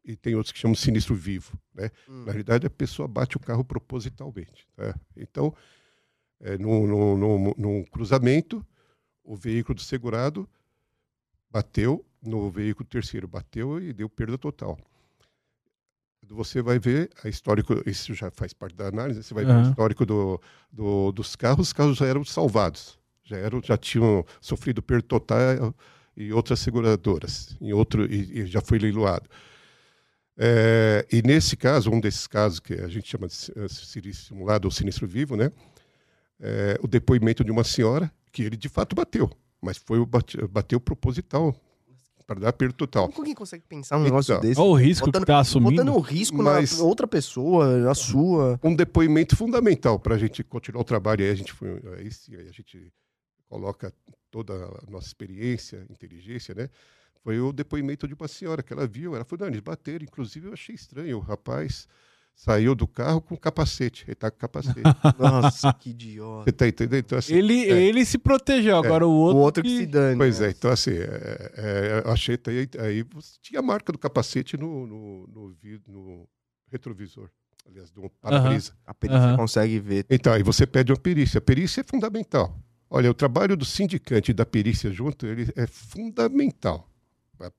E 0.03 0.15
tem 0.15 0.36
outros 0.36 0.51
que 0.51 0.60
chamam 0.60 0.73
de 0.75 0.79
sinistro 0.81 1.15
vivo, 1.15 1.60
né? 1.73 1.89
Hum. 2.08 2.25
Na 2.25 2.31
realidade, 2.31 2.67
a 2.67 2.69
pessoa 2.69 3.08
bate 3.08 3.38
o 3.38 3.39
carro 3.39 3.65
propositalmente. 3.65 4.67
tá? 4.75 4.93
Então, 5.17 5.55
é, 6.39 6.58
num- 6.58 6.86
num- 7.17 7.53
num 7.58 7.84
cruzamento, 7.86 8.63
o 9.23 9.36
veículo 9.36 9.73
do 9.75 9.81
segurado 9.81 10.47
bateu 11.49 12.05
no 12.21 12.49
veículo 12.51 12.88
terceiro, 12.88 13.27
bateu 13.27 13.79
e 13.81 13.93
deu 13.93 14.08
perda 14.10 14.38
total. 14.38 14.77
Você 16.29 16.61
vai 16.61 16.79
ver 16.79 17.09
a 17.23 17.29
histórico, 17.29 17.81
isso 17.85 18.13
já 18.13 18.31
faz 18.31 18.53
parte 18.53 18.75
da 18.75 18.88
análise, 18.88 19.23
você 19.23 19.33
vai 19.33 19.45
ver 19.45 19.51
Aham. 19.51 19.59
o 19.59 19.69
histórico 19.71 20.05
do, 20.05 20.41
do- 20.71 21.11
dos 21.11 21.35
carros, 21.35 21.67
os 21.67 21.73
carros 21.73 21.97
já 21.97 22.05
eram 22.05 22.23
salvados, 22.23 22.97
já, 23.23 23.38
eram, 23.38 23.61
já 23.63 23.77
tinham 23.77 24.25
sofrido 24.41 24.81
perda 24.81 25.03
total 25.07 25.73
e 26.17 26.33
outras 26.33 26.59
seguradoras, 26.59 27.55
em 27.61 27.73
outro, 27.73 28.05
e, 28.11 28.41
e 28.41 28.45
já 28.47 28.61
foi 28.61 28.79
leiloado. 28.79 29.29
É, 30.38 31.05
e 31.11 31.21
nesse 31.21 31.55
caso, 31.55 31.89
um 31.89 31.99
desses 31.99 32.27
casos 32.27 32.59
que 32.59 32.73
a 32.73 32.88
gente 32.89 33.07
chama 33.07 33.27
de 33.27 33.33
si- 33.33 33.53
eh, 33.55 33.67
sinistro 33.69 34.27
simulado 34.27 34.67
ou 34.67 34.71
sinistro 34.71 35.07
vivo, 35.07 35.35
né? 35.38 35.51
É, 36.39 36.77
o 36.81 36.88
depoimento 36.88 37.43
de 37.43 37.51
uma 37.51 37.63
senhora 37.63 38.11
que 38.31 38.43
ele 38.43 38.57
de 38.57 38.69
fato 38.69 38.95
bateu, 38.95 39.29
Mas 39.61 39.77
foi 39.77 39.99
o 39.99 40.05
bate, 40.05 40.38
bateu 40.47 40.79
proposital 40.79 41.55
para 42.25 42.39
dar 42.39 42.49
aperto 42.49 42.75
total. 42.75 43.03
Como 43.03 43.13
que 43.13 43.19
alguém 43.21 43.35
consegue 43.35 43.63
pensar 43.67 43.97
um 43.97 44.03
negócio 44.03 44.33
Então, 44.33 44.41
desse? 44.41 44.59
Olha 44.59 44.69
o 44.69 44.73
risco 44.73 45.05
Botando- 45.05 45.21
que 45.23 45.27
tá 45.27 45.39
assumindo. 45.39 45.71
Botando 45.83 45.95
um 45.95 45.99
risco 45.99 46.38
Mas- 46.41 46.77
na 46.79 46.83
outra 46.83 47.07
pessoa, 47.07 47.77
na 47.77 47.93
sua. 47.93 48.59
Um 48.63 48.75
depoimento 48.75 49.35
fundamental 49.35 49.99
para 49.99 50.15
a 50.15 50.17
gente 50.17 50.43
continuar 50.43 50.81
o 50.81 50.85
trabalho. 50.85 51.23
Aí 51.23 51.29
a 51.29 51.35
gente 51.35 51.53
foi, 51.53 51.81
aí 51.97 52.11
sim, 52.11 52.35
aí 52.35 52.47
a 52.47 52.51
gente 52.51 52.91
coloca 53.47 53.93
toda 54.31 54.53
a 54.53 54.89
nossa 54.89 55.07
experiência, 55.07 55.85
inteligência, 55.89 56.53
né? 56.55 56.69
Foi 57.23 57.39
o 57.39 57.51
depoimento 57.53 58.07
de 58.07 58.13
uma 58.13 58.27
senhora 58.27 58.61
que 58.61 58.73
ela 58.73 58.85
viu, 58.85 59.15
ela 59.15 59.23
falou, 59.25 59.41
não, 59.45 59.47
eles 59.51 59.61
bateram, 59.61 60.03
inclusive 60.03 60.47
eu 60.47 60.53
achei 60.53 60.75
estranho, 60.75 61.17
o 61.17 61.21
rapaz 61.21 61.88
saiu 62.35 62.75
do 62.75 62.85
carro 62.85 63.21
com 63.21 63.35
capacete, 63.37 64.03
ele 64.07 64.15
tá 64.15 64.29
com 64.29 64.37
capacete. 64.37 64.81
Nossa, 65.17 65.73
que 65.73 65.89
idiota. 65.91 66.43
Você 66.43 66.51
tá 66.51 66.67
entendendo? 66.67 66.99
Então, 67.05 67.17
assim, 67.17 67.33
Ele, 67.33 67.63
é. 67.65 67.81
ele 67.83 68.05
se 68.05 68.17
protegeu, 68.17 68.77
agora 68.77 69.07
o 69.07 69.09
O 69.09 69.13
outro. 69.13 69.37
outro 69.39 69.63
que 69.63 69.77
se 69.77 69.85
dane. 69.85 70.17
Pois 70.17 70.39
né? 70.39 70.47
é, 70.47 70.49
então 70.51 70.69
assim, 70.69 70.91
é, 70.91 71.51
é, 71.55 72.03
eu 72.05 72.11
achei 72.11 72.37
que 72.37 72.49
aí, 72.49 72.69
aí 72.79 73.03
você 73.03 73.37
tinha 73.41 73.59
a 73.59 73.63
marca 73.63 73.91
do 73.91 73.97
capacete 73.97 74.57
no, 74.57 74.85
no, 74.85 75.27
no, 75.27 75.55
no 75.87 76.29
retrovisor, 76.71 77.29
aliás, 77.67 77.89
do 77.89 78.09
para-brisa. 78.21 78.73
A 78.85 78.93
perícia 78.93 79.21
Aham. 79.23 79.37
consegue 79.37 79.79
ver. 79.79 80.05
Então, 80.09 80.33
aí 80.33 80.43
você 80.43 80.67
pede 80.67 80.91
uma 80.91 80.99
perícia. 80.99 81.37
A 81.37 81.41
perícia 81.41 81.81
é 81.81 81.83
fundamental. 81.83 82.59
Olha, 82.89 83.09
o 83.09 83.13
trabalho 83.13 83.57
do 83.57 83.65
sindicante 83.65 84.31
e 84.31 84.33
da 84.33 84.45
perícia 84.45 84.91
junto, 84.91 85.25
ele 85.25 85.51
é 85.55 85.65
fundamental 85.65 86.87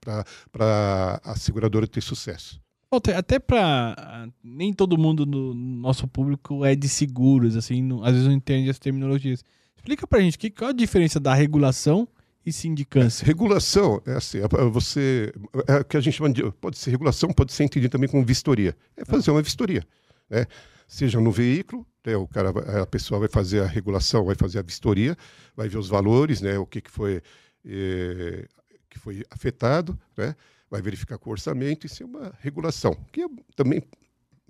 para 0.00 1.20
a 1.24 1.34
seguradora 1.36 1.86
ter 1.86 2.00
sucesso. 2.00 2.60
Até 2.90 3.38
pra. 3.38 4.28
Nem 4.42 4.72
todo 4.72 4.96
mundo 4.96 5.26
no 5.26 5.52
nosso 5.54 6.06
público 6.08 6.64
é 6.64 6.74
de 6.74 6.88
seguros, 6.88 7.56
assim, 7.56 7.82
não- 7.82 8.02
às 8.04 8.12
vezes 8.12 8.26
não 8.26 8.32
entende 8.34 8.70
as 8.70 8.78
terminologias. 8.78 9.44
Explica 9.76 10.06
pra 10.06 10.20
gente 10.20 10.38
que, 10.38 10.50
qual 10.50 10.70
a 10.70 10.72
diferença 10.72 11.20
da 11.20 11.34
regulação 11.34 12.08
e 12.44 12.52
sindicância. 12.52 13.26
Regulação 13.26 14.00
é 14.06 14.12
assim, 14.12 14.38
é 14.38 14.48
você 14.70 15.32
é 15.66 15.76
o 15.80 15.84
que 15.84 15.96
a 15.96 16.00
gente 16.00 16.14
chama 16.14 16.32
de 16.32 16.48
pode 16.52 16.78
ser 16.78 16.90
regulação, 16.92 17.30
pode 17.32 17.52
ser 17.52 17.64
entendido 17.64 17.90
também 17.90 18.08
como 18.08 18.24
vistoria. 18.24 18.76
É 18.96 19.04
fazer 19.04 19.32
uma 19.32 19.42
vistoria, 19.42 19.84
né? 20.30 20.46
Seja 20.88 21.20
no 21.20 21.32
veículo, 21.32 21.84
né, 22.06 22.16
o 22.16 22.28
cara, 22.28 22.50
a 22.82 22.86
pessoa 22.86 23.18
vai 23.18 23.28
fazer 23.28 23.60
a 23.60 23.66
regulação, 23.66 24.24
vai 24.24 24.36
fazer 24.36 24.60
a 24.60 24.62
vistoria, 24.62 25.16
vai 25.56 25.68
ver 25.68 25.78
os 25.78 25.88
valores, 25.88 26.40
né, 26.40 26.56
o 26.56 26.64
que, 26.64 26.80
que 26.80 26.90
foi 26.90 27.20
eh, 27.64 28.46
que 28.88 28.98
foi 29.00 29.24
afetado, 29.28 29.98
né? 30.16 30.36
Vai 30.70 30.82
verificar 30.82 31.16
com 31.18 31.30
o 31.30 31.32
orçamento, 31.32 31.86
isso 31.86 32.02
é 32.02 32.06
uma 32.06 32.32
regulação, 32.40 32.92
que 33.12 33.22
é- 33.22 33.28
também 33.54 33.82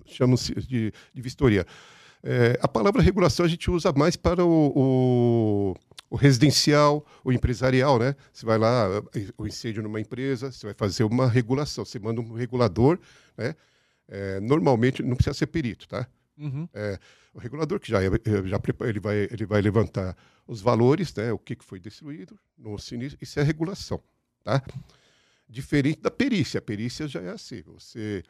chamam-se 0.07 0.55
de, 0.55 0.92
de 1.12 1.22
vistoria. 1.22 1.66
Eh, 2.22 2.59
a 2.62 2.68
palavra 2.68 3.02
regulação 3.02 3.44
a 3.44 3.48
gente 3.48 3.70
usa 3.70 3.92
mais 3.92 4.16
para 4.16 4.44
o- 4.44 4.72
o, 4.74 5.74
o 6.11 6.16
residencial, 6.16 7.05
o 7.24 7.33
empresarial, 7.33 7.98
né? 7.98 8.16
Você 8.33 8.46
vai 8.46 8.57
lá, 8.59 8.88
o 9.37 9.46
incêndio 9.46 9.83
numa 9.83 10.00
empresa, 10.00 10.50
você 10.50 10.66
vai 10.66 10.74
fazer 10.74 11.05
uma 11.05 11.29
regulação, 11.29 11.85
você 11.85 11.98
manda 11.98 12.20
um 12.20 12.33
regulador, 12.33 12.98
né? 13.37 13.55
Eh, 14.09 14.40
normalmente 14.40 15.02
não 15.02 15.16
precisa 15.16 15.35
ser 15.35 15.46
perito, 15.48 15.87
tá? 15.88 16.07
Uhum. 16.38 16.68
O 17.35 17.38
regulador 17.38 17.79
que 17.81 17.90
já, 17.90 18.02
é- 18.02 18.07
eh, 18.07 18.46
já 18.46 18.61
ele 18.88 19.00
vai, 19.00 19.16
ele 19.31 19.44
vai 19.46 19.61
levantar 19.61 20.16
os 20.46 20.61
valores, 20.61 21.14
né? 21.14 21.33
O 21.33 21.38
que, 21.38 21.55
que 21.57 21.64
foi 21.64 21.79
destruído 21.81 22.38
no 22.57 22.79
sinistro, 22.79 23.18
isso 23.20 23.38
é 23.38 23.42
regulação, 23.42 24.00
tá? 24.42 24.62
Diferente 25.48 26.00
da 26.00 26.11
perícia, 26.11 26.59
a 26.59 26.62
perícia 26.62 27.06
já 27.06 27.20
é 27.20 27.30
assim, 27.30 27.62
você 27.62 28.24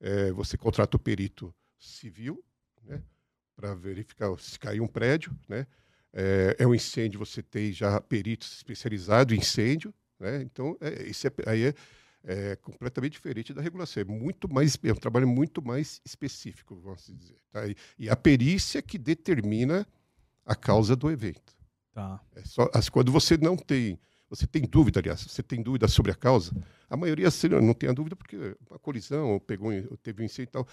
eh, 0.00 0.32
você 0.32 0.56
contrata 0.56 0.96
o 0.96 1.00
perito 1.00 1.54
civil, 1.78 2.42
né? 2.82 3.02
Para 3.56 3.74
verificar 3.74 4.36
se 4.38 4.58
caiu 4.58 4.84
um 4.84 4.88
prédio, 4.88 5.36
né? 5.48 5.66
É, 6.12 6.56
é 6.60 6.66
um 6.66 6.74
incêndio, 6.74 7.18
você 7.18 7.42
tem 7.42 7.72
já 7.72 8.00
peritos 8.00 8.52
especializados 8.52 9.34
em 9.34 9.40
incêndio, 9.40 9.92
né? 10.18 10.42
Então, 10.42 10.76
é, 10.80 11.02
isso 11.04 11.26
é, 11.26 11.30
aí 11.46 11.64
é, 11.64 11.74
é 12.22 12.56
completamente 12.56 13.12
diferente 13.12 13.52
da 13.52 13.60
regulação. 13.60 14.00
É 14.00 14.04
muito 14.04 14.52
mais, 14.52 14.78
é 14.82 14.92
um 14.92 14.96
trabalho 14.96 15.26
muito 15.26 15.62
mais 15.62 16.00
específico, 16.04 16.76
vamos 16.76 17.06
dizer. 17.06 17.36
Tá? 17.50 17.66
E, 17.66 17.76
e 17.98 18.10
a 18.10 18.16
perícia 18.16 18.80
que 18.80 18.98
determina 18.98 19.86
a 20.44 20.54
causa 20.54 20.94
do 20.94 21.10
evento. 21.10 21.56
Tá. 21.92 22.20
É 22.34 22.44
só, 22.44 22.70
as, 22.74 22.88
quando 22.88 23.10
você 23.10 23.36
não 23.36 23.56
tem, 23.56 23.98
você 24.34 24.46
tem 24.46 24.62
dúvida, 24.62 25.00
aliás, 25.00 25.20
você 25.20 25.42
tem 25.42 25.62
dúvida 25.62 25.88
sobre 25.88 26.12
a 26.12 26.14
causa, 26.14 26.52
a 26.88 26.96
maioria 26.96 27.28
assim, 27.28 27.48
não 27.48 27.74
tem 27.74 27.88
a 27.88 27.92
dúvida 27.92 28.16
porque 28.16 28.56
uma 28.68 28.78
colisão, 28.78 29.32
ou 29.32 29.40
pegou, 29.40 29.72
ou 29.90 29.96
teve 29.96 30.22
um 30.22 30.24
incêndio 30.24 30.50
e 30.50 30.52
tal. 30.52 30.68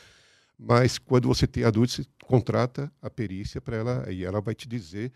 Mas 0.58 0.98
quando 0.98 1.28
você 1.28 1.48
tem 1.48 1.64
a 1.64 1.72
dúvida, 1.72 1.94
você 1.94 2.06
contrata 2.24 2.92
a 3.02 3.10
perícia 3.10 3.60
para 3.60 3.78
ela 3.78 4.12
e 4.12 4.24
ela 4.24 4.40
vai 4.40 4.54
te 4.54 4.68
dizer 4.68 5.12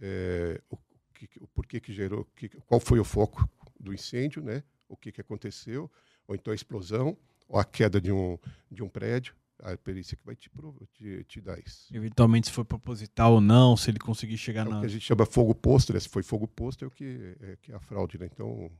é, 0.00 0.60
o, 0.70 0.76
que, 1.14 1.28
o 1.40 1.46
porquê 1.48 1.80
que 1.80 1.92
gerou, 1.92 2.24
que, 2.34 2.48
qual 2.48 2.80
foi 2.80 2.98
o 2.98 3.04
foco 3.04 3.48
do 3.78 3.92
incêndio, 3.92 4.42
né? 4.42 4.62
O 4.88 4.96
que, 4.96 5.12
que 5.12 5.20
aconteceu, 5.20 5.90
ou 6.26 6.34
então 6.34 6.52
a 6.52 6.54
explosão, 6.54 7.16
ou 7.48 7.58
a 7.58 7.64
queda 7.64 8.00
de 8.00 8.10
um, 8.10 8.38
de 8.70 8.82
um 8.82 8.88
prédio. 8.88 9.34
A 9.62 9.76
perícia 9.76 10.16
que 10.16 10.24
vai 10.24 10.34
te, 10.34 10.50
te, 10.94 11.24
te 11.24 11.40
dar 11.40 11.58
isso. 11.58 11.94
Eventualmente, 11.94 12.46
se 12.46 12.52
foi 12.52 12.64
proposital 12.64 13.34
ou 13.34 13.40
não, 13.40 13.76
se 13.76 13.90
ele 13.90 13.98
conseguir 13.98 14.38
chegar 14.38 14.66
É 14.66 14.68
o 14.68 14.72
na. 14.72 14.80
que 14.80 14.86
a 14.86 14.88
gente 14.88 15.02
chama 15.04 15.26
fogo 15.26 15.54
posto, 15.54 15.92
né? 15.92 16.00
Se 16.00 16.08
foi 16.08 16.22
fogo 16.22 16.48
posto, 16.48 16.84
é 16.84 16.88
o 16.88 16.90
que 16.90 17.36
é, 17.40 17.56
que 17.60 17.72
é 17.72 17.74
a 17.74 17.80
fraude, 17.80 18.18
né? 18.18 18.26
Então, 18.32 18.70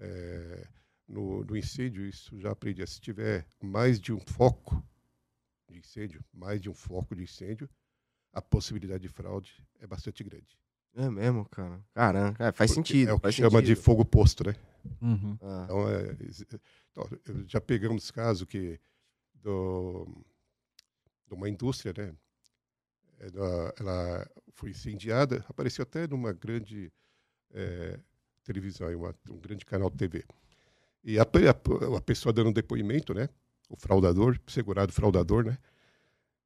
é, 0.00 0.66
no, 1.06 1.44
no 1.44 1.56
incêndio, 1.56 2.06
isso 2.06 2.38
já 2.40 2.50
aprendi. 2.50 2.84
Se 2.86 3.00
tiver 3.00 3.46
mais 3.60 4.00
de 4.00 4.12
um 4.12 4.18
foco 4.20 4.82
de 5.68 5.78
incêndio, 5.78 6.24
mais 6.32 6.60
de 6.60 6.68
um 6.68 6.74
foco 6.74 7.14
de 7.14 7.22
incêndio, 7.22 7.68
a 8.32 8.42
possibilidade 8.42 9.02
de 9.02 9.08
fraude 9.08 9.52
é 9.78 9.86
bastante 9.86 10.24
grande. 10.24 10.58
É 10.94 11.08
mesmo, 11.08 11.44
cara. 11.48 11.80
Caramba, 11.94 12.36
é, 12.44 12.52
faz 12.52 12.70
Porque 12.74 12.92
sentido. 12.92 13.08
É 13.08 13.12
o 13.12 13.16
que 13.18 13.22
faz 13.22 13.34
chama 13.34 13.62
de 13.62 13.68
sentido. 13.68 13.82
fogo 13.84 14.04
posto, 14.04 14.44
né? 14.46 14.54
Uhum. 15.00 15.38
Ah, 15.40 15.62
Então, 15.64 15.88
é, 15.88 16.16
exi- 16.28 16.46
então, 16.90 17.08
já 17.46 17.60
pegamos 17.60 18.10
caso 18.10 18.44
que 18.46 18.78
do, 19.42 20.06
de 21.26 21.34
uma 21.34 21.48
indústria, 21.48 21.92
né? 21.96 22.14
Ela, 23.18 23.74
ela 23.78 24.30
foi 24.52 24.70
incendiada, 24.70 25.44
apareceu 25.48 25.82
até 25.84 26.06
numa 26.08 26.32
grande 26.32 26.92
eh, 27.54 27.98
televisão, 28.44 28.88
uma- 28.96 29.14
um 29.30 29.38
grande 29.38 29.64
canal 29.66 29.90
de 29.90 29.96
TV. 29.98 30.24
E 31.04 31.18
a, 31.18 31.24
a, 31.24 31.98
a 31.98 32.02
pessoa 32.02 32.32
dando 32.32 32.50
um 32.50 32.54
depoimento, 32.54 33.14
né? 33.14 33.28
O 33.70 33.76
fraudador, 33.76 34.38
segurado 34.48 34.92
fraudador, 34.92 35.44
né? 35.44 35.58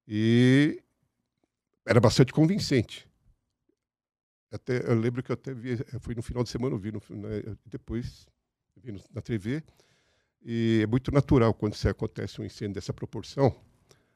E 0.09 0.83
era 1.87 2.01
bastante 2.01 2.33
convincente. 2.33 3.09
Até, 4.51 4.79
eu 4.89 4.95
lembro 4.99 5.23
que 5.23 5.31
eu 5.31 5.35
até 5.35 5.53
vi, 5.53 5.77
fui 6.01 6.15
no 6.15 6.23
final 6.23 6.43
de 6.43 6.49
semana, 6.51 6.75
eu 6.75 6.79
vi 6.79 6.93
no, 6.93 7.01
né, 7.11 7.43
depois 7.67 8.27
vi 8.77 8.93
no- 8.93 9.01
na 9.13 9.21
TV, 9.21 9.63
e 10.49 10.81
é 10.85 10.87
muito 10.87 11.11
natural 11.11 11.53
quando 11.53 11.75
se 11.75 11.89
acontece 11.89 12.41
um 12.41 12.45
incêndio 12.45 12.75
dessa 12.75 12.93
proporção, 12.93 13.53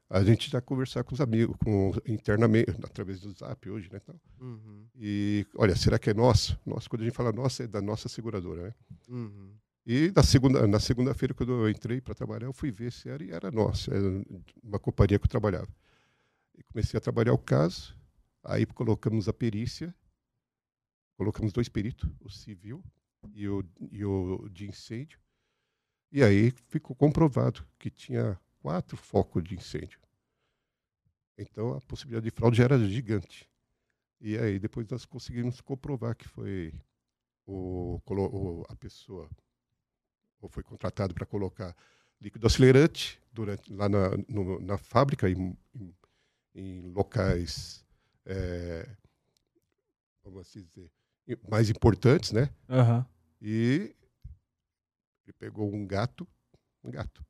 a 0.09 0.23
gente 0.23 0.49
já 0.49 0.61
conversar 0.61 1.03
com 1.03 1.13
os 1.13 1.21
amigos, 1.21 1.57
com, 1.57 1.93
internamente, 2.07 2.71
através 2.85 3.21
do 3.21 3.33
Zap 3.33 3.69
hoje, 3.69 3.91
né? 3.93 3.99
tal. 3.99 4.15
uhum, 4.41 4.87
E, 4.95 5.45
olha, 5.57 5.75
será 5.75 5.99
que 5.99 6.09
é 6.09 6.15
nosso? 6.15 6.57
Nossa, 6.65 6.89
quando 6.89 7.03
a 7.03 7.05
gente 7.05 7.15
fala 7.15 7.33
nossa, 7.33 7.65
é 7.65 7.67
da 7.67 7.83
nossa 7.83 8.09
seguradora, 8.09 8.63
né? 8.63 8.75
uhum. 9.09 9.55
E 9.85 10.13
na 10.15 10.23
segunda, 10.23 10.67
na 10.69 10.79
segunda-feira, 10.79 11.35
quando 11.35 11.53
eu 11.53 11.69
entrei 11.69 12.01
para 12.01 12.15
trabalhar, 12.15 12.47
eu 12.47 12.53
fui 12.53 12.71
ver 12.71 12.93
se 12.93 13.09
era 13.09 13.25
e 13.25 13.31
era 13.33 13.51
nossa, 13.51 13.93
era 13.93 14.25
uma 14.63 14.79
companhia 14.79 15.19
que 15.19 15.25
eu 15.25 15.31
trabalhava. 15.31 15.69
E 16.57 16.63
comecei 16.63 16.97
a 16.97 17.01
trabalhar 17.01 17.33
o 17.33 17.39
caso, 17.39 17.97
aí 18.45 18.65
colocamos 18.67 19.29
a 19.29 19.33
perícia, 19.33 19.93
colocamos 21.17 21.53
dois 21.53 21.69
peritos, 21.69 22.09
o 22.21 22.31
civil 22.31 22.85
e 23.33 23.49
o, 23.49 23.65
e 23.91 24.05
o 24.05 24.49
de 24.53 24.69
incêndio, 24.69 25.19
e 26.13 26.23
aí 26.23 26.51
ficou 26.69 26.95
comprovado 26.97 27.67
que 27.79 27.91
tinha 27.91 28.39
quatro 28.61 28.97
focos 28.97 29.43
de 29.45 29.55
incêndio. 29.55 29.99
Então 31.39 31.75
a 31.75 31.81
possibilidade 31.81 32.25
de 32.25 32.31
fraude 32.31 32.59
já 32.59 32.65
era 32.65 32.79
gigante. 32.79 33.49
E 34.21 34.37
aí 34.37 34.59
depois 34.59 34.87
nós 34.89 35.05
conseguimos 35.05 35.61
comprovar 35.61 36.15
que 36.15 36.29
foi 36.29 36.75
o, 37.47 38.01
o- 38.07 38.65
a 38.69 38.77
pessoa 38.77 39.29
ou 40.41 40.49
foi 40.49 40.63
contratado 40.63 41.15
para 41.15 41.27
colocar 41.27 41.75
líquido 42.21 42.47
acelerante 42.47 43.21
durante, 43.33 43.73
lá 43.73 43.89
na, 43.89 44.11
no- 44.29 44.61
na 44.61 44.77
fábrica, 44.79 45.29
em, 45.29 45.57
em- 45.75 45.95
em 46.55 46.91
locais, 46.93 47.85
é, 48.27 48.89
assim 50.41 50.63
dizer, 50.65 50.91
mais 51.51 51.69
importantes, 51.71 52.33
né? 52.33 52.51
Aham. 52.69 53.05
E 53.43 53.95
ele 55.31 55.37
pegou 55.39 55.73
um 55.73 55.87
gato, 55.87 56.27
um 56.83 56.91
gato, 56.91 57.25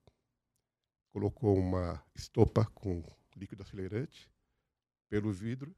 colocou 1.13 1.57
uma 1.57 2.03
estopa 2.15 2.65
com 2.75 3.03
líquido 3.37 3.63
acelerante 3.63 4.31
pelo 5.09 5.31
vidro, 5.33 5.75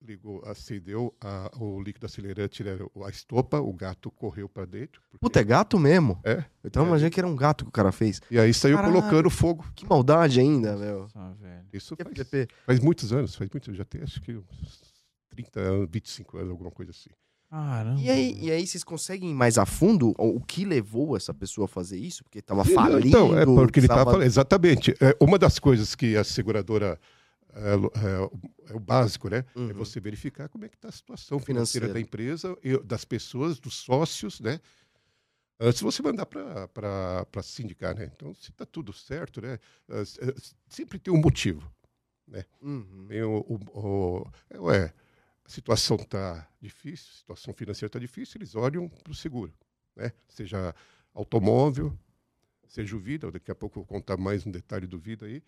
ligou, 0.00 0.44
acendeu 0.44 1.16
a- 1.20 1.50
o 1.58 1.80
líquido 1.80 2.04
acelerante, 2.06 2.62
né, 2.62 2.72
a 3.06 3.08
estopa, 3.08 3.58
o 3.60 3.72
gato 3.72 4.10
correu 4.10 4.48
para 4.48 4.66
dentro. 4.66 5.00
porque- 5.08 5.18
Puta, 5.18 5.40
é 5.40 5.44
gato 5.44 5.78
mesmo? 5.78 6.20
É. 6.24 6.44
Então 6.62 6.84
É. 6.84 6.88
imaginei 6.88 7.10
que 7.10 7.18
era 7.20 7.26
um 7.26 7.36
gato 7.36 7.64
que 7.64 7.68
o 7.70 7.72
cara 7.72 7.90
fez. 7.90 8.20
E 8.30 8.38
aí 8.38 8.52
saiu 8.52 8.76
Caralho. 8.76 8.92
colocando 8.94 9.30
fogo. 9.30 9.64
Que 9.74 9.86
maldade 9.86 10.40
ainda, 10.40 10.76
meu. 10.76 11.08
Nossa, 11.14 11.34
velho. 11.36 11.68
Isso 11.72 11.96
Que 11.96 12.04
faz, 12.04 12.48
faz 12.66 12.80
muitos 12.80 13.12
anos, 13.14 13.34
faz 13.34 13.48
muitos, 13.50 13.74
já 13.76 13.84
tem 13.84 14.02
acho 14.02 14.20
que 14.20 14.36
uns 14.36 14.82
30 15.30 15.60
anos, 15.60 15.88
25 15.90 16.36
anos, 16.36 16.50
alguma 16.50 16.70
coisa 16.70 16.90
assim. 16.90 17.10
Caramba. 17.54 18.00
E 18.00 18.10
aí, 18.10 18.38
e 18.40 18.50
aí 18.50 18.66
vocês 18.66 18.82
conseguem 18.82 19.30
ir 19.30 19.34
mais 19.34 19.58
a 19.58 19.64
fundo 19.64 20.12
o 20.18 20.36
o 20.36 20.40
que 20.40 20.64
levou 20.64 21.16
essa 21.16 21.32
pessoa 21.32 21.66
a 21.66 21.68
fazer 21.68 21.96
isso? 21.98 22.24
Porque 22.24 22.42
tava 22.42 22.62
Então, 22.62 22.74
falindo. 22.74 23.06
Então, 23.06 23.38
é 23.38 23.44
porque 23.44 23.78
ele 23.78 23.86
estava 23.86 24.00
tava- 24.00 24.10
falando. 24.12 24.26
Exatamente. 24.26 24.90
É, 25.00 25.16
uma 25.20 25.38
das 25.38 25.58
coisas 25.58 25.94
que 25.94 26.16
a 26.16 26.24
seguradora. 26.24 26.98
É, 27.56 27.74
é, 27.74 28.72
é 28.72 28.74
o 28.74 28.80
básico, 28.80 29.28
né? 29.28 29.44
É 29.54 29.58
Uhum. 29.60 29.72
você 29.74 30.00
verificar 30.00 30.48
como 30.48 30.64
é 30.64 30.68
que 30.68 30.74
está 30.74 30.88
a 30.88 30.92
situação 30.92 31.38
financeira 31.38 31.86
Financeira. 31.86 31.94
da 31.94 32.00
empresa, 32.00 32.58
e 32.64 32.76
das 32.82 33.04
pessoas, 33.04 33.60
dos 33.60 33.74
sócios, 33.76 34.40
né? 34.40 34.58
Antes 35.60 35.78
de 35.78 35.84
você 35.84 36.02
mandar 36.02 36.26
para 36.26 37.42
sindicar, 37.44 37.94
né? 37.96 38.10
Então, 38.12 38.34
se 38.34 38.50
está 38.50 38.66
tudo 38.66 38.92
certo, 38.92 39.40
né? 39.40 39.60
é, 39.88 40.00
é, 40.00 40.34
Sempre 40.68 40.98
tem 40.98 41.14
um 41.14 41.20
motivo. 41.20 41.70
Uhum. 42.60 43.06
Tem 43.06 43.22
o, 43.22 43.36
o- 43.48 43.78
o- 43.78 44.26
é, 44.50 44.58
ué, 44.58 44.92
a 45.44 45.48
situação 45.48 45.96
está 45.96 46.48
difícil, 46.60 47.10
a 47.12 47.16
situação 47.18 47.54
financeira 47.54 47.86
está 47.88 47.98
difícil, 47.98 48.38
eles 48.38 48.54
olham 48.54 48.88
para 48.88 49.10
o 49.12 49.14
seguro, 49.14 49.52
né? 49.94 50.12
Seja 50.28 50.74
automóvel, 51.12 51.96
seja 52.66 52.96
o 52.96 52.98
vida, 52.98 53.30
daqui 53.30 53.50
a 53.50 53.54
pouco 53.54 53.78
eu 53.78 53.82
vou 53.84 53.86
contar 53.88 54.16
mais 54.16 54.46
um 54.46 54.50
detalhe 54.50 54.86
do 54.86 54.98
vida 54.98 55.26
aí. 55.26 55.42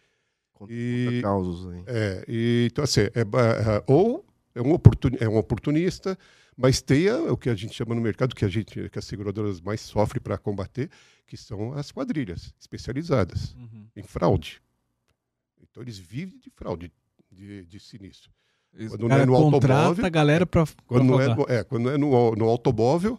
Conta- 0.53 0.73
E- 0.73 1.07
conta 1.07 1.23
causos 1.23 1.67
aí. 1.73 1.83
É, 1.87 2.25
e, 2.29 2.69
então, 2.71 2.85
assim, 2.85 3.01
é, 3.01 3.11
é, 3.21 3.85
ou 3.87 4.25
é 4.55 4.61
um, 4.63 4.73
oportuni- 4.73 5.19
é 5.21 5.29
um 5.29 5.37
oportunista, 5.37 6.19
mas 6.57 6.81
tem 6.81 7.09
a- 7.09 7.33
o 7.33 7.37
que 7.37 7.49
a 7.51 7.55
gente 7.55 7.75
chama 7.75 7.95
no 7.95 8.01
mercado, 8.01 8.35
que, 8.35 8.45
a 8.45 8.49
gente, 8.49 8.89
que 8.89 8.99
as 8.99 9.05
seguradoras 9.05 9.61
mais 9.61 9.81
sofrem 9.81 10.23
para 10.23 10.39
combater, 10.39 10.91
que 11.27 11.37
são 11.37 11.73
as 11.73 11.91
quadrilhas 11.91 12.55
especializadas 12.61 13.55
Uhum. 13.55 13.89
em 13.97 14.03
fraude. 14.03 14.63
Então, 15.61 15.83
eles 15.83 15.99
vivem 15.99 16.39
de 16.39 16.49
fraude, 16.51 16.93
de, 17.31 17.67
de 17.67 17.81
sinistro. 17.81 18.31
Quando 18.89 19.09
não 19.09 19.17
é 19.17 19.25
no 19.27 19.35
automóvel, 19.35 20.05
a 20.05 20.09
galera 20.09 20.47
pra, 20.47 20.67
Quando 20.87 21.17
pra 21.17 21.35
não 21.37 21.45
é, 21.49 21.57
é, 21.59 21.65
quando 21.65 21.91
é 21.91 21.97
no, 21.97 22.35
no 22.35 22.45
automóvel, 22.49 23.19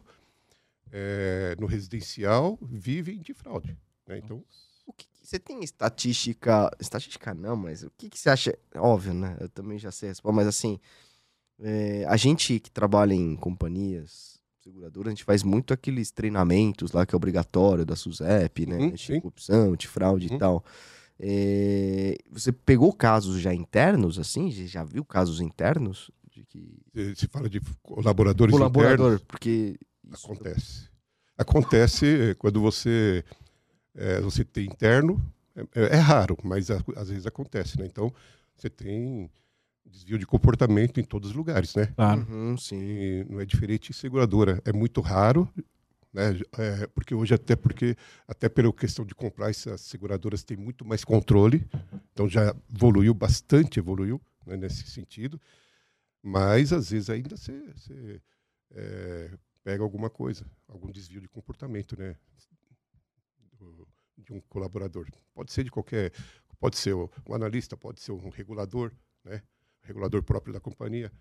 é, 0.92 1.56
no 1.60 1.66
residencial, 1.66 2.58
vivem 2.62 3.20
de 3.20 3.34
fraude. 3.34 3.78
né? 4.08 4.20
Então, 4.24 4.44
O 4.86 4.94
que 4.94 5.06
você 5.22 5.38
tem 5.40 5.64
estatística. 5.64 6.70
Estatística 6.80 7.34
não, 7.34 7.56
mas 7.56 7.84
o 7.84 7.92
que, 7.98 8.10
que 8.10 8.18
você 8.20 8.30
acha? 8.30 8.58
Óbvio, 8.76 9.14
né? 9.14 9.36
Eu 9.40 9.50
também 9.50 9.78
já 9.78 9.92
sei 9.92 10.10
responder, 10.10 10.36
mas 10.36 10.48
assim. 10.48 10.80
é, 11.60 12.06
a 12.08 12.16
gente 12.16 12.60
que 12.60 12.72
trabalha 12.72 13.14
em 13.14 13.36
companhias 13.36 14.38
seguradoras, 14.64 15.08
a 15.08 15.16
gente 15.16 15.24
faz 15.24 15.44
muito 15.44 15.74
aqueles 15.74 16.12
treinamentos 16.12 16.92
lá 16.92 17.06
que 17.06 17.16
é 17.16 17.18
obrigatório 17.18 17.86
da 17.86 17.96
SUSEP, 17.96 18.66
né? 18.66 18.78
Uhum, 18.78 18.92
de 18.92 19.02
sim. 19.02 19.20
corrupção, 19.20 19.76
de 19.76 19.88
fraude 19.88 20.28
Uhum. 20.30 20.36
e 20.36 20.40
tal. 20.40 20.64
É, 21.20 22.16
você 22.32 22.52
pegou 22.52 22.94
casos 22.94 23.40
já 23.42 23.54
internos, 23.54 24.20
assim? 24.20 24.52
Já 24.52 24.84
viu 24.84 25.04
casos 25.04 25.42
internos? 25.42 26.12
De 26.32 26.44
que. 26.46 26.78
se- 26.94 27.16
se 27.16 27.28
fala 27.28 27.50
de 27.50 27.60
colaboradores 27.82 28.54
Colaborador, 28.54 29.06
internos, 29.14 29.24
porque. 29.28 29.76
isso- 30.12 30.26
acontece. 30.26 30.88
Acontece 31.38 32.06
eh, 32.06 32.34
quando 32.36 32.62
você, 32.62 33.24
eh, 33.96 34.22
você 34.22 34.44
tem 34.44 34.66
interno, 34.66 35.20
é, 35.76 35.96
é 35.96 36.00
raro, 36.00 36.38
mas 36.44 36.70
a- 36.72 36.84
às 36.96 37.10
vezes 37.10 37.26
acontece, 37.26 37.80
né? 37.80 37.86
Então, 37.86 38.14
você 38.56 38.70
tem 38.70 39.30
desvio 39.86 40.18
de 40.20 40.26
comportamento 40.28 41.00
em 41.00 41.04
todos 41.04 41.30
os 41.32 41.36
lugares, 41.36 41.74
né? 41.76 41.88
Claro. 41.96 42.26
Uhum, 42.30 42.58
sim. 42.58 42.78
E 42.80 43.26
não 43.30 43.40
é 43.40 43.46
diferente 43.46 43.90
em 43.92 43.94
seguradora. 43.94 44.62
É 44.66 44.74
muito 44.74 45.00
raro, 45.02 45.48
né? 46.18 46.42
É, 46.58 46.88
porque 46.88 47.14
hoje 47.14 47.36
até 47.36 47.56
porque 47.56 47.96
até 48.28 48.50
pela 48.50 48.74
questão 48.74 49.06
de 49.06 49.14
comprar 49.14 49.52
essas 49.52 49.82
seguradoras 49.82 50.44
têm 50.44 50.58
muito 50.58 50.84
mais 50.84 51.04
controle, 51.04 51.64
então 52.12 52.28
já 52.28 52.56
evoluiu 52.74 53.14
bastante, 53.14 53.78
evoluiu 53.78 54.20
né, 54.44 54.58
nesse 54.58 54.88
sentido. 54.88 55.40
Mas 56.24 56.74
às 56.74 56.90
vezes 56.90 57.12
ainda 57.12 57.38
você, 57.38 57.54
você, 57.76 58.22
é, 58.72 59.38
pega 59.64 59.84
alguma 59.84 60.10
coisa, 60.10 60.44
algum 60.68 60.90
desvio 60.90 61.22
de 61.22 61.30
comportamento, 61.30 61.96
né? 61.98 62.16
De 64.18 64.34
um 64.34 64.42
colaborador. 64.42 65.08
Pode 65.36 65.54
ser 65.54 65.64
de 65.64 65.70
qualquer, 65.70 66.12
pode 66.60 66.78
ser 66.78 66.96
um 66.96 67.34
analista, 67.34 67.78
pode 67.78 68.02
ser 68.02 68.12
um 68.12 68.30
regulador, 68.30 68.92
né? 69.24 69.44
Regulador 69.84 70.24
próprio 70.24 70.52
da 70.52 70.60
companhia 70.60 71.12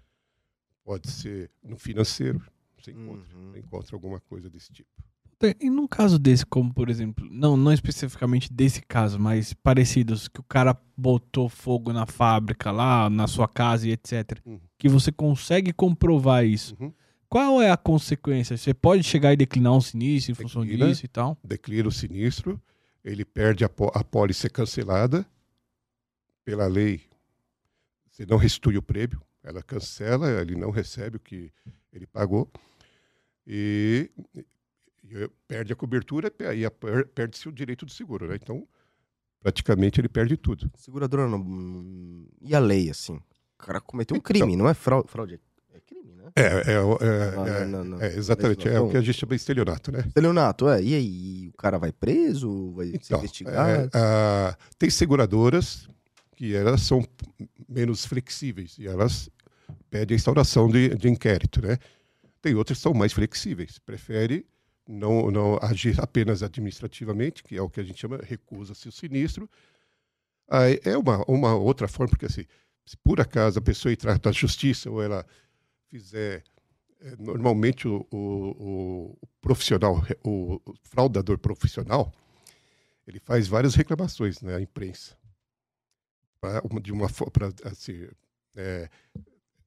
pode 0.82 1.11
ser 1.11 1.50
no 1.62 1.76
financeiro. 1.76 2.40
Você 2.87 2.92
encontra, 2.92 3.37
Uhum. 3.37 3.51
você 3.53 3.59
encontra 3.59 3.96
alguma 3.96 4.20
coisa 4.20 4.49
desse 4.49 4.72
tipo. 4.72 4.88
E 5.61 5.68
num 5.68 5.87
caso 5.87 6.18
desse, 6.18 6.46
como 6.46 6.72
por 6.72 6.88
exemplo, 6.88 7.27
não, 7.31 7.57
não 7.57 7.72
especificamente 7.72 8.51
desse 8.51 8.81
caso, 8.81 9.18
mas 9.18 9.53
parecidos, 9.53 10.29
que 10.29 10.40
o 10.40 10.44
cara 10.44 10.75
botou 10.96 11.49
fogo 11.49 11.92
na 11.92 12.07
fábrica 12.07 12.70
lá, 12.70 13.11
na 13.11 13.27
sua 13.27 13.46
casa 13.46 13.87
e 13.87 13.92
etc. 13.92 14.40
Uhum. 14.46 14.61
Que 14.79 14.88
você 14.88 15.12
consegue 15.12 15.72
comprovar 15.72 16.46
isso. 16.46 16.75
Uhum. 16.81 16.92
Qual 17.29 17.61
é 17.61 17.70
a 17.70 17.77
consequência? 17.77 18.57
Você 18.57 18.72
pode 18.72 19.03
chegar 19.03 19.33
e 19.33 19.37
declinar 19.37 19.72
um 19.75 19.81
sinistro 19.81 20.33
em 20.33 20.35
função 20.35 20.62
Declina. 20.62 20.88
disso 20.88 21.05
e 21.05 21.09
tal? 21.09 21.37
Declina 21.44 21.88
o 21.88 21.92
sinistro, 21.92 22.62
ele 23.05 23.25
perde 23.25 23.64
a, 23.64 23.70
a 23.94 24.05
pólice 24.05 24.42
ser 24.42 24.51
cancelada 24.51 25.27
pela 26.44 26.66
lei. 26.66 27.03
Você 28.11 28.25
não 28.25 28.37
restitui 28.38 28.79
o 28.79 28.83
prêmio, 28.83 29.20
ela 29.42 29.62
cancela, 29.62 30.31
ele 30.40 30.55
não 30.55 30.70
recebe 30.70 31.16
o 31.16 31.20
que 31.20 31.53
ele 31.92 32.07
pagou 32.07 32.49
e, 33.46 34.11
e 35.04 35.30
perde 35.46 35.72
a 35.72 35.76
cobertura 35.76 36.32
e 36.54 36.68
perde-se 37.14 37.48
o 37.48 37.52
direito 37.52 37.85
do 37.87 37.92
seguro, 37.92 38.28
né? 38.28 38.37
Então, 38.40 38.66
praticamente 39.40 40.00
ele 40.00 40.09
perde 40.09 40.37
tudo. 40.37 40.70
Seguradora 40.76 41.28
não. 41.28 41.38
hum, 41.38 42.26
E 42.40 42.54
a 42.54 42.59
lei, 42.59 42.90
assim? 42.90 43.14
O 43.16 43.22
cara 43.59 43.80
cometeu 43.80 44.14
um 44.14 44.18
Então. 44.18 44.32
crime, 44.35 44.56
não 44.56 44.68
é 44.68 44.74
fraude. 44.74 45.09
Fraude 45.11 45.40
é 45.72 45.80
crime, 45.80 46.12
né? 46.14 46.30
É, 46.35 46.42
é, 46.42 46.72
é, 46.72 46.80
Não, 47.37 47.46
é, 47.46 47.64
não, 47.66 47.85
não, 47.85 48.00
é, 48.02 48.14
exatamente, 48.16 48.68
é 48.68 48.78
o 48.80 48.90
que 48.90 48.96
a 48.96 49.00
gente 49.00 49.16
chama 49.18 49.30
de 49.30 49.37
estelionato, 49.37 49.92
né? 49.92 50.04
Estelionato, 50.06 50.68
é. 50.68 50.82
E 50.82 50.94
aí? 50.94 51.48
O 51.48 51.56
cara 51.56 51.78
vai 51.78 51.92
preso? 51.92 52.72
Vai 52.72 52.88
ser 52.88 52.96
Então, 52.96 53.18
investigado? 53.18 53.70
é, 53.70 53.88
a- 53.98 54.56
tem 54.78 54.90
seguradoras 54.90 55.88
que 56.37 56.54
elas 56.54 56.82
são 56.82 57.02
menos 57.68 58.04
flexíveis 58.04 58.76
e 58.78 58.87
elas 58.87 59.30
pedem 59.88 60.14
a 60.14 60.18
instauração 60.18 60.68
de, 60.68 60.90
de 60.96 61.09
inquérito, 61.09 61.62
né? 61.62 61.78
Tem 62.42 62.55
outras 62.55 62.79
que 62.79 62.83
são 62.83 62.94
mais 62.94 63.12
flexíveis, 63.12 63.79
prefere 63.79 64.46
não, 64.88 65.31
não 65.31 65.59
agir 65.62 66.01
apenas 66.01 66.42
administrativamente, 66.42 67.42
que 67.42 67.57
é 67.57 67.62
o 67.62 67.68
que 67.68 67.81
a 67.81 67.83
gente 67.83 67.99
chama 68.01 68.18
recusa-se 68.22 68.88
o 68.88 68.92
sinistro. 68.92 69.49
Aí 70.49 70.81
é 70.85 70.96
uma, 70.96 71.25
uma 71.29 71.55
outra 71.57 71.88
forma, 71.88 72.11
porque 72.11 72.27
assim, 72.27 72.44
se 72.85 72.96
por 72.99 73.20
acaso 73.20 73.59
a 73.59 73.62
pessoa 73.62 73.92
entrar 73.92 74.20
na 74.25 74.33
justiça 74.33 74.90
ou 74.90 75.03
ela 75.03 75.27
fizer 75.88 76.44
é, 77.01 77.16
normalmente 77.18 77.88
o, 77.88 78.07
o, 78.11 79.16
o- 79.22 79.29
profissional, 79.40 80.03
o, 80.25 80.61
fraudador 80.83 81.38
profissional, 81.38 82.12
ele 83.07 83.20
faz 83.20 83.49
várias 83.49 83.75
reclamações 83.75 84.40
na 84.42 84.61
imprensa. 84.61 85.16
Pra 86.40 86.61
uma- 86.68 86.81
de 86.81 86.92
uma 86.92 87.09
forma, 87.09 87.33
assim, 87.64 88.07
é, 88.55 88.88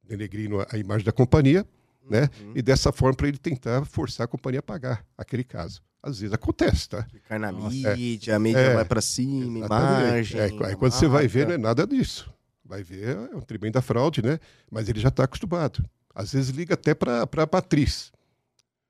denegrindo 0.03 0.65
a 0.69 0.77
imagem 0.77 1.05
da 1.05 1.11
companhia, 1.11 1.65
né? 2.09 2.29
Uhum. 2.41 2.53
E 2.55 2.61
dessa 2.61 2.91
forma 2.91 3.15
para 3.15 3.27
ele 3.27 3.37
tentar 3.37 3.85
forçar 3.85 4.25
a 4.25 4.27
companhia 4.27 4.59
a 4.59 4.63
pagar 4.63 5.05
aquele 5.17 5.43
caso. 5.43 5.81
Às 6.01 6.19
vezes 6.21 6.33
acontece, 6.33 6.87
tá? 6.89 7.05
Cai 7.27 7.37
na 7.37 7.51
Nossa, 7.51 7.95
mídia, 7.95 8.35
a 8.35 8.39
mídia 8.39 8.59
É, 8.59 8.73
vai 8.75 8.85
pra 8.85 9.01
cima, 9.01 9.59
Exatamente. 9.65 10.33
imagem. 10.33 10.39
É, 10.39 10.67
aí 10.67 10.75
quando 10.75 10.91
você 10.93 11.07
vai 11.07 11.27
ver, 11.27 11.45
não 11.47 11.53
é 11.55 11.57
marca. 11.57 11.81
nada 11.81 11.87
disso. 11.87 12.31
Vai 12.63 12.83
ver, 12.83 13.17
é 13.31 13.35
um 13.35 13.41
tremenda 13.41 13.81
fraude, 13.81 14.21
né? 14.21 14.39
Mas 14.71 14.87
ele 14.87 14.99
já 14.99 15.09
está 15.09 15.23
acostumado. 15.25 15.83
Às 16.15 16.31
vezes 16.33 16.51
liga 16.51 16.73
até 16.75 16.93
para 16.93 17.23
a 17.23 17.49
matriz. 17.51 18.11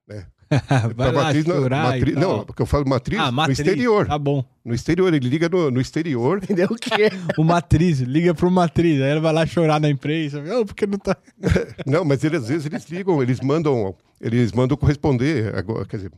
vai 0.50 0.94
Pra 0.96 1.06
lá 1.12 1.24
matriz, 1.24 1.46
não, 1.46 1.56
chorar 1.58 1.84
matri- 1.94 2.14
tal. 2.14 2.22
não, 2.22 2.46
porque 2.46 2.62
eu 2.62 2.66
falo 2.66 2.88
matriz 2.90 3.20
ah, 3.20 3.26
no 3.28 3.32
matriz. 3.34 3.60
exterior. 3.60 4.08
Tá 4.08 4.18
bom. 4.18 4.44
No 4.70 4.76
exterior, 4.76 5.12
ele 5.12 5.28
liga 5.28 5.50
no, 5.50 5.72
no 5.72 5.82
exterior. 5.82 6.38
Entendeu 6.44 6.68
o 6.70 6.76
quê? 6.76 7.10
O 7.40 7.44
matriz, 7.44 8.02
liga 8.02 8.36
pro 8.36 8.52
matriz. 8.52 9.02
Aí 9.02 9.10
ela 9.10 9.20
vai 9.20 9.34
lá 9.34 9.44
chorar 9.44 9.82
na 9.82 9.90
imprensa. 9.90 10.44
Oh, 10.60 10.64
porque 10.64 10.86
não 10.86 11.00
tá. 11.00 11.18
Não, 11.88 12.06
mas 12.06 12.24
ele, 12.24 12.36
às 12.38 12.48
vezes 12.48 12.68
eles 12.68 12.86
ligam, 12.88 13.20
eles 13.24 13.40
mandam, 13.42 13.96
eles 14.22 14.52
mandam 14.52 14.78
corresponder. 14.78 15.56
Agora, 15.56 15.86
quer 15.88 15.98
dizer, 15.98 16.12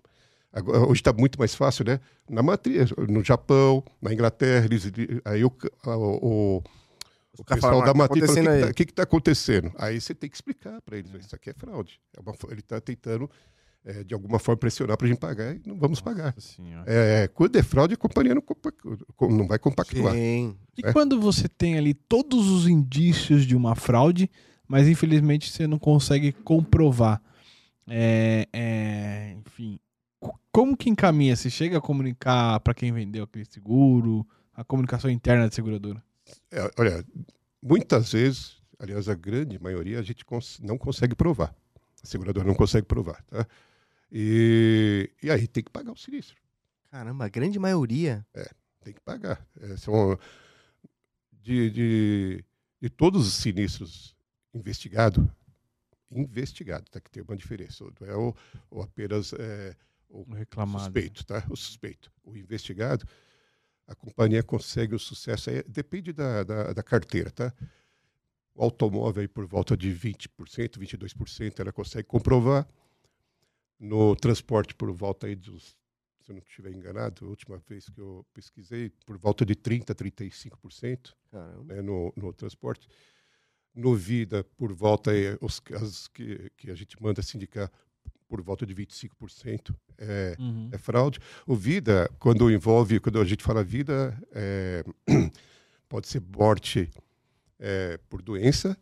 agora- 0.51 0.79
hoje 0.81 0.99
está 0.99 1.13
muito 1.13 1.39
mais 1.39 1.55
fácil, 1.55 1.85
né? 1.85 2.01
Na 2.29 2.43
matriz, 2.43 2.91
no 3.07 3.23
Japão, 3.23 3.81
na 4.01 4.11
Inglaterra, 4.11 4.65
eles, 4.65 4.91
aí 5.23 5.45
o, 5.45 5.51
o, 5.85 6.57
o 7.39 7.43
cara 7.45 7.55
pessoal 7.61 7.79
fala, 7.79 7.85
da 7.85 7.93
"Mas 7.93 8.09
tá 8.09 8.15
matriz 8.15 8.35
fala, 8.35 8.41
o 8.41 8.43
que 8.43 8.49
aí?" 8.49 8.61
tá- 8.73 8.91
está 8.91 9.03
acontecendo? 9.03 9.71
Aí 9.77 10.01
você 10.01 10.13
tem 10.13 10.29
que 10.29 10.35
explicar 10.35 10.81
para 10.81 10.97
eles, 10.97 11.09
isso 11.25 11.33
aqui 11.33 11.51
é 11.51 11.53
fraude. 11.53 12.01
É 12.17 12.19
uma 12.19 12.35
ele 12.49 12.59
está 12.59 12.81
tentando, 12.81 13.29
eh, 13.85 14.03
de 14.03 14.13
alguma 14.13 14.39
forma, 14.39 14.57
pressionar 14.57 14.97
para 14.97 15.07
a 15.07 15.09
gente 15.09 15.19
pagar 15.19 15.55
e 15.55 15.61
não 15.65 15.77
vamos 15.77 15.99
pagar. 16.01 16.33
Nossa 16.35 16.41
senhora. 16.55 16.83
É, 16.87 17.27
quando 17.27 17.55
é 17.57 17.63
fraude, 17.63 17.93
a 17.93 17.97
companhia 17.97 18.35
não, 18.35 18.43
não 19.29 19.47
vai 19.47 19.57
compactuar. 19.59 20.13
Sim. 20.13 20.55
E 20.77 20.85
É. 20.85 20.93
quando 20.93 21.19
você 21.19 21.47
tem 21.47 21.77
ali 21.77 21.93
todos 21.93 22.47
os 22.49 22.67
indícios 22.67 23.45
de 23.45 23.55
uma 23.55 23.75
fraude, 23.75 24.29
mas 24.67 24.87
infelizmente 24.87 25.49
você 25.51 25.67
não 25.67 25.77
consegue 25.79 26.31
comprovar. 26.31 27.21
É, 27.87 28.47
é, 28.53 29.35
enfim, 29.45 29.79
co- 30.19 30.39
como 30.51 30.77
que 30.77 30.89
encaminha? 30.89 31.35
Você 31.35 31.49
chega 31.49 31.77
a 31.77 31.81
comunicar 31.81 32.59
para 32.61 32.73
quem 32.73 32.91
vendeu 32.91 33.23
aquele 33.23 33.45
seguro, 33.45 34.25
a 34.53 34.63
comunicação 34.63 35.09
interna 35.09 35.45
da 35.45 35.51
seguradora? 35.51 36.01
É, 36.51 36.71
olha, 36.79 37.03
muitas 37.61 38.11
vezes, 38.13 38.57
aliás, 38.79 39.09
a 39.09 39.15
grande 39.15 39.61
maioria, 39.61 39.99
a 39.99 40.03
gente 40.03 40.23
cons- 40.23 40.59
não 40.61 40.77
consegue 40.77 41.15
provar. 41.15 41.53
A 42.03 42.07
seguradora 42.07 42.47
não 42.47 42.55
consegue 42.55 42.87
provar, 42.87 43.21
tá? 43.23 43.45
E, 44.11 45.09
e 45.23 45.31
aí 45.31 45.47
tem 45.47 45.63
que 45.63 45.71
pagar 45.71 45.91
o 45.91 45.97
sinistro. 45.97 46.35
Caramba, 46.89 47.25
a 47.25 47.29
grande 47.29 47.57
maioria. 47.57 48.25
Tem 48.81 48.93
que 48.93 48.99
pagar. 48.99 49.45
É, 49.61 49.77
são 49.77 50.19
de, 51.31 51.69
de, 51.69 52.45
de 52.81 52.89
todos 52.89 53.27
os 53.27 53.33
sinistros 53.35 54.15
investigados, 54.53 55.25
investigado, 56.11 56.85
tá? 56.91 56.99
Que 56.99 57.09
tem 57.09 57.23
uma 57.23 57.37
diferença. 57.37 57.85
Não 57.99 58.07
é 58.07 58.15
o, 58.15 58.35
o 58.69 58.81
apenas 58.81 59.33
é, 59.33 59.75
o 60.09 60.23
reclamado. 60.33 60.83
suspeito, 60.83 61.25
tá? 61.25 61.45
O 61.49 61.55
suspeito. 61.55 62.11
O 62.23 62.35
investigado, 62.35 63.05
a 63.87 63.95
companhia 63.95 64.43
consegue 64.43 64.93
o 64.93 64.99
sucesso. 64.99 65.49
Aí, 65.49 65.63
depende 65.63 66.11
da, 66.11 66.43
da, 66.43 66.73
da 66.73 66.83
carteira, 66.83 67.31
tá? 67.31 67.53
O 68.53 68.63
automóvel 68.63 69.21
aí 69.21 69.27
por 69.27 69.45
volta 69.45 69.77
de 69.77 69.89
20%, 69.89 70.77
22%, 70.77 71.59
ela 71.59 71.71
consegue 71.71 72.07
comprovar. 72.07 72.67
No 73.83 74.15
transporte 74.15 74.75
por 74.75 74.91
volta 74.91 75.25
aí 75.25 75.35
dos, 75.35 75.75
se 76.21 76.29
eu 76.31 76.35
não 76.35 76.41
estiver 76.47 76.71
enganado, 76.71 77.25
a 77.25 77.29
última 77.29 77.57
vez 77.67 77.89
que 77.89 77.99
eu 77.99 78.23
pesquisei, 78.31 78.91
por 79.07 79.17
volta 79.17 79.43
de 79.43 79.55
30%, 79.55 79.95
35% 79.95 81.13
Caramba. 81.31 81.73
né, 81.73 81.81
no, 81.81 82.13
no 82.15 82.31
transporte. 82.31 82.87
No 83.73 83.95
vida, 83.95 84.43
por 84.55 84.71
volta, 84.71 85.09
aí, 85.09 85.35
os 85.41 85.59
casos 85.59 86.07
que, 86.09 86.51
que 86.57 86.69
a 86.69 86.75
gente 86.75 87.01
manda 87.01 87.23
sindicar, 87.23 87.71
por 88.27 88.39
volta 88.41 88.65
de 88.67 88.75
25% 88.75 89.75
é, 89.97 90.35
Uhum. 90.39 90.69
é 90.71 90.77
fraude. 90.77 91.19
O 91.47 91.55
vida, 91.55 92.07
quando 92.19 92.51
envolve, 92.51 92.99
quando 92.99 93.19
a 93.19 93.25
gente 93.25 93.43
fala 93.43 93.63
vida, 93.63 94.15
é, 94.31 94.83
pode 95.89 96.07
ser 96.07 96.21
morte 96.21 96.89
é, 97.59 97.97
por 98.09 98.21
doença 98.21 98.77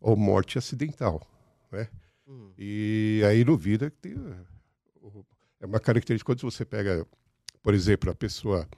ou 0.00 0.16
morte 0.16 0.58
acidental. 0.58 1.24
Né? 1.70 1.88
Hum. 2.26 2.52
E 2.58 3.22
aí 3.26 3.44
no 3.44 3.56
vida 3.56 3.90
tem, 3.90 4.14
é 5.60 5.66
uma 5.66 5.80
característica 5.80 6.26
quando 6.32 6.40
você 6.42 6.64
pega, 6.64 7.06
por 7.62 7.74
exemplo, 7.74 8.10
a 8.10 8.14
pessoa 8.14 8.68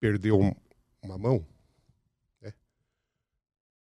perdeu 0.00 0.38
um- 0.40 0.54
uma 1.02 1.18
mão, 1.18 1.46
né? 2.40 2.52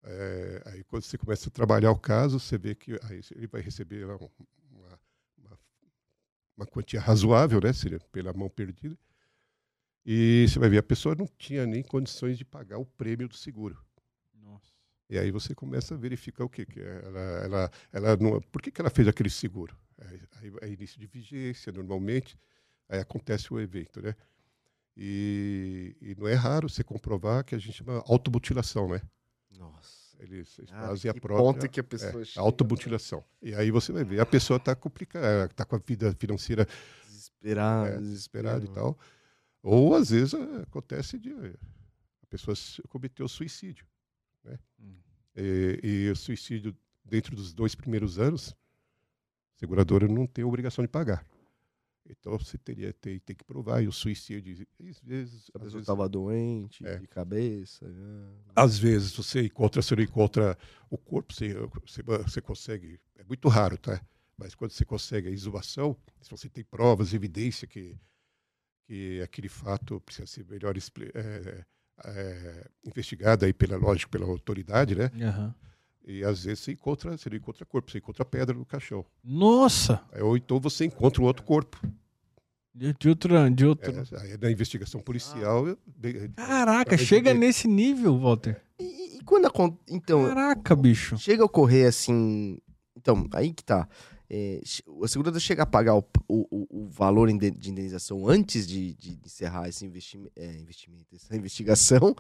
É, 0.04 0.62
aí 0.66 0.84
quando 0.86 1.04
você 1.04 1.18
começa 1.18 1.50
a 1.50 1.52
trabalhar 1.52 1.92
o 1.92 2.00
caso, 2.00 2.40
você 2.40 2.58
vê 2.58 2.76
que 2.76 2.94
aí 3.04 3.22
ele 3.36 3.48
vai 3.48 3.62
receber 3.62 4.06
lá 4.06 4.16
um- 4.16 4.30
uma, 4.72 5.00
uma, 5.38 5.60
uma 6.58 6.68
quantia 6.68 7.00
razoável, 7.02 7.60
né? 7.62 7.74
Seria 7.74 8.00
pela 8.12 8.34
mão 8.34 8.50
perdida. 8.50 8.98
E 10.06 10.48
você 10.48 10.58
vai 10.58 10.70
ver, 10.70 10.80
a 10.80 10.84
pessoa 10.84 11.14
não 11.14 11.28
tinha 11.38 11.66
nem 11.68 11.84
condições 11.84 12.36
de 12.38 12.44
pagar 12.46 12.80
o 12.80 12.86
prêmio 12.86 13.28
do 13.28 13.36
seguro. 13.38 13.78
E 15.10 15.18
aí 15.18 15.32
você 15.32 15.56
começa 15.56 15.94
a 15.96 15.98
verificar 15.98 16.44
o 16.44 16.50
que 16.50 16.66
que 16.66 16.82
é. 16.82 17.02
ela, 17.06 17.20
ela, 17.20 17.72
ela 17.94 18.18
não, 18.18 18.42
por 18.42 18.62
que, 18.62 18.72
que 18.72 18.82
ela 18.82 18.90
fez 18.90 19.08
aquele 19.08 19.30
seguro? 19.30 19.78
Aí, 20.00 20.22
aí 20.42 20.52
é 20.62 20.74
início 20.74 21.00
de 21.00 21.08
vigência, 21.08 21.72
normalmente, 21.72 22.38
aí 22.90 23.00
acontece 23.00 23.54
o 23.54 23.60
evento, 23.60 24.02
né? 24.02 24.14
E, 24.96 25.96
e 26.02 26.16
não 26.16 26.28
é 26.28 26.34
raro 26.34 26.68
você 26.68 26.84
comprovar 26.84 27.44
que 27.44 27.54
a 27.56 27.58
gente 27.60 27.74
chama 27.74 28.04
automutilação, 28.08 28.90
né? 28.90 29.02
Nossa. 29.52 30.18
Eles, 30.20 30.58
eles 30.58 30.72
Ah, 30.74 30.88
fazem 30.88 31.12
a 31.12 31.14
própria 31.14 31.38
ponto 31.38 31.70
que 31.70 31.80
a 31.80 31.84
pessoa 31.84 32.22
é, 32.24 32.26
chega. 32.26 32.42
automutilação. 32.42 33.24
E 33.42 33.54
aí 33.54 33.70
você 33.70 33.92
vai 33.92 34.04
ver, 34.04 34.20
a 34.20 34.26
pessoa 34.26 34.58
está 34.58 34.76
complicada, 34.76 35.46
está 35.46 35.64
com 35.64 35.76
a 35.76 35.80
vida 35.80 36.12
financeira 36.20 36.68
Desesperado, 37.06 37.90
é, 37.90 37.98
desesperada 38.00 38.66
e 38.66 38.68
tal. 38.70 38.98
Ou 39.62 39.96
às 39.96 40.10
vezes 40.10 40.34
acontece 40.34 41.20
de 41.20 41.32
a 41.32 42.26
pessoa 42.28 42.56
cometeu 42.90 43.28
suicídio. 43.28 43.86
Né? 44.48 44.60
Hum. 44.80 44.96
E, 45.36 45.80
e 45.84 46.10
o 46.10 46.16
suicídio, 46.16 46.76
dentro 47.04 47.36
dos 47.36 47.54
dois 47.54 47.76
primeiros 47.76 48.18
anos, 48.18 48.56
a 49.56 49.60
seguradora 49.60 50.08
não 50.08 50.26
tem 50.26 50.44
obrigação 50.44 50.84
de 50.84 50.88
pagar. 50.90 51.26
Então 52.10 52.38
você 52.38 52.58
teria 52.58 52.94
tem, 52.94 53.20
tem 53.20 53.36
que 53.36 53.44
provar. 53.44 53.84
E 53.84 53.88
o 53.88 53.92
suicídio, 53.92 54.66
às 54.80 55.00
vezes. 55.02 55.52
A 55.54 55.60
pessoa 55.60 55.82
estava 55.82 56.08
doente, 56.08 56.86
É. 56.86 56.98
de 56.98 57.08
cabeça. 57.08 57.88
né? 57.88 58.34
às 58.56 58.78
vezes 58.80 59.14
você 59.14 59.44
encontra, 59.44 59.82
você 59.82 59.96
não 59.96 60.04
encontra 60.04 60.58
o 60.90 60.98
corpo, 60.98 61.34
você, 61.34 61.54
você, 61.86 62.02
você 62.04 62.42
consegue. 62.42 63.00
É 63.16 63.24
muito 63.24 63.48
raro, 63.50 63.78
tá? 63.78 64.02
Mas 64.38 64.56
quando 64.56 64.72
você 64.72 64.86
consegue 64.86 65.28
a 65.28 65.32
exumação, 65.32 65.98
se 66.22 66.30
você 66.30 66.48
tem 66.48 66.64
provas, 66.64 67.14
evidência 67.14 67.68
que, 67.68 68.00
que 68.86 69.20
aquele 69.22 69.50
fato 69.50 70.00
precisa 70.02 70.28
ser 70.28 70.46
melhor 70.46 70.76
é, 70.78 71.66
é, 72.06 72.68
investigado 72.86 73.46
aí 73.46 73.54
pela 73.54 73.78
lógico 73.78 74.12
pela 74.12 74.26
autoridade, 74.26 74.96
né? 74.96 75.12
Aham. 75.22 75.54
E 76.06 76.24
às 76.24 76.44
vezes 76.46 76.64
você 76.64 76.72
encontra, 76.72 77.18
você 77.18 77.30
não 77.30 77.36
encontra 77.38 77.66
corpo, 77.66 77.92
você 77.92 77.98
encontra 77.98 78.24
pedra 78.24 78.56
no 78.56 78.66
caixão. 78.66 79.06
Nossa! 79.24 80.02
Aí, 80.14 80.22
Ou 80.22 80.38
então 80.38 80.58
você 80.60 80.86
encontra 80.86 81.22
um 81.22 81.26
outro 81.26 81.44
corpo. 81.44 81.78
De, 82.74 82.94
de 82.98 83.10
outro. 83.10 83.50
De 83.50 83.66
outro... 83.66 83.92
É, 83.92 84.38
na 84.38 84.50
investigação 84.52 85.02
policial. 85.02 85.66
de- 85.86 86.30
Caraca, 86.30 86.98
chega 86.98 87.34
de- 87.34 87.40
nesse 87.40 87.68
nível, 87.68 88.18
Walter. 88.20 88.62
E, 88.80 88.84
e- 88.84 89.18
e 89.18 89.24
quando 89.24 89.48
acontece. 89.48 89.82
Então, 89.90 90.26
Caraca, 90.28 90.76
bicho. 90.76 91.18
chega 91.18 91.42
a 91.42 91.46
ocorrer 91.46 91.88
assim. 91.88 92.58
Então, 92.96 93.28
aí 93.34 93.52
que 93.54 93.64
tá. 93.64 93.90
É, 94.30 94.62
a 95.04 95.08
seguradora 95.08 95.40
chega 95.40 95.64
a 95.64 95.66
pagar 95.66 95.96
o, 95.96 96.04
o, 96.28 96.68
o- 96.70 96.88
valor 96.90 97.28
de 97.28 97.34
indenização 97.70 98.28
antes 98.28 98.68
de, 98.68 98.94
de 98.96 99.20
encerrar 99.26 99.70
esse 99.70 99.86
investi 99.86 100.20
é, 100.36 100.58
investimento, 100.58 101.06
essa 101.16 101.36
investigação? 101.36 102.16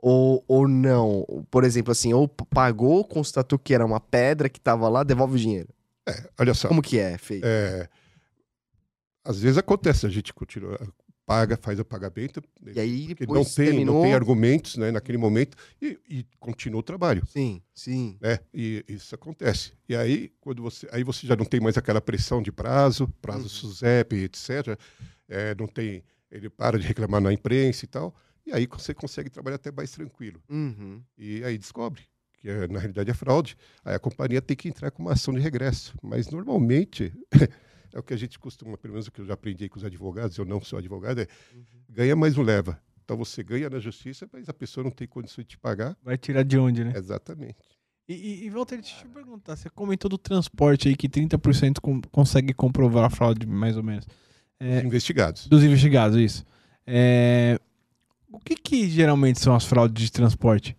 Ou, 0.00 0.44
ou 0.46 0.68
não? 0.68 1.24
Por 1.50 1.64
exemplo, 1.64 1.90
assim, 1.90 2.12
ou 2.12 2.28
pagou, 2.28 3.04
constatou 3.04 3.58
que 3.58 3.74
era 3.74 3.84
uma 3.84 3.98
pedra 3.98 4.48
que 4.48 4.60
tava 4.60 4.88
lá, 4.88 5.02
devolve 5.02 5.34
o 5.36 5.38
dinheiro. 5.38 5.68
Olha 6.38 6.54
só. 6.54 6.68
Como 6.68 6.82
que 6.82 6.98
é 6.98 7.16
feito? 7.18 7.44
É, 7.44 7.88
às 9.24 9.40
vezes 9.40 9.58
acontece, 9.58 10.06
a 10.06 10.08
gente 10.08 10.32
continua, 10.32 10.78
paga, 11.28 11.58
faz 11.58 11.78
o 11.78 11.84
pagamento, 11.84 12.42
e 12.74 12.80
aí 12.80 13.14
depois 13.14 13.28
não 13.28 13.44
tem, 13.44 13.66
terminou. 13.66 13.96
não 13.96 14.02
tem 14.02 14.14
argumentos 14.14 14.78
né, 14.78 14.90
naquele 14.90 15.18
momento 15.18 15.58
e, 15.80 15.98
e 16.08 16.26
continua 16.40 16.80
o 16.80 16.82
trabalho. 16.82 17.22
Sim, 17.26 17.60
sim. 17.74 18.16
Né? 18.18 18.38
E 18.52 18.82
isso 18.88 19.14
acontece. 19.14 19.74
E 19.86 19.94
aí, 19.94 20.32
quando 20.40 20.62
você, 20.62 20.88
aí 20.90 21.04
você 21.04 21.26
já 21.26 21.36
não 21.36 21.44
tem 21.44 21.60
mais 21.60 21.76
aquela 21.76 22.00
pressão 22.00 22.40
de 22.40 22.50
prazo, 22.50 23.06
prazo 23.20 23.42
Uhum. 23.42 23.48
SUSEP, 23.50 24.16
etc. 24.16 24.78
É, 25.28 25.54
não 25.54 25.66
tem, 25.66 26.02
ele 26.30 26.48
para 26.48 26.78
de 26.78 26.86
reclamar 26.86 27.20
na 27.20 27.30
imprensa 27.30 27.84
e 27.84 27.88
tal. 27.88 28.14
E 28.46 28.52
aí 28.54 28.66
você 28.66 28.94
consegue 28.94 29.28
trabalhar 29.28 29.56
até 29.56 29.70
mais 29.70 29.90
tranquilo. 29.90 30.40
Uhum. 30.48 31.02
E 31.18 31.44
aí 31.44 31.58
descobre 31.58 32.00
que 32.38 32.48
é, 32.48 32.66
na 32.68 32.78
realidade 32.78 33.10
é 33.10 33.14
fraude. 33.14 33.54
Aí 33.84 33.94
a 33.94 33.98
companhia 33.98 34.40
tem 34.40 34.56
que 34.56 34.66
entrar 34.66 34.90
com 34.90 35.02
uma 35.02 35.12
ação 35.12 35.34
de 35.34 35.40
regresso. 35.40 35.94
Mas 36.02 36.30
normalmente 36.30 37.12
é 37.92 37.98
o 37.98 38.02
que 38.02 38.12
a 38.14 38.16
gente 38.16 38.38
costuma, 38.38 38.76
pelo 38.76 38.94
menos 38.94 39.06
o 39.06 39.12
que 39.12 39.20
eu 39.20 39.24
já 39.26 39.34
aprendi 39.34 39.68
com 39.68 39.78
os 39.78 39.84
advogados, 39.84 40.36
eu 40.36 40.44
não 40.44 40.60
sou 40.60 40.78
advogado, 40.78 41.20
é 41.20 41.26
Uhum. 41.54 41.62
ganha, 41.90 42.14
mas 42.16 42.36
não 42.36 42.44
leva. 42.44 42.80
Então 43.04 43.16
você 43.16 43.42
ganha 43.42 43.70
na 43.70 43.78
justiça, 43.78 44.28
mas 44.32 44.48
a 44.48 44.52
pessoa 44.54 44.84
não 44.84 44.90
tem 44.90 45.08
condição 45.08 45.42
de 45.42 45.48
te 45.48 45.58
pagar. 45.58 45.96
Vai 46.02 46.18
tirar 46.18 46.42
de 46.42 46.58
onde, 46.58 46.84
né? 46.84 46.92
Exatamente. 46.94 47.56
E, 48.08 48.14
e, 48.14 48.44
e 48.46 48.50
Walter, 48.50 48.76
deixa 48.80 48.96
eu 49.04 49.08
te 49.08 49.14
perguntar. 49.14 49.56
Você 49.56 49.70
comentou 49.70 50.08
do 50.08 50.18
transporte 50.18 50.88
aí 50.88 50.96
que 50.96 51.08
30% 51.08 51.80
com, 51.80 52.00
consegue 52.02 52.52
comprovar 52.52 53.04
a 53.04 53.10
fraude, 53.10 53.46
mais 53.46 53.76
ou 53.76 53.82
menos. 53.82 54.06
É, 54.60 54.78
Os 54.78 54.84
investigados. 54.84 55.46
dos 55.46 55.62
investigados, 55.64 56.16
isso. 56.18 56.44
É, 56.86 57.58
o 58.30 58.38
que, 58.38 58.56
que 58.56 58.88
geralmente 58.90 59.40
são 59.40 59.54
as 59.54 59.64
fraudes 59.64 60.04
de 60.04 60.12
transporte? 60.12 60.76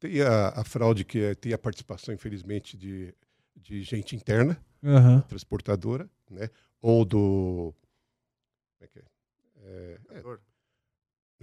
Tem 0.00 0.20
a, 0.20 0.48
a 0.60 0.64
fraude 0.64 1.04
que 1.04 1.18
é, 1.18 1.34
tem 1.34 1.52
a 1.54 1.58
participação, 1.58 2.12
infelizmente, 2.12 2.76
de, 2.76 3.14
de 3.56 3.82
gente 3.82 4.14
interna, 4.14 4.58
Aham. 4.84 5.20
transportadora, 5.22 6.08
né? 6.30 6.48
Ou 6.80 7.04
do. 7.04 7.74
Como 8.78 8.82
é 8.82 8.86
que 8.88 8.98
é? 8.98 9.02
É, 9.56 9.98
é, 10.18 10.22
não 10.22 10.38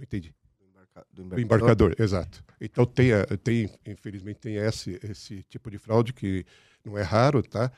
entendi. 0.00 0.34
Do, 0.58 0.64
embarca- 0.66 1.06
do 1.10 1.24
Do 1.24 1.40
embarcador, 1.40 1.94
exato. 1.98 2.44
Então 2.60 2.86
tem, 2.86 3.12
a- 3.12 3.26
tem 3.42 3.68
infelizmente, 3.86 4.38
tem 4.40 4.56
esse, 4.56 4.98
esse 5.02 5.42
tipo 5.44 5.70
de 5.70 5.78
fraude 5.78 6.12
que 6.12 6.44
não 6.84 6.96
é 6.96 7.02
raro, 7.02 7.42
tá? 7.42 7.72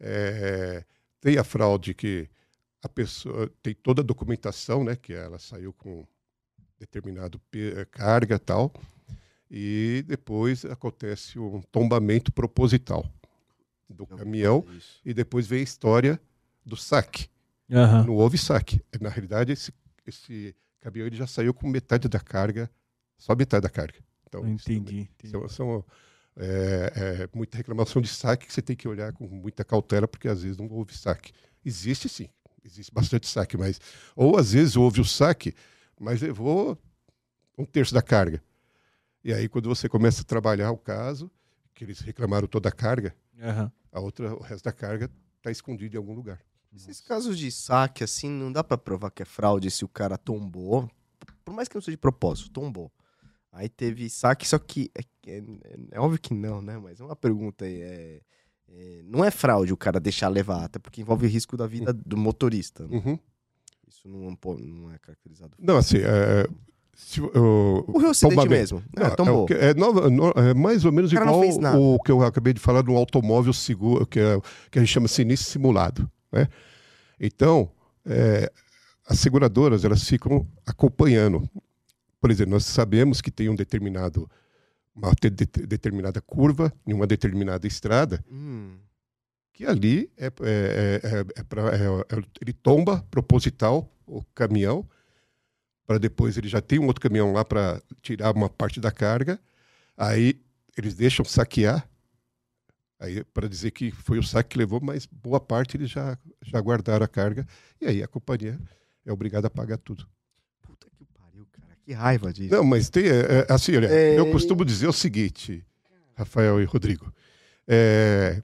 É, 0.00 0.84
tem 1.20 1.38
a 1.38 1.44
fraude 1.44 1.94
que 1.94 2.28
a 2.82 2.88
pessoa 2.88 3.48
tem 3.62 3.74
toda 3.74 4.02
a 4.02 4.04
documentação, 4.04 4.82
né? 4.84 4.96
Que 4.96 5.12
ela 5.12 5.38
saiu 5.38 5.72
com 5.72 6.06
determinado 6.78 7.38
pe- 7.50 7.84
carga 7.90 8.38
tal, 8.38 8.72
e 9.50 10.04
depois 10.06 10.64
acontece 10.64 11.38
um 11.38 11.60
tombamento 11.62 12.32
proposital 12.32 13.06
do 13.92 14.06
caminhão 14.06 14.64
Isso. 14.76 15.00
e 15.04 15.12
depois 15.14 15.46
vem 15.46 15.60
a 15.60 15.62
história 15.62 16.20
do 16.64 16.76
saque. 16.76 17.28
Aham. 17.70 18.04
Não 18.04 18.14
houve 18.14 18.38
saque. 18.38 18.80
Na 19.00 19.08
realidade, 19.08 19.52
esse, 19.52 19.72
esse 20.06 20.54
caminhão 20.80 21.06
ele 21.06 21.16
já 21.16 21.26
saiu 21.26 21.54
com 21.54 21.68
metade 21.68 22.08
da 22.08 22.20
carga, 22.20 22.70
só 23.16 23.34
metade 23.34 23.62
da 23.62 23.70
carga. 23.70 23.98
Então, 24.26 24.46
Entendi. 24.46 25.00
entendi. 25.00 25.30
São, 25.30 25.48
são, 25.48 25.84
é, 26.36 26.92
é, 26.96 27.28
muita 27.36 27.56
reclamação 27.56 28.00
de 28.00 28.08
saque 28.08 28.46
que 28.46 28.52
você 28.52 28.62
tem 28.62 28.74
que 28.74 28.88
olhar 28.88 29.12
com 29.12 29.26
muita 29.26 29.64
cautela, 29.64 30.08
porque 30.08 30.28
às 30.28 30.42
vezes 30.42 30.56
não 30.56 30.68
houve 30.70 30.96
saque. 30.96 31.32
Existe 31.64 32.08
sim, 32.08 32.28
existe 32.64 32.92
bastante 32.92 33.26
saque, 33.26 33.56
mas. 33.56 33.80
Ou 34.16 34.36
às 34.38 34.52
vezes 34.52 34.76
houve 34.76 35.00
o 35.00 35.04
saque, 35.04 35.54
mas 36.00 36.20
levou 36.20 36.78
um 37.56 37.64
terço 37.64 37.92
da 37.94 38.02
carga. 38.02 38.42
E 39.24 39.32
aí, 39.32 39.48
quando 39.48 39.68
você 39.68 39.88
começa 39.88 40.22
a 40.22 40.24
trabalhar 40.24 40.72
o 40.72 40.76
caso, 40.76 41.30
que 41.74 41.84
eles 41.84 42.00
reclamaram 42.00 42.48
toda 42.48 42.68
a 42.68 42.72
carga, 42.72 43.14
Aham. 43.40 43.72
A 43.92 44.00
outra, 44.00 44.34
o 44.34 44.40
resto 44.42 44.64
da 44.64 44.72
carga 44.72 45.10
está 45.38 45.50
escondido 45.50 45.94
em 45.94 45.98
algum 45.98 46.14
lugar. 46.14 46.40
Esses 46.74 47.00
casos 47.00 47.38
de 47.38 47.50
saque, 47.52 48.02
assim, 48.02 48.30
não 48.30 48.50
dá 48.50 48.64
pra 48.64 48.78
provar 48.78 49.10
que 49.10 49.22
é 49.22 49.26
fraude 49.26 49.70
se 49.70 49.84
o 49.84 49.88
cara 49.88 50.16
tombou. 50.16 50.90
Por 51.44 51.52
mais 51.54 51.68
que 51.68 51.74
não 51.74 51.82
seja 51.82 51.92
de 51.96 52.00
propósito, 52.00 52.50
tombou. 52.50 52.90
Aí 53.50 53.68
teve 53.68 54.08
saque, 54.08 54.48
só 54.48 54.58
que. 54.58 54.90
É, 54.94 55.02
é- 55.30 55.42
é 55.90 56.00
óbvio 56.00 56.18
que 56.18 56.32
não, 56.32 56.62
né? 56.62 56.78
Mas 56.78 56.98
é 57.00 57.04
uma 57.04 57.14
pergunta 57.16 57.64
aí. 57.66 57.82
é- 57.82 58.20
é, 58.74 59.02
não 59.04 59.22
é 59.22 59.30
fraude 59.30 59.70
o 59.70 59.76
cara 59.76 60.00
deixar 60.00 60.28
levar, 60.28 60.64
até 60.64 60.78
porque 60.78 61.02
envolve 61.02 61.26
o 61.26 61.28
risco 61.28 61.58
da 61.58 61.66
vida 61.66 61.92
do 61.92 62.16
motorista. 62.16 62.86
né? 62.88 62.96
Uhum. 62.96 63.18
Isso 63.86 64.08
não, 64.08 64.34
pô, 64.34 64.56
não 64.56 64.90
é 64.90 64.96
caracterizado. 64.98 65.54
Não, 65.58 65.76
assim, 65.76 65.98
é, 66.94 66.96
se, 66.96 67.20
o, 67.20 67.84
O 67.88 67.98
acidente 68.06 68.20
tombamento- 68.36 68.50
mesmo. 68.50 68.82
Não, 68.96 69.06
É, 69.06 69.08
é, 69.54 69.70
é 69.70 69.74
nova- 69.74 70.10
no- 70.10 70.30
é 70.36 70.54
mais 70.54 70.84
ou 70.84 70.92
menos 70.92 71.10
O 71.10 71.14
igual 71.14 71.40
o 71.94 71.98
que 72.02 72.10
eu 72.12 72.22
acabei 72.22 72.52
de 72.52 72.60
falar 72.60 72.82
no 72.82 72.96
automóvel 72.96 73.52
seguro, 73.52 74.06
que, 74.06 74.20
é, 74.20 74.40
que 74.70 74.78
a 74.78 74.82
gente 74.82 74.92
chama 74.92 75.08
sinistro 75.08 75.50
simulado. 75.50 76.10
Né? 76.30 76.48
Então, 77.18 77.70
é, 78.06 78.50
as 79.06 79.18
seguradoras 79.18 79.84
elas 79.84 80.04
ficam 80.04 80.46
acompanhando. 80.66 81.48
Por 82.20 82.30
exemplo, 82.30 82.52
nós 82.52 82.64
sabemos 82.64 83.20
que 83.20 83.30
tem 83.30 83.48
um 83.48 83.54
determinado 83.54 84.28
uma 84.94 85.10
de- 85.30 85.30
determinada 85.66 86.20
curva 86.20 86.70
em 86.86 86.92
uma 86.92 87.06
determinada 87.06 87.66
estrada 87.66 88.22
Hum, 88.30 88.76
que 89.52 89.64
ali 89.64 90.10
é, 90.18 90.26
é, 90.26 91.00
é- 91.02 91.40
é 91.40 91.42
pra- 91.44 91.70
é- 91.74 92.16
é- 92.18 92.22
ele 92.42 92.52
tomba 92.52 93.02
proposital 93.10 93.90
o 94.06 94.22
caminhão 94.34 94.86
para 95.92 95.98
depois 95.98 96.38
ele 96.38 96.48
já 96.48 96.60
tem 96.62 96.78
um 96.78 96.86
outro 96.86 97.02
caminhão 97.02 97.32
lá 97.32 97.44
para 97.44 97.82
tirar 98.00 98.34
uma 98.34 98.48
parte 98.48 98.80
da 98.80 98.90
carga 98.90 99.38
aí 99.96 100.40
eles 100.76 100.94
deixam 100.94 101.22
saquear 101.22 101.86
aí 102.98 103.22
para 103.24 103.46
dizer 103.46 103.72
que 103.72 103.90
foi 103.90 104.18
o 104.18 104.22
saque 104.22 104.50
que 104.50 104.58
levou 104.58 104.80
mas 104.80 105.04
boa 105.04 105.38
parte 105.38 105.76
eles 105.76 105.90
já 105.90 106.16
já 106.40 106.58
guardaram 106.60 107.04
a 107.04 107.08
carga 107.08 107.46
e 107.78 107.86
aí 107.86 108.02
a 108.02 108.08
companhia 108.08 108.58
é 109.04 109.12
obrigada 109.12 109.48
a 109.48 109.50
pagar 109.50 109.76
tudo 109.76 110.08
puta 110.62 110.86
que 110.96 111.04
pariu, 111.04 111.46
cara. 111.52 111.76
Que 111.84 111.92
raiva 111.92 112.32
disso. 112.32 112.54
não 112.54 112.64
mas 112.64 112.88
tem 112.88 113.04
é, 113.04 113.20
é, 113.20 113.46
assim 113.50 113.76
olha 113.76 113.88
É, 113.88 114.18
eu 114.18 114.30
costumo 114.30 114.64
dizer 114.64 114.86
o 114.86 114.94
seguinte 114.94 115.62
Rafael 116.16 116.58
e 116.58 116.64
Rodrigo 116.64 117.12
é, 117.68 118.42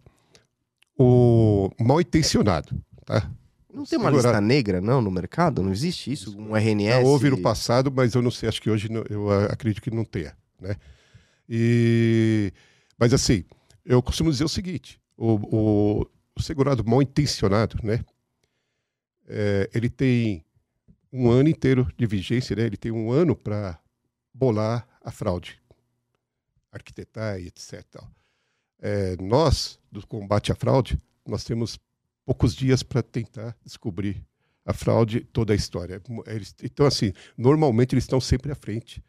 o 0.98 1.70
mal 1.80 1.98
intencionado 1.98 2.78
tá 3.06 3.30
Não 3.78 3.84
tem 3.86 3.98
uma 3.98 4.10
lista 4.10 4.40
negra, 4.40 4.80
não, 4.80 5.00
no 5.00 5.10
mercado? 5.10 5.62
Não 5.62 5.70
existe 5.72 6.12
isso? 6.12 6.36
Um 6.38 6.56
RNS? 6.56 6.88
Já 6.94 6.98
houve 7.00 7.30
no 7.30 7.40
passado, 7.40 7.90
mas 7.94 8.14
eu 8.14 8.22
não 8.22 8.30
sei, 8.30 8.48
acho 8.48 8.60
que 8.60 8.68
hoje 8.70 8.88
eu 9.08 9.30
ah, 9.30 9.46
acredito 9.46 9.80
que 9.82 9.90
não 9.90 10.04
tenha, 10.04 10.36
né? 10.60 10.76
E, 11.48 12.52
mas 12.98 13.12
assim, 13.14 13.44
eu 13.84 14.02
costumo 14.02 14.30
dizer 14.30 14.44
o 14.44 14.48
seguinte, 14.48 15.00
o, 15.16 15.34
o- 16.02 16.06
o 16.36 16.42
segurado 16.42 16.84
mal 16.84 17.00
intencionado, 17.02 17.78
né? 17.82 18.04
É, 19.26 19.68
ele 19.74 19.88
tem 19.88 20.44
um 21.12 21.30
ano 21.30 21.48
inteiro 21.48 21.90
de 21.96 22.06
vigência, 22.06 22.54
né? 22.54 22.62
Ele 22.64 22.76
tem 22.76 22.92
um 22.92 23.10
ano 23.10 23.34
para 23.34 23.78
bolar 24.34 24.86
a 25.02 25.10
fraude, 25.10 25.60
arquitetar 26.70 27.40
e 27.40 27.46
etc. 27.46 27.82
É, 28.80 29.16
nós, 29.20 29.78
do 29.90 30.06
combate 30.06 30.52
à 30.52 30.54
fraude, 30.54 31.00
nós 31.26 31.44
temos 31.44 31.78
poucos 32.28 32.54
dias 32.54 32.82
para 32.82 33.02
tentar 33.02 33.56
descobrir 33.64 34.22
a 34.66 34.74
fraude, 34.74 35.20
toda 35.32 35.54
a 35.54 35.56
história. 35.56 36.02
Eles- 36.26 36.54
então, 36.62 36.84
assim, 36.84 37.10
normalmente 37.38 37.94
eles 37.94 38.04
estão 38.04 38.20
sempre 38.20 38.52
à 38.52 38.54
frente 38.54 39.02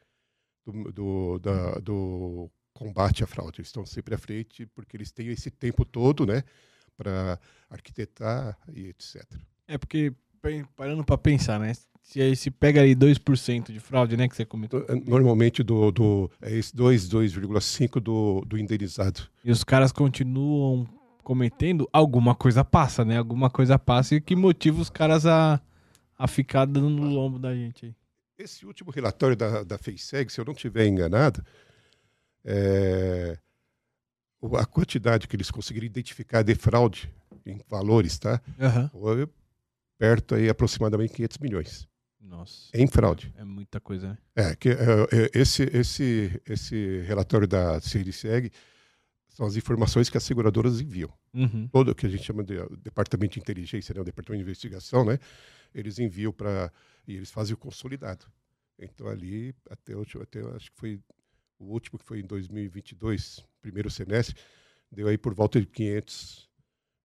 do, 0.66 0.90
do, 0.94 1.40
da- 1.40 1.80
do 1.80 2.50
combate 2.74 3.22
à 3.22 3.28
fraude. 3.28 3.60
Eles 3.60 3.68
estão 3.68 3.86
sempre 3.86 4.16
à 4.16 4.18
frente 4.18 4.66
porque 4.68 4.96
eles 4.96 5.12
têm 5.12 5.28
esse 5.28 5.52
tempo 5.52 5.84
todo, 5.84 6.26
né, 6.26 6.44
para 6.96 7.38
arquitetar 7.70 8.58
e 8.74 8.88
etc. 8.88 9.22
É 9.68 9.78
porque, 9.78 10.14
parando 10.78 11.04
pra 11.04 11.18
pensar, 11.18 11.60
né? 11.60 11.74
Se, 12.02 12.22
aí 12.22 12.38
se 12.38 12.50
pega 12.50 12.80
ali 12.82 12.96
2% 12.96 13.74
de 13.74 13.82
fraude, 13.82 14.16
né? 14.16 14.30
Que 14.30 14.36
você 14.38 14.46
comentou. 14.46 14.86
Normalmente 15.06 15.62
do, 15.62 15.92
do 15.92 16.32
é 16.42 16.56
esse 16.56 16.74
2, 16.74 17.10
2,5 17.10 18.00
do, 18.00 18.46
do 18.48 18.58
indenizado. 18.58 19.30
E 19.44 19.52
os 19.52 19.66
caras 19.66 19.92
continuam 19.92 20.88
cometendo, 21.30 21.88
alguma 21.94 22.34
coisa 22.34 22.66
passa, 22.66 23.06
né? 23.06 23.20
Alguma 23.20 23.52
coisa 23.52 23.78
passa 23.78 24.16
e 24.16 24.20
que 24.20 24.36
motiva 24.36 24.82
os 24.82 24.90
caras 24.90 25.28
a, 25.28 25.62
a 26.18 26.28
ficar 26.28 26.66
dando 26.66 26.90
no 26.90 27.04
lombo 27.04 27.38
da 27.38 27.54
gente 27.54 27.86
aí. 27.86 27.96
Esse 28.36 28.66
último 28.66 28.90
relatório 28.90 29.36
da, 29.36 29.62
da 29.64 29.78
FACEG, 29.78 30.32
se 30.32 30.42
eu 30.42 30.46
não 30.46 30.54
estiver 30.54 30.88
enganado, 30.88 31.46
é, 32.44 33.38
a 34.58 34.66
quantidade 34.66 35.28
que 35.28 35.36
eles 35.36 35.52
conseguiram 35.52 35.86
identificar 35.86 36.42
de 36.42 36.56
fraude 36.56 37.14
em 37.46 37.62
valores, 37.70 38.18
tá? 38.18 38.42
Foi 38.92 39.30
perto 40.00 40.34
aí 40.34 40.50
aproximadamente 40.50 41.14
500 41.14 41.38
milhões 41.38 41.88
Nossa. 42.20 42.72
em 42.74 42.88
fraude. 42.88 43.32
É 43.38 43.44
muita 43.44 43.80
coisa, 43.80 44.08
né? 44.08 44.18
É, 44.36 44.56
que, 44.56 44.70
é, 44.70 44.74
é, 44.74 45.40
esse, 45.40 45.62
esse, 45.72 46.42
esse 46.48 47.02
relatório 47.02 47.48
da 47.48 47.80
CIRSEG 47.80 48.52
são 49.30 49.46
as 49.46 49.56
informações 49.56 50.10
que 50.10 50.18
as 50.18 50.24
seguradoras 50.24 50.82
enviam. 50.82 51.12
Uhum. 51.34 51.68
Todo 51.68 51.92
o 51.92 51.96
que 51.96 52.06
a 52.06 52.10
gente 52.10 52.24
chama 52.24 52.44
de 52.44 52.58
uh, 52.58 52.78
departamento 52.78 53.34
de 53.34 53.40
inteligência, 53.40 53.94
né, 53.94 54.02
o 54.02 54.04
departamento 54.04 54.44
de 54.44 54.50
investigação, 54.50 55.06
né, 55.06 55.20
eles 55.74 56.00
enviam 56.00 56.34
para 56.34 56.72
e 57.08 57.16
eles 57.16 57.32
fazem 57.32 57.54
o 57.54 57.58
consolidado. 57.58 58.26
Então 58.78 59.08
ali 59.08 59.56
até 59.70 59.96
o 59.96 60.00
último, 60.00 60.24
até 60.24 60.42
acho 60.56 60.72
que 60.72 60.78
foi 60.78 61.00
o 61.60 61.66
último 61.66 62.00
que 62.00 62.06
foi 62.06 62.20
em 62.20 62.26
2022, 62.26 63.46
primeiro 63.62 63.90
semestre, 63.90 64.36
deu 64.92 65.08
aí 65.08 65.18
por 65.18 65.34
volta 65.34 65.60
de 65.60 65.68
500 65.68 66.50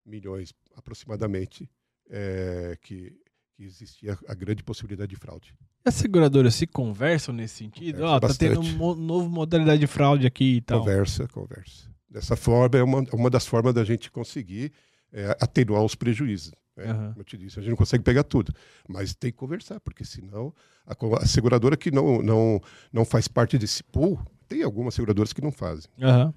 milhões 0.06 0.54
aproximadamente 0.76 1.68
é, 2.08 2.78
que, 2.80 3.12
que 3.56 3.64
existia 3.64 4.18
a 4.28 4.34
grande 4.34 4.62
possibilidade 4.62 5.10
de 5.10 5.16
fraude. 5.16 5.54
E 5.84 5.88
as 5.88 5.94
seguradoras 5.94 6.54
se 6.54 6.66
conversam 6.66 7.34
nesse 7.34 7.56
sentido? 7.56 7.96
Conversa 7.96 8.16
Ó, 8.16 8.20
tá 8.20 8.34
tendo 8.34 8.60
um 8.60 8.76
mo- 8.76 8.94
novo 8.94 9.28
modalidade 9.28 9.80
de 9.80 9.86
fraude 9.86 10.26
aqui 10.26 10.56
e 10.56 10.60
tal. 10.60 10.80
Conversa, 10.80 11.28
conversa. 11.28 11.93
Dessa 12.14 12.36
forma, 12.36 12.78
é 12.78 12.82
uma, 12.84 13.04
uma 13.12 13.28
das 13.28 13.44
formas 13.44 13.74
da 13.74 13.82
gente 13.82 14.08
conseguir 14.08 14.72
é, 15.12 15.36
atenuar 15.40 15.82
os 15.82 15.96
prejuízos. 15.96 16.52
né? 16.76 16.84
Aham. 16.84 17.08
Como 17.08 17.20
eu 17.20 17.24
te 17.24 17.36
disse, 17.36 17.58
a 17.58 17.60
gente 17.62 17.70
não 17.70 17.76
consegue 17.76 18.04
pegar 18.04 18.22
tudo, 18.22 18.54
mas 18.88 19.16
tem 19.16 19.32
que 19.32 19.36
conversar, 19.36 19.80
porque 19.80 20.04
senão 20.04 20.54
a, 20.86 20.94
a 21.20 21.26
seguradora 21.26 21.76
que 21.76 21.90
não, 21.90 22.22
não, 22.22 22.62
não 22.92 23.04
faz 23.04 23.26
parte 23.26 23.58
desse 23.58 23.82
pool, 23.82 24.24
tem 24.46 24.62
algumas 24.62 24.94
seguradoras 24.94 25.32
que 25.32 25.42
não 25.42 25.50
fazem. 25.50 25.90
Aham. 26.00 26.32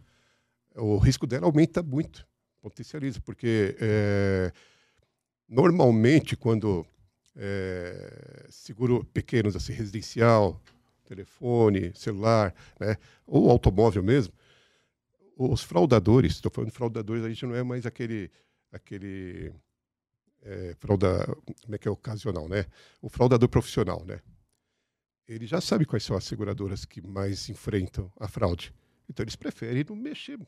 O 0.78 0.98
risco 0.98 1.28
dela 1.28 1.46
aumenta 1.46 1.84
muito, 1.84 2.28
potencializa, 2.60 3.22
porque 3.22 3.76
é, 3.80 4.52
normalmente 5.48 6.36
quando 6.36 6.84
é, 7.36 8.48
seguro 8.50 9.06
pequenos, 9.14 9.56
assim, 9.56 9.74
residencial, 9.74 10.60
telefone, 11.06 11.92
celular, 11.94 12.52
né, 12.80 12.98
ou 13.28 13.52
automóvel 13.52 14.02
mesmo, 14.02 14.34
os 15.38 15.64
fraudadores, 15.64 16.34
estou 16.34 16.52
falando 16.52 16.72
de 16.72 16.76
fraudadores, 16.76 17.24
a 17.24 17.30
gente 17.30 17.46
não 17.46 17.56
é 17.56 17.64
mais 17.64 17.86
aquele, 17.86 18.32
aquele 18.72 19.54
é, 20.42 20.74
frauda, 20.80 21.26
como 21.62 21.76
é 21.76 21.78
que 21.78 21.88
é 21.88 21.92
ocasional, 21.92 22.50
né? 22.50 22.66
O 23.02 23.10
fraudador 23.10 23.48
profissional, 23.48 24.04
né? 24.06 24.20
Ele 25.28 25.46
já 25.46 25.62
sabe 25.62 25.86
quais 25.86 26.04
são 26.04 26.16
as 26.16 26.24
seguradoras 26.24 26.86
que 26.86 27.02
mais 27.02 27.50
enfrentam 27.50 28.12
a 28.18 28.28
fraude. 28.28 28.74
Então 29.10 29.24
eles 29.24 29.36
preferem 29.36 29.86
não 29.88 29.96
mexer. 29.96 30.40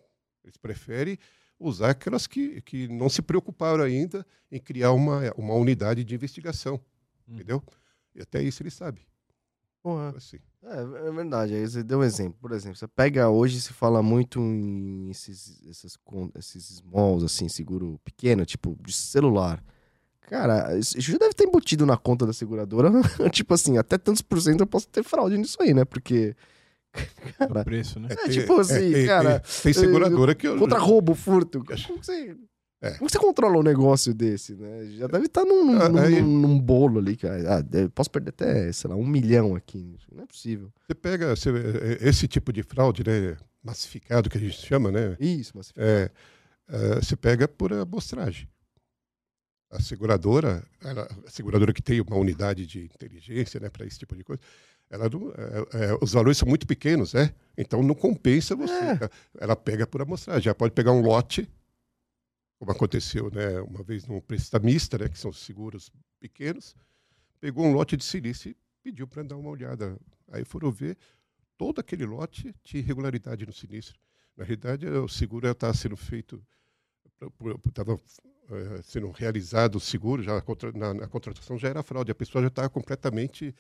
Eles 0.44 0.58
preferem 0.58 1.18
usar 1.60 1.92
aquelas 1.92 2.26
que, 2.26 2.62
que 2.62 2.88
não 2.88 3.10
se 3.10 3.22
preocuparam 3.22 3.84
ainda 3.84 4.26
em 4.50 4.60
criar 4.60 4.94
uma, 4.94 5.32
uma 5.36 5.54
unidade 5.54 6.04
de 6.04 6.16
investigação. 6.16 6.76
Hum. 7.28 7.36
Entendeu? 7.36 7.64
E 8.16 8.22
até 8.22 8.42
isso 8.42 8.64
ele 8.64 8.72
sabe. 8.72 9.09
Porra. 9.82 10.14
Assim. 10.16 10.38
É, 10.64 11.08
é 11.08 11.12
verdade. 11.12 11.54
Aí 11.56 11.68
você 11.68 11.84
deu 11.84 12.00
um 12.00 12.04
exemplo. 12.04 12.38
Por 12.42 12.52
exemplo, 12.52 12.78
você 12.78 12.88
pega 12.88 13.30
hoje, 13.30 13.62
se 13.62 13.72
fala 13.74 14.04
muito 14.04 14.40
em 14.40 15.10
esses, 15.10 15.66
essas, 15.68 15.98
esses 16.38 16.70
smalls, 16.72 17.24
assim, 17.24 17.48
seguro 17.48 18.00
pequeno, 18.04 18.46
tipo, 18.46 18.78
de 18.82 18.94
celular. 18.94 19.64
Cara, 20.22 20.78
isso 20.78 21.00
já 21.00 21.18
deve 21.18 21.34
ter 21.34 21.46
embutido 21.46 21.86
na 21.86 21.98
conta 21.98 22.26
da 22.26 22.34
seguradora. 22.34 22.92
tipo 23.32 23.54
assim, 23.54 23.78
até 23.78 23.98
tantos 23.98 24.22
por 24.22 24.40
cento 24.40 24.60
eu 24.62 24.68
posso 24.68 24.88
ter 24.88 25.04
fraude 25.04 25.38
nisso 25.38 25.58
aí, 25.62 25.74
né? 25.74 25.86
Porque. 25.86 26.36
O 27.40 27.48
Cara, 27.48 27.64
preço, 27.64 28.00
né? 28.00 28.10
É, 28.10 28.30
tipo 28.30 28.60
assim, 28.60 28.92
tem- 28.92 29.06
cara, 29.06 29.40
Tem, 29.40 29.62
tem 29.62 29.74
seguradora 29.74 30.34
que 30.34 30.48
eu. 30.48 30.58
contra 30.58 30.80
roubo, 30.80 31.14
furto. 31.14 31.64
Como 31.64 32.00
que 32.00 32.06
você. 32.06 32.36
É. 32.82 32.92
Como 32.98 33.10
você 33.10 33.20
controla 33.20 33.58
um 33.58 33.64
negócio 33.64 34.14
desse, 34.14 34.56
né? 34.56 34.86
Já 34.98 35.08
deve 35.08 35.26
estar 35.26 35.44
num, 35.44 35.66
num, 35.66 35.82
Ah, 35.82 35.90
num- 35.90 36.40
num 36.40 36.60
bolo 36.60 37.00
ali, 37.00 37.18
cara. 37.18 37.58
Ah, 37.58 37.64
posso 37.94 38.10
perder 38.10 38.30
até, 38.30 38.72
sei 38.72 38.90
lá, 38.90 38.96
um 38.96 39.06
milhão 39.06 39.54
aqui. 39.56 39.98
Não 40.12 40.24
é 40.24 40.26
possível. 40.26 40.72
Você 40.88 40.96
pega 40.96 41.36
você- 41.36 41.50
esse 42.02 42.26
tipo 42.28 42.54
de 42.54 42.64
fraude, 42.64 43.04
né? 43.06 43.36
Massificado 43.62 44.30
que 44.30 44.38
a 44.38 44.42
gente 44.42 44.56
chama, 44.66 44.92
né? 44.92 45.18
Isso, 45.20 45.52
mas. 45.56 45.74
É, 45.76 46.10
é, 46.70 46.96
você 46.96 47.18
pega 47.18 47.48
por 47.50 47.74
amostragem. 47.74 48.48
A 49.72 49.82
seguradora, 49.82 50.64
ela- 50.82 51.08
a 51.28 51.30
seguradora 51.30 51.74
que 51.74 51.82
tem 51.82 52.00
uma 52.02 52.16
unidade 52.16 52.66
de 52.66 52.86
inteligência, 52.86 53.60
né, 53.60 53.70
para 53.70 53.86
esse 53.86 54.00
tipo 54.00 54.16
de 54.16 54.24
coisa, 54.24 54.42
ela 54.90 55.08
não- 55.10 55.32
é, 55.32 55.86
é, 55.92 55.98
os 56.02 56.14
valores 56.14 56.38
são 56.40 56.48
muito 56.48 56.66
pequenos, 56.66 57.14
né? 57.14 57.32
Então 57.58 57.84
não 57.84 57.94
compensa 57.94 58.56
você. 58.56 58.72
É. 58.74 59.10
Ela 59.40 59.56
pega 59.56 59.86
por 59.86 60.02
amostragem. 60.02 60.42
Já 60.44 60.56
pode 60.56 60.74
pegar 60.74 60.92
um 60.94 61.02
lote 61.02 61.48
como 62.60 62.72
aconteceu 62.72 63.32
né, 63.32 63.62
uma 63.62 63.82
vez 63.82 64.05
num 64.05 64.20
prestamista, 64.20 64.97
né, 64.97 65.07
que 65.07 65.18
são 65.18 65.32
seguros 65.32 65.89
pequenos, 66.20 66.76
pegou 67.39 67.66
um 67.66 67.72
lote 67.72 67.95
de 67.95 68.03
silício 68.03 68.51
e 68.51 68.57
pediu 68.84 69.07
para 69.07 69.24
dar 69.24 69.38
uma 69.38 69.49
olhada. 69.49 69.97
Aí 70.30 70.43
foram 70.43 70.70
ver, 70.70 70.97
todo 71.57 71.80
aquele 71.80 72.05
lote 72.05 72.53
tinha 72.62 72.84
irregularidade 72.84 73.45
no 73.45 73.53
sinistro. 73.53 73.97
Na 74.36 74.43
realidade, 74.43 74.86
o 74.86 75.07
seguro 75.07 75.47
estava 75.47 75.74
sendo 75.74 75.95
feito, 75.95 76.45
estava 77.66 77.97
é, 78.49 78.82
sendo 78.82 79.10
realizado 79.12 79.76
o 79.76 79.80
seguro, 79.80 80.22
já 80.22 80.43
na, 80.76 80.93
na, 80.93 81.07
contratação 81.07 81.57
já 81.57 81.70
era 81.70 81.82
fraude, 81.82 82.12
a 82.12 82.16
pessoa 82.16 82.41
já 82.41 82.49
estava 82.49 82.70
completamente, 82.70 83.55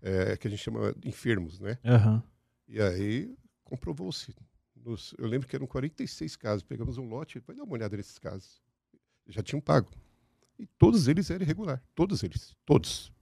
é, 0.00 0.34
que 0.38 0.48
a 0.48 0.50
gente 0.50 0.62
chama 0.62 0.94
enfermos, 1.04 1.60
né? 1.60 1.78
Uhum. 1.84 2.22
E 2.66 2.80
aí 2.80 3.36
comprovou-se 3.64 4.34
nos, 4.84 5.14
eu 5.18 5.26
lembro 5.26 5.48
que 5.48 5.56
eram 5.56 5.66
46 5.66 6.36
casos. 6.36 6.62
Pegamos 6.62 6.98
um 6.98 7.08
lote, 7.08 7.42
vai 7.46 7.56
dar 7.56 7.64
uma 7.64 7.72
olhada 7.72 7.96
nesses 7.96 8.18
casos. 8.18 8.60
Já 9.28 9.42
tinham 9.42 9.60
pago. 9.60 9.90
E 10.58 10.66
todos 10.66 11.08
eles 11.08 11.30
eram 11.30 11.42
irregular. 11.42 11.82
Todos 11.94 12.22
eles. 12.22 12.54
Todos. 12.64 13.12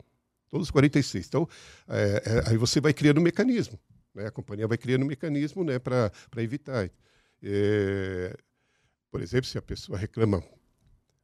Todos 0.49 0.69
os 0.69 0.71
46. 0.71 1.27
Então, 1.27 1.49
é, 1.89 2.23
é, 2.25 2.51
aí 2.51 2.57
você 2.57 2.81
vai 2.81 2.93
criando 2.93 3.19
um 3.19 3.23
mecanismo. 3.23 3.79
Né? 4.15 4.27
A 4.27 4.31
companhia 4.31 4.67
vai 4.67 4.79
criando 4.79 5.03
um 5.03 5.07
mecanismo 5.07 5.63
né, 5.63 5.79
para 5.79 6.13
evitar. 6.39 6.91
É, 7.43 8.37
por 9.11 9.21
exemplo, 9.23 9.47
se 9.47 9.59
a 9.59 9.63
pessoa 9.63 9.99
reclama, 9.99 10.43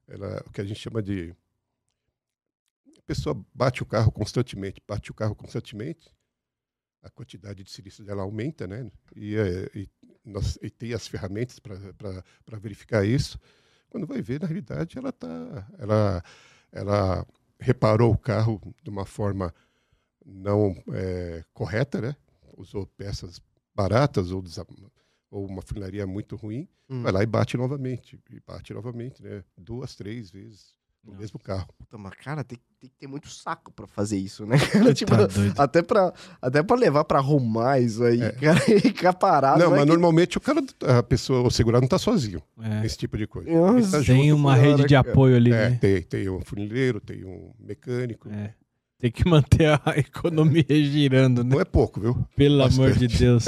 ela, 0.06 0.42
o 0.46 0.50
que 0.50 0.60
a 0.60 0.64
gente 0.64 0.80
chama 0.80 1.02
de. 1.02 1.34
A 2.96 3.02
pessoa 3.02 3.44
bate 3.52 3.82
o 3.82 3.86
carro 3.86 4.10
constantemente, 4.10 4.80
bate 4.86 5.10
o 5.10 5.14
carro 5.14 5.34
constantemente, 5.34 6.14
a 7.02 7.10
quantidade 7.10 7.62
de 7.62 7.70
silício 7.70 8.02
dela 8.02 8.22
aumenta, 8.22 8.66
né? 8.66 8.90
E, 9.14 9.36
é, 9.36 9.70
e, 9.74 9.88
nós, 10.24 10.58
e 10.62 10.70
tem 10.70 10.92
as 10.92 11.06
ferramentas 11.06 11.58
para 11.58 12.58
verificar 12.58 13.04
isso. 13.04 13.38
Quando 13.90 14.06
vai 14.06 14.22
ver, 14.22 14.40
na 14.40 14.46
realidade, 14.46 14.98
ela 14.98 15.12
tá, 15.12 15.68
ela, 15.78 16.24
ela 16.72 17.26
reparou 17.58 18.12
o 18.12 18.18
carro 18.18 18.60
de 18.82 18.90
uma 18.90 19.04
forma 19.04 19.54
não 20.24 20.74
é, 20.92 21.44
correta, 21.52 22.00
né? 22.00 22.16
Usou 22.56 22.86
peças 22.86 23.40
baratas 23.74 24.30
ou, 24.30 24.42
ou 25.30 25.46
uma 25.46 25.62
funilaria 25.62 26.06
muito 26.06 26.36
ruim, 26.36 26.68
hum. 26.88 27.02
vai 27.02 27.12
lá 27.12 27.22
e 27.22 27.26
bate 27.26 27.56
novamente, 27.56 28.18
e 28.30 28.40
bate 28.40 28.72
novamente, 28.72 29.22
né? 29.22 29.44
Duas, 29.56 29.94
três 29.94 30.30
vezes 30.30 30.74
no 31.04 31.12
Nossa. 31.12 31.20
mesmo 31.20 31.38
carro. 31.38 31.68
Puta, 31.78 31.98
mas 31.98 32.14
cara, 32.14 32.42
tem, 32.42 32.58
tem, 32.80 32.88
que 32.88 32.96
ter 32.96 33.06
muito 33.06 33.28
saco 33.28 33.70
pra 33.72 33.86
fazer 33.86 34.16
isso, 34.16 34.46
né? 34.46 34.56
Cara, 34.72 34.94
tipo, 34.94 35.12
tá 35.14 35.62
até, 35.62 35.82
pra, 35.82 36.12
até 36.40 36.62
pra 36.62 36.76
levar 36.76 37.04
pra 37.04 37.18
arrumar 37.18 37.78
isso 37.78 38.02
aí, 38.02 38.22
é. 38.22 38.32
cara, 38.32 38.58
e 38.72 38.80
ficar 38.80 39.12
parado. 39.12 39.58
Não, 39.58 39.70
mas 39.70 39.80
que... 39.80 39.86
normalmente 39.86 40.38
o 40.38 40.40
cara, 40.40 40.62
a 40.98 41.02
pessoa, 41.02 41.46
o 41.46 41.50
segurado 41.50 41.82
não 41.82 41.88
tá 41.88 41.98
sozinho 41.98 42.42
é. 42.60 42.86
esse 42.86 42.96
tipo 42.96 43.18
de 43.18 43.26
coisa. 43.26 43.50
Nossa, 43.50 43.98
tá 43.98 44.04
tem 44.04 44.32
uma 44.32 44.54
rede 44.54 44.80
hora, 44.80 44.88
de 44.88 44.96
apoio 44.96 45.36
ali, 45.36 45.52
é, 45.52 45.70
né? 45.70 45.78
Tem, 45.80 46.02
tem 46.02 46.28
um 46.28 46.40
funileiro, 46.40 47.00
tem 47.00 47.24
um 47.24 47.52
mecânico. 47.60 48.28
É. 48.30 48.54
Tem 48.98 49.10
que 49.10 49.28
manter 49.28 49.66
a 49.66 49.80
economia 49.98 50.64
girando, 50.68 51.44
né? 51.44 51.50
Não 51.54 51.60
é 51.60 51.64
pouco, 51.64 52.00
viu? 52.00 52.26
Pelo 52.34 52.58
Bastante. 52.58 52.80
amor 52.80 52.96
de 52.96 53.06
Deus. 53.08 53.44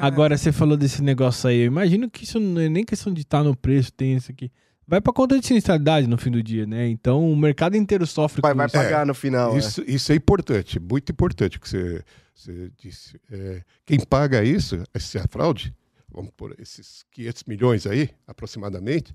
Agora, 0.00 0.36
você 0.36 0.52
falou 0.52 0.76
desse 0.76 1.02
negócio 1.02 1.48
aí. 1.48 1.60
Eu 1.60 1.66
imagino 1.66 2.10
que 2.10 2.24
isso 2.24 2.38
não 2.38 2.60
é 2.60 2.68
nem 2.68 2.84
questão 2.84 3.12
de 3.12 3.22
estar 3.22 3.38
tá 3.38 3.44
no 3.44 3.56
preço, 3.56 3.90
tem 3.92 4.16
isso 4.16 4.30
aqui 4.30 4.50
vai 4.90 5.00
para 5.00 5.12
conta 5.12 5.38
de 5.38 5.46
sinistralidade 5.46 6.08
no 6.08 6.18
fim 6.18 6.32
do 6.32 6.42
dia, 6.42 6.66
né? 6.66 6.88
Então 6.88 7.30
o 7.30 7.36
mercado 7.36 7.76
inteiro 7.76 8.04
sofre 8.04 8.42
vai, 8.42 8.50
com 8.50 8.56
vai 8.56 8.66
isso. 8.66 8.76
Vai 8.76 8.86
pagar 8.86 9.02
é, 9.02 9.04
no 9.04 9.14
final. 9.14 9.56
Isso 9.56 9.82
é. 9.82 9.84
isso 9.84 10.10
é 10.10 10.16
importante, 10.16 10.80
muito 10.80 11.12
importante 11.12 11.58
o 11.58 11.60
que 11.60 11.68
você, 11.68 12.04
você 12.34 12.72
disse. 12.76 13.20
É, 13.30 13.62
quem 13.86 14.00
paga 14.00 14.42
isso, 14.42 14.82
essa 14.92 15.24
fraude, 15.28 15.72
vamos 16.08 16.32
por 16.36 16.56
esses 16.58 17.04
500 17.12 17.44
milhões 17.44 17.86
aí, 17.86 18.10
aproximadamente, 18.26 19.14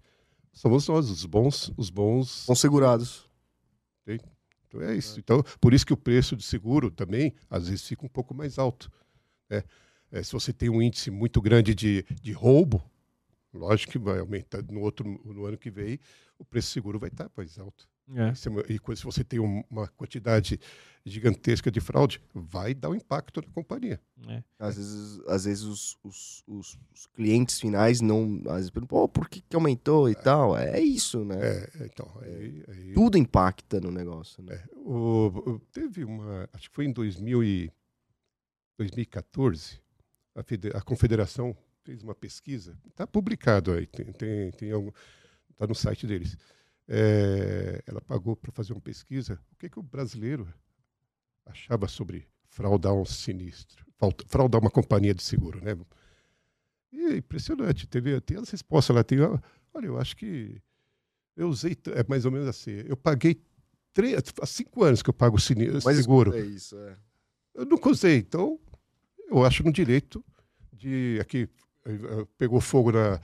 somos 0.53 0.87
nós, 0.87 1.09
os 1.09 1.25
bons, 1.25 1.73
os 1.75 1.89
bons. 1.89 2.45
Bons 2.47 2.59
segurados. 2.59 3.29
Então 4.07 4.81
é 4.81 4.95
isso. 4.95 5.19
Então, 5.19 5.43
por 5.59 5.73
isso 5.73 5.85
que 5.85 5.93
o 5.93 5.97
preço 5.97 6.37
de 6.37 6.43
seguro 6.43 6.89
também, 6.89 7.33
às 7.49 7.67
vezes, 7.67 7.85
fica 7.85 8.05
um 8.05 8.09
pouco 8.09 8.33
mais 8.33 8.57
alto. 8.57 8.89
Né? 9.49 9.61
É, 10.09 10.23
se 10.23 10.31
você 10.31 10.53
tem 10.53 10.69
um 10.69 10.81
índice 10.81 11.11
muito 11.11 11.41
grande 11.41 11.75
de, 11.75 12.05
de 12.21 12.31
roubo, 12.31 12.81
Lógico 13.57 13.93
que 13.93 13.99
vai 13.99 14.19
aumentar 14.19 14.61
no 14.63 14.81
outro 14.81 15.19
no 15.25 15.45
ano 15.45 15.57
que 15.57 15.71
vem, 15.71 15.99
o 16.37 16.45
preço 16.45 16.71
seguro 16.71 16.99
vai 16.99 17.09
estar 17.09 17.29
mais 17.35 17.57
alto. 17.57 17.87
É. 18.13 18.31
E 18.69 18.95
se 18.95 19.03
você 19.03 19.23
tem 19.23 19.39
uma 19.39 19.87
quantidade 19.87 20.59
gigantesca 21.03 21.71
de 21.71 21.79
fraude, 21.79 22.21
vai 22.33 22.73
dar 22.73 22.89
um 22.89 22.95
impacto 22.95 23.41
na 23.41 23.51
companhia. 23.51 23.99
É. 24.27 24.43
Às 24.59 24.75
vezes, 24.75 25.19
às 25.27 25.45
vezes 25.45 25.63
os, 25.63 25.97
os, 26.03 26.43
os, 26.45 26.77
os, 26.93 27.05
clientes 27.07 27.59
finais 27.59 28.01
não. 28.01 28.41
Às 28.47 28.55
vezes 28.55 28.69
perguntam, 28.69 29.07
por 29.07 29.27
que, 29.27 29.41
que 29.41 29.55
aumentou 29.55 30.07
e 30.07 30.11
é. 30.11 30.15
tal? 30.15 30.55
É 30.55 30.79
isso, 30.79 31.25
né? 31.25 31.35
É, 31.41 31.85
então, 31.85 32.11
aí, 32.21 32.63
aí... 32.67 32.93
Tudo 32.93 33.17
impacta 33.17 33.81
no 33.81 33.89
negócio. 33.89 34.43
Né? 34.43 34.53
É, 34.55 34.75
o, 34.75 35.59
teve 35.71 36.03
uma. 36.03 36.47
Acho 36.53 36.69
que 36.69 36.75
foi 36.75 36.85
em 36.85 36.91
2000 36.91 37.43
e, 37.43 37.71
2014, 38.77 39.79
a, 40.35 40.77
a 40.77 40.81
Confederação 40.81 41.55
fez 41.85 42.01
uma 42.01 42.15
pesquisa, 42.15 42.75
está 42.89 43.05
publicado 43.05 43.71
aí, 43.71 43.85
tem, 43.85 44.11
tem, 44.11 44.51
tem 44.51 44.71
algum, 44.71 44.91
está 45.51 45.67
no 45.67 45.75
site 45.75 46.07
deles. 46.07 46.35
É, 46.87 47.81
ela 47.85 48.01
pagou 48.01 48.35
para 48.35 48.51
fazer 48.51 48.73
uma 48.73 48.81
pesquisa. 48.81 49.39
O 49.51 49.55
que, 49.55 49.69
que 49.69 49.79
o 49.79 49.83
brasileiro 49.83 50.51
achava 51.45 51.87
sobre 51.87 52.27
fraudar 52.47 52.93
um 52.93 53.05
sinistro, 53.05 53.85
fraudar 54.27 54.59
uma 54.59 54.71
companhia 54.71 55.13
de 55.13 55.23
seguro, 55.23 55.63
né? 55.63 55.77
E 56.91 57.01
é 57.05 57.17
impressionante, 57.17 57.87
teve, 57.87 58.19
tem 58.21 58.37
as 58.37 58.49
respostas 58.49 58.95
lá, 58.95 59.03
tem, 59.03 59.19
olha, 59.19 59.85
eu 59.85 59.99
acho 59.99 60.15
que 60.15 60.59
eu 61.35 61.49
usei, 61.49 61.77
é 61.93 62.03
mais 62.07 62.25
ou 62.25 62.31
menos 62.31 62.47
assim, 62.47 62.71
eu 62.87 62.97
paguei 62.97 63.39
três, 63.93 64.23
há 64.41 64.45
cinco 64.45 64.83
anos 64.83 65.03
que 65.03 65.09
eu 65.09 65.13
pago 65.13 65.37
o 65.37 65.39
seguro. 65.39 65.81
É 66.35 66.41
isso, 66.41 66.77
é. 66.79 66.97
Eu 67.53 67.65
nunca 67.65 67.89
usei, 67.89 68.17
então 68.17 68.59
eu 69.29 69.45
acho 69.45 69.63
no 69.63 69.71
direito 69.71 70.23
de 70.73 71.17
aqui 71.21 71.49
pegou 72.37 72.59
fogo 72.61 72.91
na. 72.91 73.19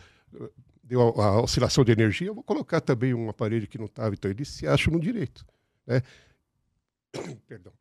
deu 0.83 1.01
a, 1.19 1.25
a, 1.25 1.41
oscilação 1.41 1.83
de 1.83 1.91
energia, 1.91 2.27
eu 2.27 2.35
vou 2.35 2.43
colocar 2.43 2.81
também 2.81 3.13
um 3.13 3.29
aparelho 3.29 3.67
que 3.67 3.77
não 3.77 3.85
estava. 3.85 4.13
Então, 4.13 4.29
eles 4.29 4.47
se 4.47 4.67
acham 4.67 4.93
no 4.93 4.99
direito. 4.99 5.45
Né? 5.85 6.01
Perdão. 7.47 7.73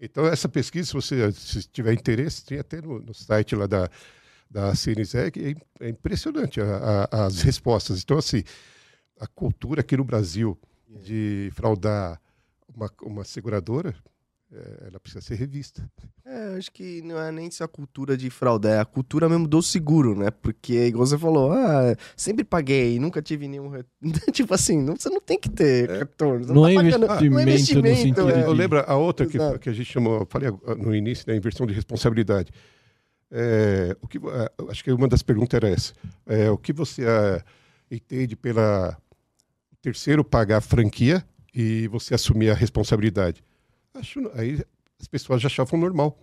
Então, 0.00 0.26
essa 0.26 0.48
pesquisa, 0.48 0.86
se 0.86 0.92
você 0.92 1.32
se 1.32 1.68
tiver 1.68 1.92
interesse, 1.92 2.44
tem 2.44 2.58
até 2.58 2.80
no, 2.80 3.00
no 3.00 3.14
site 3.14 3.54
lá 3.54 3.66
da, 3.66 3.88
da 4.50 4.74
CNZEG, 4.74 5.56
é, 5.80 5.86
é 5.86 5.88
impressionante 5.88 6.60
a, 6.60 7.08
a, 7.10 7.26
as 7.26 7.42
respostas. 7.42 8.02
Então, 8.02 8.18
assim, 8.18 8.42
a 9.18 9.26
cultura 9.26 9.80
aqui 9.80 9.96
no 9.96 10.04
Brasil 10.04 10.58
de 10.88 11.50
fraudar 11.54 12.20
uma, 12.68 12.90
uma 13.02 13.24
seguradora 13.24 13.94
é, 14.54 14.86
ela 14.86 15.00
precisa 15.00 15.20
ser 15.20 15.34
revista. 15.34 15.88
É, 16.24 16.43
acho 16.56 16.72
que 16.72 17.02
não 17.02 17.20
é 17.20 17.30
nem 17.30 17.50
só 17.50 17.64
a 17.64 17.68
cultura 17.68 18.16
de 18.16 18.30
fraude, 18.30 18.68
é 18.68 18.80
a 18.80 18.84
cultura 18.84 19.28
mesmo 19.28 19.46
do 19.46 19.62
seguro, 19.62 20.16
né? 20.16 20.30
Porque, 20.30 20.86
igual 20.86 21.06
você 21.06 21.18
falou, 21.18 21.52
ah, 21.52 21.94
sempre 22.16 22.44
paguei, 22.44 22.98
nunca 22.98 23.20
tive 23.22 23.46
nenhum. 23.48 23.72
tipo 24.32 24.54
assim, 24.54 24.80
não, 24.82 24.96
você 24.96 25.08
não 25.08 25.20
tem 25.20 25.38
que 25.38 25.48
ter 25.48 25.90
é. 25.90 25.98
retorno. 25.98 26.46
Não, 26.46 26.54
não, 26.54 26.66
é 26.66 26.74
investimento, 26.74 27.12
ah, 27.12 27.20
não 27.20 27.38
é 27.38 27.42
investimento 27.42 28.22
no 28.22 28.30
é. 28.30 28.44
Eu 28.44 28.52
lembro 28.52 28.84
a 28.86 28.96
outra 28.96 29.26
que, 29.26 29.38
que 29.58 29.68
a 29.68 29.72
gente 29.72 29.86
chamou, 29.86 30.26
falei 30.30 30.50
no 30.78 30.94
início, 30.94 31.26
da 31.26 31.32
né, 31.32 31.38
inversão 31.38 31.66
de 31.66 31.74
responsabilidade. 31.74 32.50
É, 33.30 33.96
o 34.00 34.06
que, 34.06 34.20
acho 34.70 34.84
que 34.84 34.92
uma 34.92 35.08
das 35.08 35.22
perguntas 35.22 35.56
era 35.56 35.68
essa. 35.68 35.92
É, 36.26 36.50
o 36.50 36.56
que 36.56 36.72
você 36.72 37.04
é, 37.04 37.42
entende 37.90 38.36
pela 38.36 38.96
terceiro 39.82 40.24
pagar 40.24 40.58
a 40.58 40.60
franquia 40.60 41.24
e 41.54 41.88
você 41.88 42.14
assumir 42.14 42.50
a 42.50 42.54
responsabilidade? 42.54 43.42
Acho, 43.92 44.30
aí 44.34 44.62
as 45.00 45.06
pessoas 45.06 45.42
já 45.42 45.46
achavam 45.46 45.78
normal. 45.78 46.18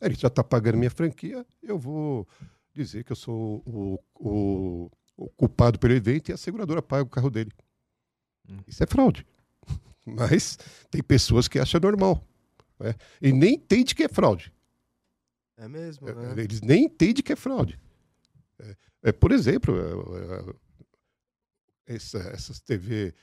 Ele 0.00 0.14
já 0.14 0.28
está 0.28 0.44
pagando 0.44 0.78
minha 0.78 0.90
franquia, 0.90 1.46
eu 1.62 1.78
vou 1.78 2.28
dizer 2.72 3.04
que 3.04 3.12
eu 3.12 3.16
sou 3.16 3.62
o, 3.64 3.98
o, 4.14 4.90
o, 5.16 5.28
culpado 5.30 5.78
pelo 5.78 5.94
evento 5.94 6.28
e 6.28 6.32
a 6.32 6.36
seguradora 6.36 6.82
paga 6.82 7.04
o 7.04 7.08
carro 7.08 7.30
dele. 7.30 7.52
Hum. 8.48 8.58
Isso 8.66 8.82
é 8.82 8.86
fraude. 8.86 9.26
Mas 10.04 10.58
tem 10.90 11.02
pessoas 11.02 11.48
que 11.48 11.58
acham 11.58 11.80
normal. 11.80 12.22
Né? 12.78 12.94
E 13.22 13.32
nem 13.32 13.54
entende 13.54 13.94
que 13.94 14.02
é 14.02 14.08
fraude. 14.08 14.52
É 15.56 15.68
mesmo, 15.68 16.08
é, 16.08 16.14
né? 16.14 16.42
Eles 16.42 16.60
nem 16.60 16.84
entendem 16.84 17.22
que 17.22 17.32
é 17.32 17.36
fraude. 17.36 17.80
É, 18.58 18.76
é 19.04 19.12
por 19.12 19.30
exemplo, 19.30 19.74
é, 19.78 21.92
é, 21.92 21.94
essa, 21.94 22.18
essas 22.18 22.60
TV. 22.60 23.14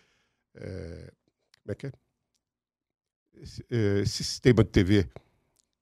como 0.53 1.72
é 1.72 1.76
que 1.76 1.88
é? 1.88 1.91
esse, 3.36 3.65
esse 3.69 4.24
sistema 4.24 4.63
de 4.63 4.69
TV, 4.69 5.09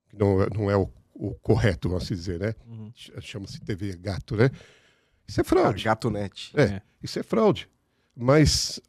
que 0.10 0.18
não, 0.18 0.42
é, 0.42 0.48
não 0.54 0.72
é 0.72 0.76
o, 0.78 0.90
o 1.14 1.34
correto, 1.36 1.88
vamos 1.90 2.08
dizer, 2.08 2.40
né? 2.40 2.54
Uhum. 2.68 2.92
Chama-se 3.22 3.60
TV 3.62 3.96
gato, 3.98 4.36
né? 4.36 4.50
Isso 5.28 5.40
é 5.40 5.44
fraude. 5.44 5.88
Ah, 5.88 5.92
gato 5.92 6.10
net. 6.10 6.52
É, 6.56 6.64
é, 6.64 6.82
isso 7.02 7.20
é 7.20 7.24
fraude. 7.24 7.70
Mas 8.16 8.82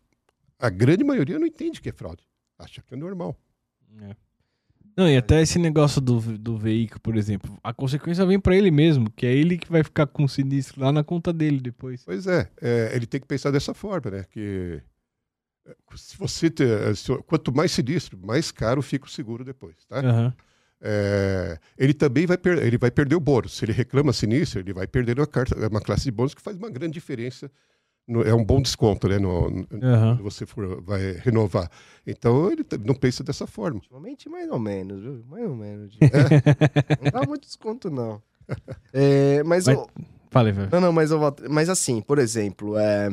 a 0.59 0.71
grande 0.71 1.05
maioria 1.05 1.39
não 1.39 1.47
entende 1.47 1.81
que 1.81 1.89
é 1.89 1.93
fraude. 1.93 2.23
Acha 2.59 2.83
que 2.83 2.95
é 2.95 2.97
normal. 2.97 3.39
É. 4.03 4.17
Não, 4.97 5.09
e 5.09 5.17
até 5.17 5.41
esse 5.41 5.59
negócio 5.59 6.01
do, 6.01 6.21
do 6.37 6.59
veículo, 6.59 7.01
por 7.01 7.17
exemplo, 7.17 7.59
a 7.63 7.73
consequência 7.73 8.27
vem 8.27 8.41
pra 8.41 8.57
ele 8.57 8.71
mesmo, 8.71 9.11
que 9.11 9.25
é 9.25 9.33
ele 9.33 9.57
que 9.57 9.71
vai 9.71 9.83
ficar 9.85 10.07
com 10.07 10.25
o 10.25 10.29
sinistro 10.29 10.81
lá 10.81 10.93
na 10.93 11.03
conta 11.05 11.33
dele 11.33 11.61
depois. 11.61 12.05
Pois 12.05 12.27
é, 12.27 12.51
é, 12.61 12.91
ele 12.95 13.07
tem 13.07 13.21
que 13.21 13.27
pensar 13.27 13.51
dessa 13.51 13.73
forma, 13.73 14.11
né? 14.11 14.25
Que 14.31 14.83
é, 15.65 15.75
se 15.95 16.17
você 16.19 16.51
ter, 16.51 16.95
se- 16.97 17.17
quanto 17.23 17.55
mais 17.55 17.71
sinistro, 17.73 18.19
mais 18.19 18.51
caro 18.51 18.83
fica 18.83 19.07
o 19.07 19.11
seguro 19.11 19.45
depois, 19.45 19.77
tá? 19.87 20.01
Aham. 20.01 20.35
É, 20.83 21.59
ele 21.77 21.93
também 21.93 22.27
vai, 22.27 22.39
per- 22.39 22.59
ele 22.59 22.79
vai 22.79 22.91
perder 22.91 23.15
o 23.15 23.21
bônus. 23.21 23.57
Se 23.57 23.65
ele 23.65 23.73
reclama 23.73 24.13
sinistro, 24.13 24.61
ele 24.61 24.73
vai 24.73 24.87
perder 24.87 25.19
uma, 25.19 25.27
carta, 25.27 25.55
uma 25.69 25.81
classe 25.81 26.05
de 26.05 26.11
bônus 26.11 26.35
que 26.35 26.41
faz 26.43 26.57
uma 26.57 26.71
grande 26.71 26.95
diferença. 26.95 27.51
no- 28.09 28.23
é 28.23 28.35
um 28.35 28.45
bom 28.45 28.61
desconto, 28.61 29.07
né? 29.09 29.19
No, 29.19 29.49
no- 29.51 29.67
Aham. 29.83 30.17
quando 30.17 30.23
você 30.25 30.45
for, 30.45 30.83
vai 30.83 31.13
renovar. 31.13 31.71
Então 32.07 32.51
ele 32.51 32.65
não 32.85 32.95
pensa 32.95 33.23
dessa 33.23 33.47
forma. 33.47 33.77
Ultimamente, 33.77 34.29
mais 34.29 34.51
ou 34.51 34.59
menos, 34.59 35.01
viu? 35.03 35.25
Mais 35.29 35.45
ou 35.45 35.55
menos. 35.55 35.97
Não 37.01 37.11
dá 37.13 37.25
muito 37.25 37.43
desconto, 37.47 37.89
não. 37.91 38.21
É, 38.93 39.43
mas, 39.45 39.67
Falei, 40.31 40.53
velho. 40.53 40.69
Não, 40.73 40.81
não, 40.81 40.93
mas, 40.93 41.11
Walter, 41.11 41.49
mas 41.49 41.69
assim, 41.69 42.01
por 42.01 42.19
exemplo, 42.19 42.77
é, 42.79 43.09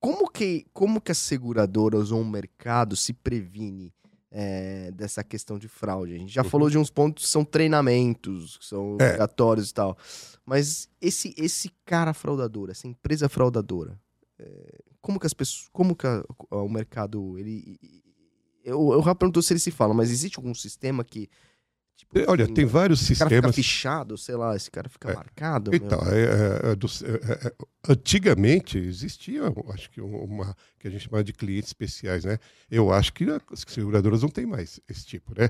como, 0.00 0.30
que, 0.30 0.64
como 0.72 1.00
que 1.00 1.12
as 1.12 1.18
seguradoras 1.18 2.10
ou 2.10 2.20
o 2.20 2.24
mercado 2.24 2.96
se 2.96 3.12
previne 3.12 3.92
é, 4.34 4.90
dessa 4.92 5.22
questão 5.22 5.58
de 5.58 5.68
fraude? 5.68 6.14
A 6.14 6.18
gente 6.18 6.32
já 6.32 6.42
Uhum. 6.42 6.48
falou 6.48 6.70
de 6.70 6.78
uns 6.78 6.90
pontos 6.90 7.24
que 7.24 7.30
são 7.30 7.44
treinamentos, 7.44 8.56
que 8.56 8.64
são 8.64 8.92
É. 9.00 9.04
obrigatórios 9.06 9.70
e 9.70 9.74
tal. 9.74 9.96
Mas 10.44 10.88
esse, 11.00 11.34
esse 11.36 11.70
cara 11.84 12.12
fraudador, 12.14 12.70
essa 12.70 12.88
empresa 12.88 13.28
fraudadora, 13.28 14.00
é, 14.38 14.78
como 15.00 15.20
que 15.20 15.26
as 15.26 15.34
pessoas. 15.34 15.68
Como 15.72 15.94
que 15.94 16.06
a- 16.06 16.24
o 16.50 16.68
mercado. 16.68 17.38
Ele, 17.38 17.78
eu, 18.64 18.92
eu 18.92 19.02
já 19.02 19.14
perguntou 19.14 19.42
se 19.42 19.52
ele 19.52 19.60
se 19.60 19.70
fala, 19.70 19.92
mas 19.94 20.10
existe 20.10 20.38
algum 20.38 20.54
sistema 20.54 21.04
que. 21.04 21.28
Tipo, 21.96 22.18
Olha, 22.30 22.44
assim, 22.44 22.54
tem 22.54 22.64
vários 22.66 23.00
esse 23.02 23.14
cara 23.16 23.30
fica 23.30 23.40
sistemas. 23.48 23.54
fichado, 23.54 24.18
sei 24.18 24.34
lá, 24.34 24.56
esse 24.56 24.70
cara 24.70 24.88
fica 24.88 25.10
É. 25.10 25.14
marcado. 25.14 25.70
Então, 25.74 26.00
é, 26.08 26.20
é, 26.20 26.24
é, 26.24 26.72
é, 26.72 27.32
é, 27.44 27.46
é, 27.48 27.52
antigamente 27.88 28.76
existia, 28.78 29.42
acho 29.72 29.90
que 29.90 30.00
uma 30.00 30.56
que 30.78 30.88
a 30.88 30.90
gente 30.90 31.04
chama 31.08 31.22
de 31.22 31.32
clientes 31.32 31.68
especiais, 31.68 32.24
né? 32.24 32.38
Eu 32.70 32.92
acho 32.92 33.12
que 33.12 33.24
as 33.30 33.64
seguradoras 33.68 34.22
não 34.22 34.28
têm 34.28 34.46
mais 34.46 34.80
esse 34.88 35.06
tipo, 35.06 35.32
né? 35.38 35.48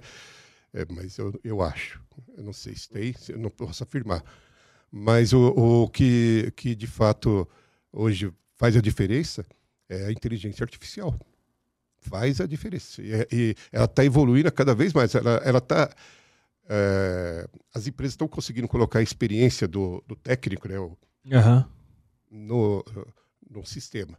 Mas 0.90 1.18
eu, 1.18 1.38
eu 1.44 1.60
acho, 1.62 2.00
eu 2.36 2.42
não 2.44 2.52
sei 2.52 2.74
se 2.74 2.88
tem, 2.88 3.12
se- 3.12 3.32
eu 3.32 3.38
não 3.38 3.50
posso 3.50 3.82
afirmar. 3.82 4.22
Mas 4.90 5.32
o, 5.32 5.48
o 5.84 5.88
que, 5.88 6.52
que 6.56 6.74
de 6.74 6.86
fato 6.86 7.48
hoje 7.92 8.32
faz 8.56 8.76
a 8.76 8.80
diferença 8.80 9.44
é 9.88 10.06
a 10.06 10.12
inteligência 10.12 10.64
artificial. 10.64 11.18
Faz 12.00 12.40
a 12.40 12.46
diferença. 12.46 13.00
E, 13.02 13.26
e 13.32 13.54
ela 13.70 13.84
está 13.84 14.04
evoluindo 14.04 14.50
cada 14.52 14.74
vez 14.74 14.92
mais. 14.92 15.14
Ela 15.14 15.58
está 15.58 15.94
é, 16.68 17.48
as 17.74 17.86
empresas 17.86 18.12
estão 18.14 18.28
conseguindo 18.28 18.68
colocar 18.68 18.98
a 19.00 19.02
experiência 19.02 19.66
do, 19.68 20.02
do 20.06 20.14
técnico 20.16 20.68
né, 20.68 20.78
o- 20.78 20.96
Aham. 21.32 21.68
no, 22.30 22.84
no 23.50 23.64
sistema. 23.66 24.16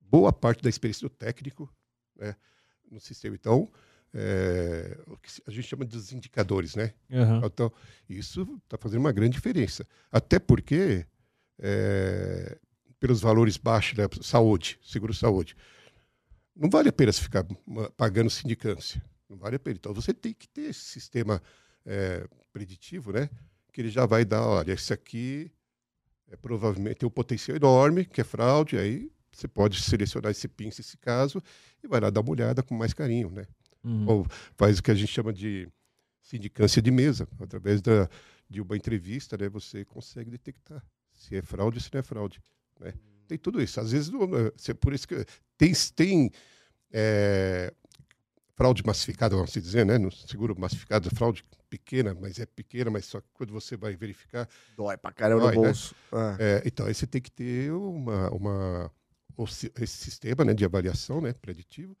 Boa 0.00 0.32
parte 0.32 0.62
da 0.62 0.68
experiência 0.68 1.08
do 1.08 1.14
técnico 1.14 1.72
né, 2.16 2.36
no 2.90 3.00
sistema. 3.00 3.34
Então, 3.34 3.70
é, 4.14 4.98
o 5.06 5.16
que 5.16 5.30
a 5.46 5.50
gente 5.50 5.66
chama 5.68 5.84
dos 5.86 6.12
indicadores, 6.12 6.74
né? 6.74 6.92
Aham. 7.10 7.40
Então, 7.44 7.72
isso 8.08 8.42
está 8.64 8.76
fazendo 8.76 9.00
uma 9.00 9.12
grande 9.12 9.32
diferença. 9.34 9.86
Até 10.10 10.38
porque, 10.38 11.06
é, 11.58 12.58
pelos 13.00 13.20
valores 13.22 13.56
baixos 13.56 13.96
da 13.96 14.06
saúde, 14.20 14.78
seguro-saúde, 14.82 15.56
não 16.54 16.68
vale 16.68 16.90
a 16.90 16.92
pena 16.92 17.10
ficar 17.12 17.46
pagando 17.96 18.28
sindicância. 18.28 19.02
Não 19.28 19.38
vale 19.38 19.56
a 19.56 19.58
pena. 19.58 19.76
Então, 19.78 19.94
você 19.94 20.12
tem 20.12 20.34
que 20.34 20.46
ter 20.46 20.68
esse 20.68 20.80
sistema 20.84 21.42
é, 21.86 22.26
preditivo, 22.52 23.12
né? 23.12 23.28
Que 23.72 23.80
ele 23.80 23.90
já 23.90 24.04
vai 24.06 24.24
dar, 24.24 24.46
olha, 24.46 24.72
esse 24.72 24.92
aqui 24.92 25.50
é, 26.28 26.36
provavelmente 26.36 26.96
tem 26.96 27.06
um 27.06 27.10
potencial 27.10 27.56
enorme, 27.56 28.04
que 28.04 28.20
é 28.20 28.24
fraude, 28.24 28.76
aí 28.78 29.10
você 29.32 29.48
pode 29.48 29.80
selecionar 29.80 30.30
esse 30.30 30.46
pinça, 30.46 30.80
esse 30.82 30.96
caso, 30.98 31.42
e 31.82 31.86
vai 31.88 32.00
lá 32.00 32.10
dar 32.10 32.20
uma 32.20 32.30
olhada 32.30 32.62
com 32.62 32.74
mais 32.74 32.92
carinho, 32.92 33.30
né? 33.30 33.46
Uhum. 33.84 34.08
ou 34.08 34.26
faz 34.56 34.78
o 34.78 34.82
que 34.82 34.92
a 34.92 34.94
gente 34.94 35.10
chama 35.10 35.32
de 35.32 35.68
sindicância 36.20 36.80
de 36.80 36.90
mesa. 36.90 37.26
Através 37.40 37.80
da, 37.82 38.08
de 38.48 38.60
uma 38.60 38.76
entrevista, 38.76 39.36
né, 39.36 39.48
você 39.48 39.84
consegue 39.84 40.30
detectar 40.30 40.84
se 41.12 41.34
é 41.36 41.42
fraude 41.42 41.78
ou 41.78 41.80
se 41.82 41.90
não 41.92 41.98
é 41.98 42.02
fraude. 42.02 42.40
Né? 42.78 42.92
Tem 43.26 43.36
tudo 43.36 43.60
isso. 43.60 43.80
Às 43.80 43.90
vezes, 43.90 44.08
não, 44.08 44.22
é, 44.24 44.52
se- 44.56 44.74
por 44.74 44.92
isso 44.92 45.08
que 45.08 45.24
tem, 45.58 45.72
tem 45.96 46.30
é, 46.92 47.72
fraude 48.54 48.82
massificada, 48.84 49.34
vamos 49.34 49.52
dizer, 49.52 49.84
né? 49.86 49.98
No 49.98 50.10
seguro 50.10 50.58
massificado, 50.58 51.10
fraude 51.14 51.44
pequena, 51.68 52.14
mas 52.14 52.38
é 52.38 52.46
pequena, 52.46 52.90
mas 52.90 53.06
só 53.06 53.20
que 53.20 53.28
quando 53.32 53.52
você 53.52 53.76
vai 53.76 53.96
verificar. 53.96 54.48
Dói 54.76 54.96
pra 54.96 55.12
caramba 55.12 55.42
Dói, 55.42 55.54
no 55.54 55.62
né? 55.62 55.66
bolso. 55.68 55.94
Ah. 56.12 56.36
é, 56.38 56.62
então, 56.64 56.86
aí 56.86 56.94
você 56.94 57.06
tem 57.06 57.20
que 57.20 57.30
ter 57.30 57.72
uma, 57.72 58.30
uma, 58.30 58.92
esse 59.80 59.96
sistema 59.96 60.44
né, 60.44 60.54
de 60.54 60.64
avaliação 60.64 61.20
né, 61.20 61.32
preditivo. 61.32 61.96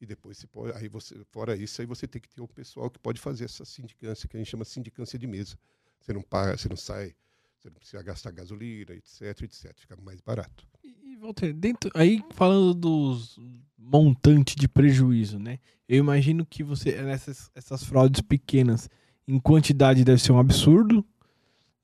E 0.00 0.06
depois, 0.06 0.36
você 0.36 0.46
pode, 0.46 0.76
aí 0.76 0.88
você, 0.88 1.14
fora 1.30 1.56
isso, 1.56 1.80
aí 1.80 1.86
você 1.86 2.06
tem 2.06 2.20
que 2.20 2.28
ter 2.28 2.42
o 2.42 2.48
pessoal 2.48 2.90
que 2.90 2.98
pode 2.98 3.20
fazer 3.20 3.44
essa 3.46 3.64
sindicância, 3.64 4.28
que 4.28 4.36
a 4.36 4.40
gente 4.40 4.50
chama 4.50 4.64
de 4.64 4.70
sindicância 4.70 5.18
de 5.18 5.26
mesa. 5.26 5.58
Você 6.00 6.12
não 6.12 6.20
paga, 6.20 6.58
você 6.58 6.68
não 6.68 6.76
sai, 6.76 7.14
você 7.58 7.70
não 7.70 7.76
precisa 7.76 8.02
gastar 8.02 8.30
gasolina, 8.32 8.92
etc, 8.92 9.42
etc. 9.42 9.72
Fica 9.78 9.96
mais 9.96 10.20
barato. 10.20 10.68
E, 11.14 11.16
Walter, 11.16 11.52
dentro, 11.52 11.90
aí 11.94 12.24
falando 12.30 12.74
dos 12.74 13.38
montantes 13.78 14.56
de 14.56 14.66
prejuízo, 14.66 15.38
né? 15.38 15.60
Eu 15.88 15.98
imagino 15.98 16.44
que 16.44 16.64
você, 16.64 17.00
nessas 17.02 17.52
essas 17.54 17.84
fraudes 17.84 18.20
pequenas, 18.20 18.90
em 19.28 19.38
quantidade 19.38 20.04
deve 20.04 20.20
ser 20.20 20.32
um 20.32 20.40
absurdo, 20.40 21.06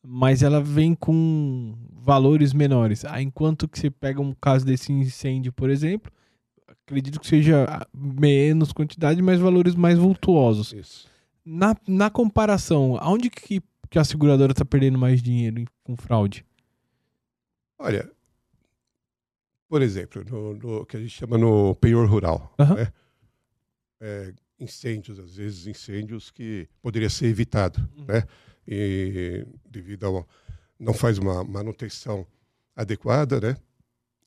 mas 0.03 0.43
ela 0.43 0.61
vem 0.61 0.97
com 0.97 1.77
valores 1.93 2.53
menores. 2.53 3.05
Aí, 3.05 3.23
enquanto 3.23 3.69
que 3.69 3.79
você 3.79 3.89
pega 3.89 4.21
um 4.21 4.35
caso 4.35 4.67
desse 4.67 4.93
incêndio, 4.93 5.53
por 5.53 5.71
exemplo, 5.71 6.11
acredito 6.67 7.21
que 7.21 7.27
seja 7.29 7.67
ah, 7.69 7.87
menos 7.95 8.73
quantidade, 8.73 9.23
mas 9.23 9.39
valores 9.39 9.77
mais 9.77 9.97
vultuosos. 9.97 10.73
Isso. 10.73 11.09
Na, 11.45 11.77
na 11.87 12.11
comparação, 12.11 12.97
aonde 13.01 13.31
que, 13.31 13.63
que 13.89 13.99
a 13.99 14.03
seguradora 14.03 14.51
está 14.51 14.65
perdendo 14.65 14.99
mais 14.99 15.23
dinheiro 15.23 15.65
com 15.85 15.97
fraude? 15.97 16.45
Olha, 17.79 18.11
por 19.71 19.81
exemplo, 19.83 20.25
no, 20.29 20.53
no 20.55 20.85
que 20.85 20.97
a 20.97 21.01
gente 21.01 21.13
chama 21.15 21.39
no 21.39 21.75
penhor 21.77 22.07
rural, 22.11 22.53
Aham. 22.59 22.75
né? 22.75 22.93
É, 24.01 24.33
incêndios, 24.59 25.19
às 25.19 25.37
vezes 25.37 25.67
incêndios 25.67 26.31
que 26.31 26.69
poderia 26.83 27.09
ser 27.09 27.27
evitado, 27.27 27.79
Uhum. 27.97 28.05
né? 28.07 28.25
E 28.67 29.47
devido 29.69 30.07
a 30.07 30.25
não 30.79 30.93
faz 30.93 31.19
uma 31.19 31.45
manutenção 31.45 32.27
adequada, 32.75 33.41
né? 33.41 33.57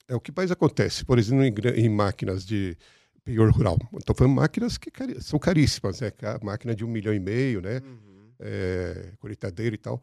É 0.08 0.16
o 0.16 0.20
que 0.22 0.32
mais 0.36 0.50
acontece, 0.52 1.04
por 1.04 1.18
exemplo, 1.20 1.44
em, 1.70 1.86
em 1.86 1.90
máquinas 1.90 2.46
de 2.46 2.78
penhor 3.24 3.50
rural. 3.52 3.78
Estou 3.98 4.16
falando 4.16 4.36
máquinas 4.36 4.78
que 4.78 4.92
cari- 4.92 5.22
são 5.22 5.40
caríssimas, 5.40 6.00
né? 6.02 6.12
Ca- 6.12 6.40
Máquina 6.44 6.76
de 6.76 6.86
um 6.86 6.88
milhão 6.90 7.14
e 7.14 7.20
meio, 7.20 7.62
né? 7.62 7.80
Uhum. 7.80 8.32
é, 8.40 9.14
colheitadeira 9.20 9.76
e 9.76 9.78
tal. 9.78 10.02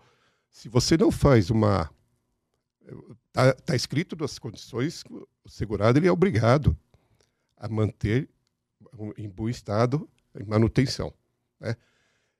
Se 0.51 0.69
você 0.69 0.97
não 0.97 1.11
faz 1.11 1.49
uma. 1.51 1.89
Está 3.29 3.53
tá 3.53 3.77
escrito 3.77 4.17
nas 4.17 4.39
condições 4.39 5.03
que 5.03 5.13
o 5.13 5.49
segurado 5.49 5.99
ele 5.99 6.09
é 6.09 6.13
obrigado 6.13 6.77
a 7.57 7.69
manter 7.69 8.29
em 9.17 9.29
bom 9.29 9.49
estado 9.49 10.09
em 10.39 10.45
manutenção. 10.45 11.13
Né? 11.59 11.77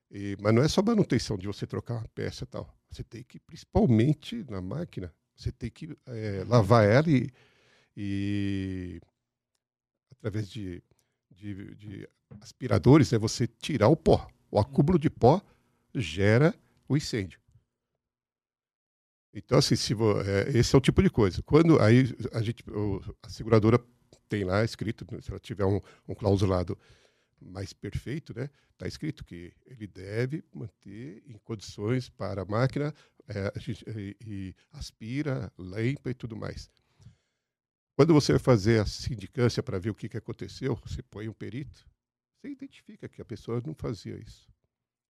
E, 0.09 0.35
mas 0.41 0.53
não 0.53 0.61
é 0.61 0.67
só 0.67 0.81
manutenção 0.81 1.37
de 1.37 1.47
você 1.47 1.65
trocar 1.65 1.95
uma 1.95 2.07
peça 2.09 2.43
e 2.43 2.47
tal. 2.47 2.77
Você 2.89 3.03
tem 3.03 3.23
que, 3.23 3.39
principalmente 3.39 4.45
na 4.49 4.61
máquina, 4.61 5.13
você 5.35 5.51
tem 5.51 5.69
que 5.69 5.97
é, 6.05 6.43
lavar 6.45 6.85
ela 6.85 7.09
e, 7.09 7.29
e 7.95 9.01
através 10.11 10.49
de, 10.49 10.83
de, 11.31 11.75
de 11.75 12.09
aspiradores, 12.41 13.11
né, 13.11 13.17
você 13.17 13.47
tirar 13.47 13.87
o 13.87 13.95
pó. 13.95 14.27
O 14.49 14.59
acúmulo 14.59 14.99
de 14.99 15.09
pó 15.09 15.41
gera 15.95 16.53
o 16.87 16.97
incêndio. 16.97 17.39
Então, 19.33 19.57
assim, 19.57 19.75
se 19.75 19.93
é, 19.93 20.57
esse 20.57 20.75
é 20.75 20.77
o 20.77 20.81
tipo 20.81 21.01
de 21.01 21.09
coisa. 21.09 21.41
Quando 21.43 21.79
aí 21.79 22.03
a 22.33 22.41
gente, 22.41 22.63
a 23.23 23.29
seguradora 23.29 23.81
tem 24.27 24.43
lá 24.43 24.63
escrito, 24.63 25.05
se 25.21 25.29
ela 25.29 25.39
tiver 25.39 25.65
um, 25.65 25.79
um 26.07 26.13
clausulado 26.13 26.77
mais 27.39 27.73
perfeito, 27.73 28.33
né, 28.37 28.49
está 28.73 28.87
escrito 28.87 29.23
que 29.23 29.53
ele 29.65 29.87
deve 29.87 30.43
manter 30.53 31.23
em 31.25 31.37
condições 31.43 32.09
para 32.09 32.41
a 32.41 32.45
máquina 32.45 32.93
é, 33.27 33.51
e, 33.97 34.17
e 34.25 34.55
aspira, 34.71 35.51
limpa 35.57 36.09
e 36.09 36.13
tudo 36.13 36.35
mais. 36.35 36.69
Quando 37.95 38.13
você 38.13 38.33
vai 38.33 38.39
fazer 38.39 38.81
a 38.81 38.85
sindicância 38.85 39.61
para 39.61 39.79
ver 39.79 39.89
o 39.89 39.95
que, 39.95 40.09
que 40.09 40.17
aconteceu, 40.17 40.75
você 40.75 41.01
põe 41.03 41.27
um 41.27 41.33
perito, 41.33 41.85
você 42.35 42.49
identifica 42.49 43.07
que 43.07 43.21
a 43.21 43.25
pessoa 43.25 43.61
não 43.65 43.75
fazia 43.75 44.17
isso. 44.17 44.49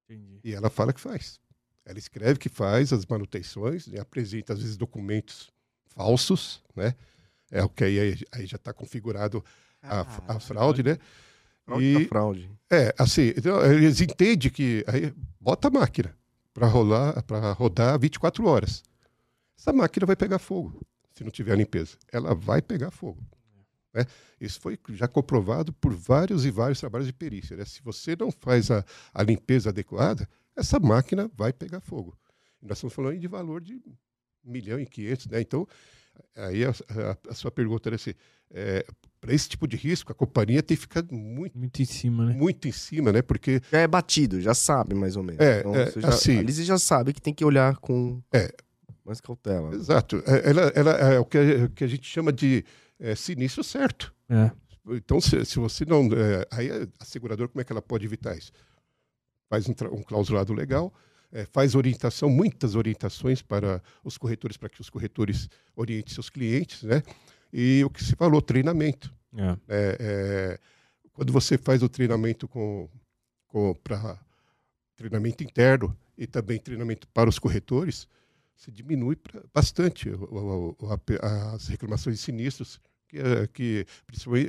Entendi. 0.09 0.41
E 0.43 0.53
ela 0.53 0.69
fala 0.69 0.91
que 0.91 0.99
faz. 0.99 1.39
Ela 1.85 1.97
escreve 1.99 2.37
que 2.39 2.49
faz 2.49 2.93
as 2.93 3.05
manutenções, 3.05 3.87
e 3.87 3.97
apresenta, 3.99 4.53
às 4.53 4.59
vezes, 4.59 4.77
documentos 4.77 5.49
falsos, 5.87 6.61
né? 6.75 6.93
É 7.49 7.63
o 7.63 7.69
que 7.69 7.83
aí, 7.83 8.17
aí 8.31 8.45
já 8.45 8.55
está 8.55 8.71
configurado 8.73 9.43
a, 9.81 10.01
a 10.35 10.39
fraude, 10.39 10.83
né? 10.83 10.97
Fraude 11.65 11.85
E- 11.85 12.03
da 12.03 12.07
fraude. 12.09 12.49
É, 12.69 12.93
assim, 12.97 13.33
então, 13.35 13.61
eles 13.65 13.99
entendem 13.99 14.49
que 14.49 14.85
aí 14.87 15.13
bota 15.39 15.67
a 15.67 15.71
máquina 15.71 16.15
para 16.53 16.67
rolar, 16.67 17.21
para 17.23 17.51
rodar 17.51 17.99
24 17.99 18.45
horas. 18.47 18.83
Essa 19.57 19.73
máquina 19.73 20.05
vai 20.05 20.15
pegar 20.15 20.39
fogo 20.39 20.81
se 21.13 21.23
não 21.23 21.31
tiver 21.31 21.57
limpeza. 21.57 21.97
Ela 22.11 22.33
vai 22.33 22.61
pegar 22.61 22.89
fogo. 22.91 23.21
né? 23.93 24.05
Isso 24.39 24.59
foi 24.61 24.79
já 24.91 25.07
comprovado 25.07 25.73
por 25.73 25.93
vários 25.93 26.45
e 26.45 26.51
vários 26.51 26.79
trabalhos 26.79 27.07
de 27.07 27.13
perícia. 27.13 27.57
né? 27.57 27.65
Se 27.65 27.81
você 27.83 28.15
não 28.17 28.31
faz 28.31 28.71
a, 28.71 28.85
a 29.13 29.21
limpeza 29.23 29.69
adequada, 29.69 30.27
essa 30.55 30.79
máquina 30.79 31.29
vai 31.35 31.51
pegar 31.53 31.79
fogo. 31.79 32.17
Nós 32.61 32.77
estamos 32.77 32.93
falando 32.93 33.17
de 33.19 33.27
valor 33.27 33.61
de 33.61 33.75
1 33.75 33.81
milhão 34.43 34.79
e 34.79 34.85
500, 34.85 35.27
né? 35.27 35.41
Então, 35.41 35.67
aí 36.35 36.63
a, 36.65 36.69
a- 36.69 37.17
a 37.29 37.33
sua 37.33 37.49
pergunta 37.51 37.89
era 37.89 37.95
assim, 37.95 38.13
para 39.19 39.33
esse 39.33 39.49
tipo 39.49 39.67
de 39.67 39.75
risco, 39.77 40.11
a 40.11 40.15
companhia 40.15 40.61
tem 40.61 40.75
que 40.75 40.81
ficar 40.81 41.03
muito 41.11 41.57
Muito 41.57 41.81
em 41.81 41.85
cima, 41.85 42.25
né? 42.25 42.33
muito 42.33 42.67
em 42.67 42.71
cima, 42.71 43.11
né? 43.11 43.21
Porque 43.21 43.61
Já 43.71 43.79
é 43.79 43.87
batido, 43.87 44.39
já 44.41 44.53
sabe 44.53 44.93
mais 44.95 45.15
ou 45.15 45.23
menos. 45.23 45.39
É, 45.41 45.59
é, 45.59 45.63
você 45.91 46.01
já, 46.01 46.07
assim- 46.09 46.37
Ali 46.37 46.53
você 46.53 46.63
já 46.63 46.77
sabe 46.77 47.13
que 47.13 47.21
tem 47.21 47.33
que 47.33 47.45
olhar 47.45 47.77
com 47.77 48.21
É. 48.33 48.51
mais 49.05 49.21
cautela. 49.21 49.73
Exato. 49.73 50.21
É, 50.25 50.49
Ela, 50.49 50.61
ela 50.75 50.91
é 51.13 51.19
o 51.19 51.25
que, 51.25 51.37
a, 51.37 51.65
o 51.65 51.69
que 51.69 51.83
a 51.83 51.87
gente 51.87 52.07
chama 52.07 52.31
de 52.31 52.63
é, 52.99 53.15
sinistro 53.15 53.63
certo. 53.63 54.13
É. 54.29 54.51
Então, 54.89 55.21
se, 55.21 55.43
se 55.45 55.57
você 55.59 55.85
não. 55.85 56.05
é, 56.13 56.45
aí 56.51 56.69
a 56.99 57.05
seguradora, 57.05 57.47
como 57.47 57.61
é 57.61 57.63
que 57.63 57.71
ela 57.71 57.81
pode 57.81 58.05
evitar 58.05 58.35
isso? 58.37 58.51
Faz 59.51 59.67
um, 59.67 59.73
um 59.91 60.01
clausulado 60.01 60.53
legal, 60.53 60.93
é, 61.29 61.43
faz 61.43 61.75
orientação, 61.75 62.29
muitas 62.29 62.73
orientações 62.73 63.41
para 63.41 63.83
os 64.01 64.17
corretores, 64.17 64.55
para 64.55 64.69
que 64.69 64.79
os 64.79 64.89
corretores 64.89 65.49
orientem 65.75 66.13
seus 66.13 66.29
clientes, 66.29 66.83
né? 66.83 67.03
E 67.51 67.83
o 67.83 67.89
que 67.89 68.01
se 68.01 68.15
falou, 68.15 68.41
treinamento. 68.41 69.13
É. 69.35 69.49
É, 69.67 69.97
é, 69.99 70.59
quando 71.11 71.33
você 71.33 71.57
faz 71.57 71.83
o 71.83 71.89
treinamento 71.89 72.47
com, 72.47 72.87
com 73.45 73.73
para 73.83 74.17
treinamento 74.95 75.43
interno 75.43 75.93
e 76.17 76.25
também 76.25 76.57
treinamento 76.57 77.05
para 77.09 77.29
os 77.29 77.37
corretores, 77.37 78.07
se 78.55 78.71
diminui 78.71 79.17
pra- 79.17 79.41
bastante 79.53 80.09
o- 80.09 80.77
o- 80.79 80.87
a 81.21 81.55
as 81.55 81.67
reclamações 81.67 82.15
de 82.15 82.21
sinistros, 82.21 82.79
que, 83.09 83.17
é- 83.19 83.47
que, 83.47 83.85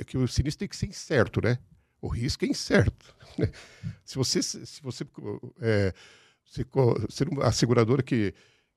que 0.07 0.17
o 0.17 0.29
sinistro 0.29 0.59
tem 0.59 0.67
que 0.69 0.77
ser 0.77 0.85
incerto, 0.85 1.41
né? 1.43 1.59
O 2.03 2.09
risco 2.09 2.43
é 2.43 2.49
incerto. 2.49 3.15
né? 3.39 3.49
Se 4.03 4.17
você, 4.17 4.43
se 4.43 4.81
você, 4.81 5.05
é, 5.61 5.93
se, 6.45 6.65
ser 7.09 7.29
uma- 7.29 7.45
a 7.45 7.51
seguradora 7.53 8.03
que, 8.03 8.33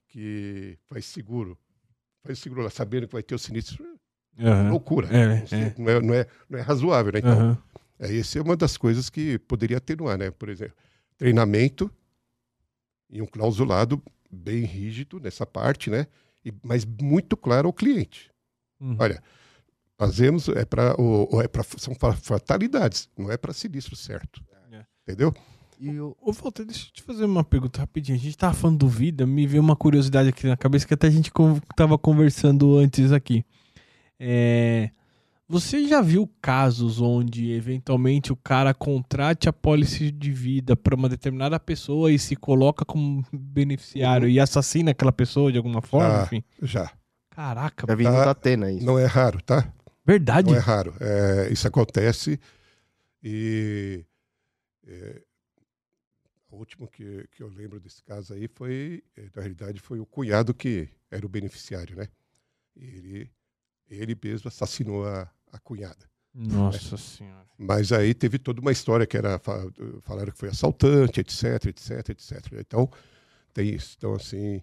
que 0.07 0.79
faz 0.87 1.07
seguro, 1.07 1.59
faz 2.23 2.39
seguro 2.39 2.63
lá 2.63 2.71
sabendo 2.71 3.09
que 3.09 3.13
vai 3.15 3.25
ter 3.25 3.35
o 3.35 3.39
sinistro, 3.39 3.85
Aham. 4.39 4.71
loucura. 4.71 5.09
É, 5.13 5.43
Isso 5.43 5.55
é. 5.57 5.75
Não, 5.77 5.91
é, 5.91 6.01
não, 6.01 6.15
é, 6.15 6.27
não 6.49 6.59
é 6.61 6.63
razoável, 6.63 7.13
né? 7.13 7.19
Então, 7.19 7.33
Aham. 7.33 7.63
é, 7.99 8.17
essa 8.17 8.39
é 8.39 8.43
uma 8.43 8.57
das 8.57 8.77
coisas 8.77 9.11
que 9.11 9.41
poderia 9.41 9.79
atenuar, 9.79 10.17
né? 10.17 10.31
Por 10.31 10.49
exemplo, 10.49 10.77
treinamento 11.19 11.91
e 13.11 13.21
um 13.21 13.27
clausulado 13.27 14.01
bem 14.31 14.63
rígido 14.65 15.19
nessa 15.19 15.45
parte, 15.45 15.91
né? 15.91 16.07
E, 16.45 16.53
mas 16.63 16.85
muito 16.85 17.37
claro 17.37 17.67
ao 17.67 17.73
cliente. 17.73 18.31
Uhum. 18.79 18.97
Olha, 19.01 19.21
fazemos 19.99 20.49
é 20.49 20.65
para 20.65 20.95
é 21.43 21.49
para 21.49 21.63
são 21.79 21.95
fa- 21.95 22.13
fatalidades, 22.15 23.09
não 23.17 23.31
é 23.31 23.37
para 23.37 23.53
sinistro 23.53 23.97
certo. 23.97 24.43
É. 24.73 24.85
Entendeu? 25.03 25.35
E 25.79 25.99
o, 26.01 26.17
Ô, 26.23 26.33
Walter, 26.33 26.65
deixa 26.65 26.87
eu 26.89 26.93
te 26.93 27.03
fazer 27.03 27.25
uma 27.27 27.45
pergunta 27.45 27.81
rapidinho. 27.81 28.17
A 28.17 28.21
gente 28.21 28.37
tava 28.37 28.55
falando 28.55 28.79
do 28.79 28.89
vida, 28.89 29.27
me 29.27 29.47
veio 29.47 29.63
uma 29.63 29.77
curiosidade 29.77 30.31
aqui 30.31 30.47
na 30.47 30.57
cabeça 30.57 30.87
que 30.87 30.95
até 30.95 31.07
a 31.07 31.11
gente 31.11 31.31
tava 31.77 31.99
conversando 31.99 32.77
antes 32.79 33.13
aqui. 33.13 33.45
É, 34.19 34.91
Você 35.49 35.87
já 35.87 36.01
viu 36.01 36.29
casos 36.41 37.01
onde 37.01 37.53
eventualmente 37.53 38.33
o 38.33 38.37
cara 38.37 38.73
contrate 38.75 39.49
a 39.49 39.53
pólice 39.53 40.11
de 40.11 40.33
vida 40.33 40.75
para 40.75 40.95
uma 40.97 41.09
determinada 41.11 41.61
pessoa 41.61 42.11
e 42.11 42.19
se 42.19 42.35
coloca 42.35 42.85
como 42.85 43.23
beneficiário 43.33 44.27
Uhum. 44.27 44.33
e 44.33 44.41
assassina 44.41 44.91
aquela 44.93 45.13
pessoa 45.13 45.53
de 45.53 45.59
alguma 45.59 45.81
forma? 45.83 46.21
Ah, 46.21 46.25
Enfim. 46.25 46.43
Já. 46.63 46.91
Caraca, 47.31 47.87
já 47.87 47.95
vi 47.95 48.05
Tá. 48.05 48.11
isso. 48.71 48.85
Não 48.87 48.99
é 48.99 49.05
raro, 49.05 49.41
tá? 49.43 49.71
Verdade? 50.07 50.51
Não 50.51 50.57
é 50.57 50.61
raro. 50.61 50.95
É, 51.01 51.53
isso 51.53 51.67
acontece 51.67 52.39
e 53.23 54.05
é, 54.87 55.23
o 56.51 56.57
último 56.57 56.87
que, 56.89 57.27
que 57.33 57.43
eu 57.43 57.49
lembro 57.49 57.81
desse 57.81 58.03
caso 58.03 58.33
aí 58.33 58.49
foi, 58.49 59.03
eh, 59.17 59.29
na 59.35 59.43
realidade, 59.43 59.81
foi 59.81 59.99
o 59.99 60.07
cunhado 60.07 60.55
que 60.55 60.89
era 61.11 61.27
o 61.27 61.29
beneficiário, 61.29 61.97
né? 61.97 62.09
Ele, 62.77 63.31
ele 63.89 64.17
mesmo 64.23 64.49
assassinou 64.49 65.07
a, 65.07 65.31
a 65.53 65.59
cunhada. 65.59 66.09
Nossa 66.33 66.97
senhora. 66.97 67.47
Mas 67.59 67.91
aí 67.93 68.13
teve 68.15 68.39
toda 68.39 68.61
uma 68.61 68.71
história 68.73 69.07
que 69.07 69.17
era 69.17 69.39
fa- 69.39 69.67
falaram 70.03 70.31
que 70.31 70.39
foi 70.39 70.51
assaltante, 70.51 71.21
etc, 71.21 71.67
etc, 71.67 72.11
etc. 72.11 72.53
Então 72.61 72.91
tem 73.55 73.71
isso. 73.75 73.95
Então 73.97 74.15
assim, 74.15 74.63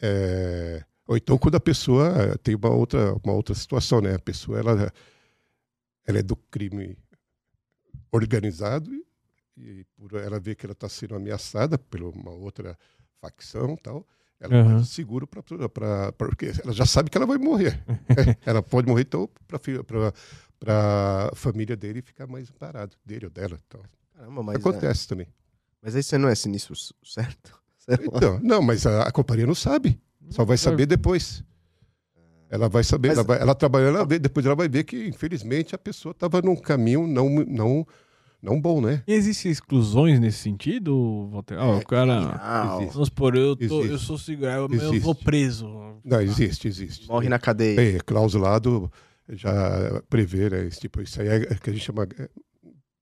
é, 0.00 0.82
ou 1.06 1.16
então 1.16 1.36
quando 1.38 1.56
a 1.56 1.60
pessoa 1.60 2.08
eh, 2.08 2.36
tem 2.38 2.54
uma 2.54 2.70
outra 2.70 3.14
uma 3.22 3.32
outra 3.32 3.54
situação, 3.54 4.00
né? 4.00 4.14
A 4.14 4.18
pessoa 4.18 4.58
ela 4.58 4.92
ela 6.06 6.18
é 6.18 6.22
do 6.22 6.36
crime 6.36 6.96
organizado 8.12 8.90
e, 8.92 9.04
e 9.56 9.84
por 9.96 10.14
ela 10.14 10.38
ver 10.38 10.54
que 10.54 10.66
ela 10.66 10.72
está 10.72 10.88
sendo 10.88 11.14
ameaçada 11.14 11.78
por 11.78 12.02
uma 12.02 12.30
outra 12.30 12.78
facção, 13.20 13.76
tal. 13.76 14.06
Ela 14.40 14.56
Aham. 14.60 14.76
faz 14.78 14.88
seguro 14.90 15.26
para 15.26 16.12
porque 16.12 16.52
ela 16.62 16.72
já 16.72 16.84
sabe 16.84 17.08
que 17.08 17.16
ela 17.16 17.26
vai 17.26 17.38
morrer. 17.38 17.82
ela 18.44 18.62
pode 18.62 18.88
morrer 18.88 19.02
então 19.02 19.28
para 19.46 19.58
para 20.58 21.28
a 21.30 21.36
família 21.36 21.76
dele 21.76 22.00
ficar 22.00 22.26
mais 22.26 22.50
parado, 22.50 22.96
dele 23.04 23.26
ou 23.26 23.30
dela. 23.30 23.58
Então. 23.66 23.80
Caramba, 24.14 24.42
mas, 24.42 24.56
é, 24.56 24.58
Acontece 24.58 25.08
também. 25.08 25.26
mas 25.82 25.94
aí 25.94 26.02
você 26.02 26.16
não 26.16 26.28
é 26.28 26.34
sinistro, 26.34 26.74
certo? 27.04 27.62
Então, 28.00 28.40
não, 28.42 28.62
mas 28.62 28.86
a, 28.86 29.02
a 29.02 29.12
companhia 29.12 29.46
não 29.46 29.54
sabe. 29.54 30.00
Só 30.30 30.44
vai 30.44 30.56
saber 30.56 30.86
depois. 30.86 31.42
Ela 32.50 32.68
vai 32.68 32.84
saber, 32.84 33.08
Mas- 33.08 33.18
ela, 33.18 33.26
vai, 33.26 33.40
ela 33.40 33.54
trabalhando, 33.54 33.96
ela 33.96 34.06
vê, 34.06 34.18
depois 34.18 34.44
ela 34.46 34.54
vai 34.54 34.68
ver 34.68 34.84
que, 34.84 35.06
infelizmente, 35.08 35.74
a 35.74 35.78
pessoa 35.78 36.12
estava 36.12 36.40
num 36.40 36.54
caminho 36.54 37.06
não, 37.06 37.28
não, 37.46 37.86
não 38.40 38.60
bom, 38.60 38.80
né? 38.80 39.02
E 39.08 39.12
existem 39.12 39.50
exclusões 39.50 40.20
nesse 40.20 40.38
sentido, 40.38 41.28
Walter? 41.32 41.58
Ah, 41.58 41.76
o 41.76 41.84
cara. 41.84 42.20
Não, 42.20 42.76
existe. 42.76 42.92
Vamos 42.94 43.08
supor, 43.08 43.34
eu, 43.34 43.56
tô, 43.56 43.64
Existe. 43.64 43.88
eu 43.92 43.98
sou 43.98 44.18
segurado, 44.18 44.72
eu, 44.72 44.78
eu 44.78 44.88
Existe. 44.88 44.98
vou 45.00 45.14
preso. 45.14 45.66
Não, 46.04 46.20
existe, 46.20 46.68
existe. 46.68 47.08
morre 47.08 47.28
na 47.28 47.38
cadeia. 47.38 47.96
É, 47.96 47.98
clausulado 48.00 48.92
já 49.30 50.02
prevê, 50.10 50.50
né, 50.50 50.66
esse 50.66 50.80
tipo, 50.80 51.00
isso 51.00 51.20
aí 51.20 51.28
é 51.28 51.54
que 51.56 51.70
a 51.70 51.72
gente 51.72 51.82
chama, 51.84 52.06
é, 52.18 52.28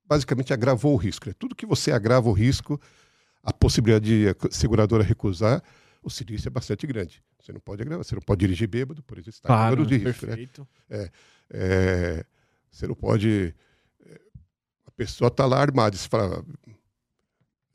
basicamente 0.09 0.53
agravou 0.53 0.95
o 0.95 0.97
risco. 0.97 1.29
Né? 1.29 1.35
Tudo 1.39 1.55
que 1.57 1.66
você 1.66 1.91
agrava 1.91 2.29
o 2.29 2.33
risco, 2.33 2.81
a 3.43 3.53
possibilidade 3.53 4.05
de 4.07 4.29
a 4.29 4.35
seguradora 4.51 5.03
recusar, 5.03 5.61
o 6.03 6.11
sinistro 6.11 6.49
é 6.49 6.51
bastante 6.51 6.87
grande. 6.87 7.23
Você 7.41 7.53
não 7.53 7.61
pode 7.61 7.83
agravar, 7.83 8.05
você 8.05 8.15
não 8.15 8.23
pode 8.23 8.41
dirigir 8.41 8.69
bêbado, 8.69 9.03
por 9.03 9.17
exemplo, 9.19 9.33
você 9.33 9.39
está 9.39 9.49
Claro, 9.49 9.83
o 9.83 9.85
risco. 9.87 10.07
Né? 10.07 10.13
perfeito. 10.37 10.69
É, 11.51 12.25
você 12.71 12.87
não 12.87 12.95
pode. 12.95 13.55
é, 14.07 14.21
A 14.87 14.91
pessoa 14.91 15.29
está 15.29 15.47
lá 15.47 15.59
armada, 15.61 15.97
você 15.97 16.09
fala. 16.09 16.45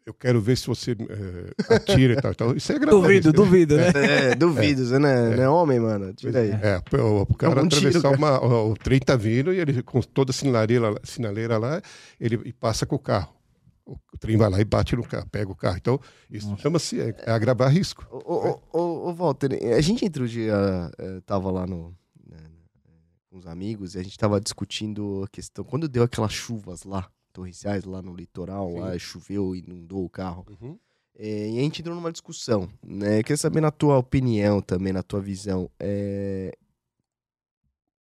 Eu 0.05 0.13
quero 0.13 0.39
ver 0.39 0.55
se 0.57 0.65
você 0.67 0.91
é, 0.93 1.75
atira 1.75 2.13
e 2.13 2.21
tal. 2.21 2.31
Então, 2.31 2.55
isso 2.55 2.71
é 2.71 2.75
agravar 2.77 3.01
Duvido, 3.01 3.27
né? 3.27 3.33
duvido, 3.33 3.75
né? 3.75 3.91
É, 4.31 4.35
duvido, 4.35 4.85
você 4.85 4.97
não 4.97 5.09
é, 5.09 5.35
não 5.35 5.43
é 5.43 5.49
homem, 5.49 5.79
mano. 5.81 6.13
Tira 6.13 6.39
aí. 6.39 6.51
É, 6.51 6.81
o, 6.97 7.23
o 7.23 7.33
cara 7.35 7.61
um 7.61 7.67
tiro, 7.67 7.87
atravessar 7.89 8.01
cara. 8.03 8.15
uma, 8.17 8.39
o, 8.41 8.71
o 8.71 8.77
trem 8.77 8.99
tá 8.99 9.17
vindo 9.17 9.53
e 9.53 9.59
ele 9.59 9.83
com 9.83 9.99
toda 10.01 10.31
a 10.31 10.33
sinaleira, 10.33 10.95
sinaleira 11.03 11.57
lá, 11.57 11.81
ele 12.21 12.39
e 12.45 12.53
passa 12.53 12.85
com 12.85 12.95
o 12.95 12.99
carro. 12.99 13.35
O, 13.87 13.97
trem 14.19 14.35
vai 14.35 14.49
lá 14.49 14.59
e 14.59 14.65
bate 14.65 14.95
no 14.97 15.03
carro, 15.07 15.27
pega 15.29 15.49
o 15.49 15.55
carro. 15.55 15.77
Então, 15.77 15.97
isso 16.29 16.53
chama-se 16.57 16.99
é, 16.99 17.15
é 17.25 17.31
agravar 17.31 17.71
risco. 17.71 18.05
Ô, 18.11 18.17
ô, 18.17 18.49
ô, 18.49 18.79
ô, 18.79 19.09
ô, 19.09 19.13
Walter, 19.13 19.51
a 19.73 19.79
gente 19.79 20.03
outro 20.03 20.27
dia 20.27 20.53
eh, 20.97 21.21
tava 21.25 21.49
lá 21.49 21.65
no, 21.65 21.95
né, 22.29 22.37
com 23.29 23.37
os 23.37 23.47
amigos 23.47 23.95
e 23.95 23.99
a 23.99 24.03
gente 24.03 24.17
tava 24.17 24.41
discutindo 24.41 25.23
a 25.23 25.27
questão. 25.29 25.63
Quando 25.63 25.87
deu 25.87 26.03
aquelas 26.03 26.33
chuvas 26.33 26.83
lá, 26.83 27.09
torrenciais, 27.31 27.85
lá 27.85 28.01
no 28.01 28.13
litoral, 28.13 28.69
Sim. 28.71 28.79
lá 28.79 28.99
choveu 28.99 29.55
e 29.55 29.59
inundou 29.59 30.03
o 30.03 30.09
carro. 30.09 30.45
eh, 31.17 31.49
e 31.51 31.57
a 31.59 31.61
gente 31.61 31.79
entrou 31.81 31.95
numa 31.95 32.11
discussão, 32.11 32.67
né? 32.85 33.19
Eu 33.19 33.23
queria 33.23 33.37
saber 33.37 33.61
na 33.61 33.71
tua 33.71 33.97
opinião 33.97 34.61
também, 34.61 34.91
na 34.91 35.01
tua 35.01 35.21
visão. 35.21 35.71
eh, 35.79 36.51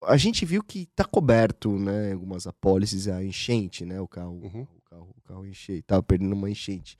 a 0.02 0.16
gente 0.16 0.44
viu 0.46 0.62
que 0.64 0.86
tá 0.96 1.04
coberto, 1.04 1.78
né? 1.78 2.12
Algumas 2.12 2.46
apólices, 2.46 3.06
a 3.06 3.22
enchente, 3.22 3.84
né? 3.84 4.00
O 4.00 4.08
carro, 4.08 4.40
Uhum. 4.42 4.66
O 4.90 4.94
carro, 4.94 5.08
o 5.16 5.20
carro 5.28 5.46
enchente, 5.46 5.82
tava 5.82 6.02
perdendo 6.02 6.32
uma 6.32 6.50
enchente. 6.50 6.98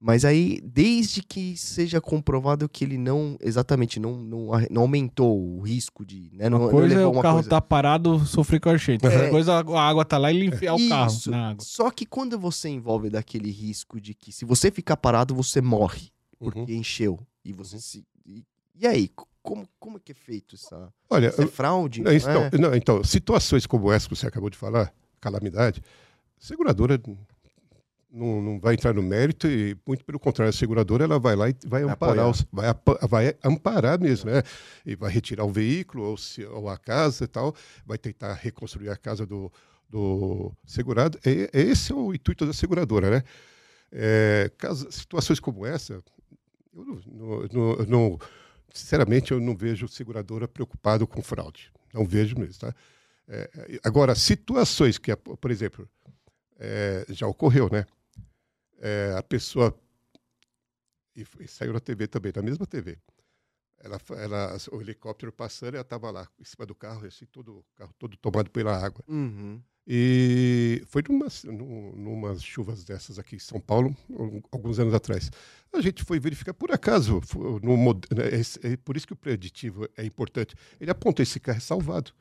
Mas 0.00 0.24
aí, 0.24 0.60
desde 0.62 1.20
que 1.22 1.56
seja 1.56 2.00
comprovado 2.00 2.68
que 2.68 2.84
ele 2.84 2.96
não, 2.96 3.36
exatamente, 3.40 3.98
não, 3.98 4.16
não, 4.16 4.50
não 4.70 4.82
aumentou 4.82 5.36
o 5.56 5.60
risco 5.60 6.06
de, 6.06 6.30
né? 6.32 6.48
Não, 6.48 6.58
Uma 6.58 6.64
não 6.66 6.70
coisa 6.72 6.94
é 6.94 6.96
levou 6.98 7.10
o 7.12 7.16
uma 7.16 7.22
carro 7.22 7.34
coisa. 7.38 7.50
tá 7.50 7.60
parado, 7.60 8.24
sofrer 8.24 8.60
com 8.60 8.68
a 8.70 8.74
enchente. 8.76 9.04
Outra 9.04 9.24
É. 9.26 9.30
coisa, 9.30 9.54
a 9.54 9.80
água 9.82 10.04
tá 10.04 10.16
lá 10.16 10.30
e 10.32 10.36
ele 10.36 10.46
enfiar 10.46 10.74
o 10.76 10.88
carro 10.88 11.12
na 11.26 11.50
água. 11.50 11.64
Só 11.64 11.90
que 11.90 12.06
quando 12.06 12.38
você 12.38 12.68
envolve 12.68 13.10
daquele 13.10 13.50
risco 13.50 14.00
de 14.00 14.14
que 14.14 14.30
se 14.30 14.44
você 14.44 14.70
ficar 14.70 14.96
parado, 14.96 15.34
você 15.34 15.60
morre, 15.60 16.12
porque 16.38 16.60
Uhum. 16.60 16.66
encheu. 16.78 17.18
E 17.44 17.52
você 17.52 17.80
se. 17.80 18.04
E, 18.24 18.44
e 18.76 18.86
aí, 18.86 19.10
como, 19.42 19.68
como 19.80 19.96
é 19.96 20.00
que 20.04 20.12
é 20.12 20.14
feito 20.14 20.54
essa. 20.54 20.92
Olha, 21.10 21.30
Isso 21.30 21.42
é 21.42 21.46
fraude? 21.48 22.02
Não, 22.02 22.12
não 22.12 22.16
então, 22.16 22.42
é? 22.52 22.58
não, 22.58 22.74
então, 22.76 23.02
situações 23.02 23.66
como 23.66 23.90
essa 23.90 24.08
que 24.08 24.14
você 24.14 24.28
acabou 24.28 24.48
de 24.48 24.56
falar, 24.56 24.94
calamidade, 25.20 25.82
seguradora 26.38 27.00
não, 28.10 28.40
não 28.40 28.58
vai 28.58 28.74
entrar 28.74 28.94
no 28.94 29.02
mérito 29.02 29.46
e, 29.46 29.76
muito 29.86 30.04
pelo 30.04 30.18
contrário, 30.18 30.48
a 30.48 30.52
seguradora 30.52 31.04
ela 31.04 31.18
vai 31.18 31.36
lá 31.36 31.50
e 31.50 31.54
vai, 31.66 31.82
amparar, 31.82 32.30
os- 32.30 32.46
vai, 32.50 32.66
vai 33.08 33.36
amparar 33.44 34.00
mesmo, 34.00 34.30
né? 34.30 34.42
E 34.86 34.96
vai 34.96 35.10
retirar 35.12 35.44
o 35.44 35.52
veículo 35.52 36.04
ou, 36.04 36.16
se- 36.16 36.44
ou 36.46 36.68
a 36.68 36.78
casa 36.78 37.24
e 37.24 37.28
tal, 37.28 37.54
vai 37.84 37.98
tentar 37.98 38.32
reconstruir 38.34 38.88
a 38.88 38.96
casa 38.96 39.26
do, 39.26 39.52
do 39.90 40.50
segurado. 40.66 41.18
E, 41.24 41.50
esse 41.52 41.92
é 41.92 41.94
o 41.94 42.14
intuito 42.14 42.46
da 42.46 42.52
seguradora, 42.54 43.10
né? 43.10 43.22
É, 43.92 44.50
caso, 44.56 44.90
situações 44.90 45.38
como 45.40 45.66
essa, 45.66 45.94
eu 45.94 46.02
não, 47.06 47.46
não- 47.52 47.76
não- 47.86 48.18
sinceramente, 48.72 49.32
eu 49.32 49.40
não 49.40 49.54
vejo 49.56 49.86
seguradora 49.88 50.48
preocupado 50.48 51.06
com 51.06 51.20
fraude. 51.22 51.70
Não 51.92 52.06
vejo 52.06 52.38
mesmo, 52.38 52.58
tá? 52.60 52.74
É, 53.28 53.50
agora, 53.84 54.14
situações 54.14 54.96
que, 54.96 55.14
por 55.14 55.50
exemplo, 55.50 55.86
é, 56.58 57.06
já 57.10 57.26
ocorreu, 57.26 57.68
né? 57.70 57.86
É, 58.80 59.14
a 59.16 59.22
pessoa 59.22 59.76
e, 61.16 61.26
e 61.40 61.48
saiu 61.48 61.72
na 61.72 61.80
TV 61.80 62.06
também, 62.06 62.32
na 62.34 62.42
mesma 62.42 62.66
TV. 62.66 62.98
Ela, 63.80 64.00
ela, 64.16 64.56
o 64.72 64.80
helicóptero 64.80 65.32
passando, 65.32 65.74
ela 65.74 65.82
estava 65.82 66.10
lá 66.10 66.28
em 66.38 66.44
cima 66.44 66.66
do 66.66 66.74
carro, 66.74 67.06
assim, 67.06 67.26
todo 67.26 67.58
o 67.58 67.64
carro 67.76 67.92
todo 67.98 68.16
tomado 68.16 68.50
pela 68.50 68.76
água. 68.76 69.04
Uhum. 69.08 69.62
E 69.86 70.82
foi 70.86 71.02
numas, 71.08 71.44
num- 71.44 71.92
numas 71.96 72.42
chuvas 72.42 72.84
dessas 72.84 73.18
aqui 73.18 73.36
em 73.36 73.38
São 73.38 73.60
Paulo, 73.60 73.96
al- 74.10 74.42
alguns 74.52 74.78
anos 74.78 74.92
atrás. 74.92 75.30
A 75.72 75.80
gente 75.80 76.04
foi 76.04 76.18
verificar, 76.20 76.52
por 76.54 76.72
acaso, 76.72 77.20
no, 77.62 77.76
esse- 78.32 78.58
é 78.66 78.76
por 78.76 78.96
isso 78.96 79.06
que 79.06 79.12
o 79.12 79.16
preditivo 79.16 79.88
é 79.96 80.04
importante. 80.04 80.54
Ele 80.80 80.90
aponta 80.90 81.22
esse 81.22 81.38
carro 81.40 81.58
é 81.58 81.60
salvado. 81.60 82.12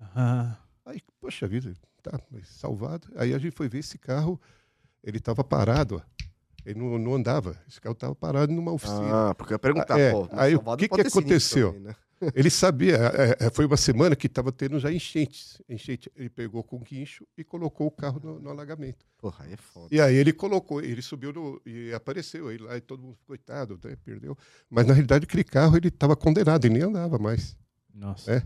Ah, 0.00 0.58
Aí, 0.86 1.00
poxa 1.20 1.46
vida, 1.48 1.74
tá 2.10 2.20
mas 2.30 2.48
salvado. 2.48 3.08
Aí 3.16 3.32
a 3.34 3.38
gente 3.38 3.54
foi 3.56 3.68
ver 3.68 3.78
esse 3.78 3.98
carro, 3.98 4.40
ele 5.02 5.18
estava 5.18 5.42
parado, 5.42 5.96
ó. 5.96 6.24
ele 6.64 6.78
não, 6.78 6.98
não 6.98 7.14
andava. 7.14 7.56
Esse 7.68 7.80
carro 7.80 7.94
estava 7.94 8.14
parado 8.14 8.52
numa 8.52 8.72
oficina. 8.72 9.30
Ah, 9.30 9.34
porque 9.34 9.52
eu 9.52 9.56
ia 9.56 9.58
perguntar, 9.58 9.94
Ah, 9.96 10.00
é. 10.00 10.10
pô, 10.12 10.28
mas 10.30 10.38
Aí, 10.40 10.54
o 10.56 10.76
que 10.76 10.88
que 10.88 11.00
aconteceu? 11.00 11.72
também, 11.72 11.88
né? 11.88 11.96
Ele 12.34 12.48
sabia, 12.48 12.96
é, 12.96 13.46
é, 13.46 13.50
foi 13.50 13.66
uma 13.66 13.76
semana 13.76 14.14
que 14.16 14.28
estava 14.28 14.50
tendo 14.52 14.78
já 14.78 14.90
enchentes. 14.90 15.60
Enchente. 15.68 16.10
Ele 16.16 16.30
pegou 16.30 16.62
com 16.62 16.78
guincho 16.78 17.26
e 17.36 17.42
colocou 17.44 17.88
o 17.88 17.90
carro 17.90 18.20
no, 18.22 18.38
no 18.40 18.50
alagamento. 18.50 19.04
Porra, 19.18 19.44
aí 19.44 19.52
é 19.52 19.56
foda. 19.56 19.88
E 19.90 20.00
aí 20.00 20.14
ele 20.14 20.32
colocou, 20.32 20.80
ele 20.80 21.02
subiu 21.02 21.32
no, 21.32 21.60
e 21.66 21.92
apareceu 21.92 22.50
ele 22.50 22.62
lá 22.62 22.76
e 22.76 22.80
todo 22.80 23.02
mundo, 23.02 23.18
coitado, 23.26 23.78
né, 23.84 23.96
perdeu. 24.04 24.38
Mas 24.70 24.86
na 24.86 24.94
realidade 24.94 25.24
aquele 25.24 25.44
carro 25.44 25.76
ele 25.76 25.88
estava 25.88 26.14
condenado, 26.16 26.64
ele 26.64 26.74
nem 26.74 26.82
andava 26.84 27.18
mais. 27.18 27.56
nossa. 27.92 28.32
É. 28.36 28.42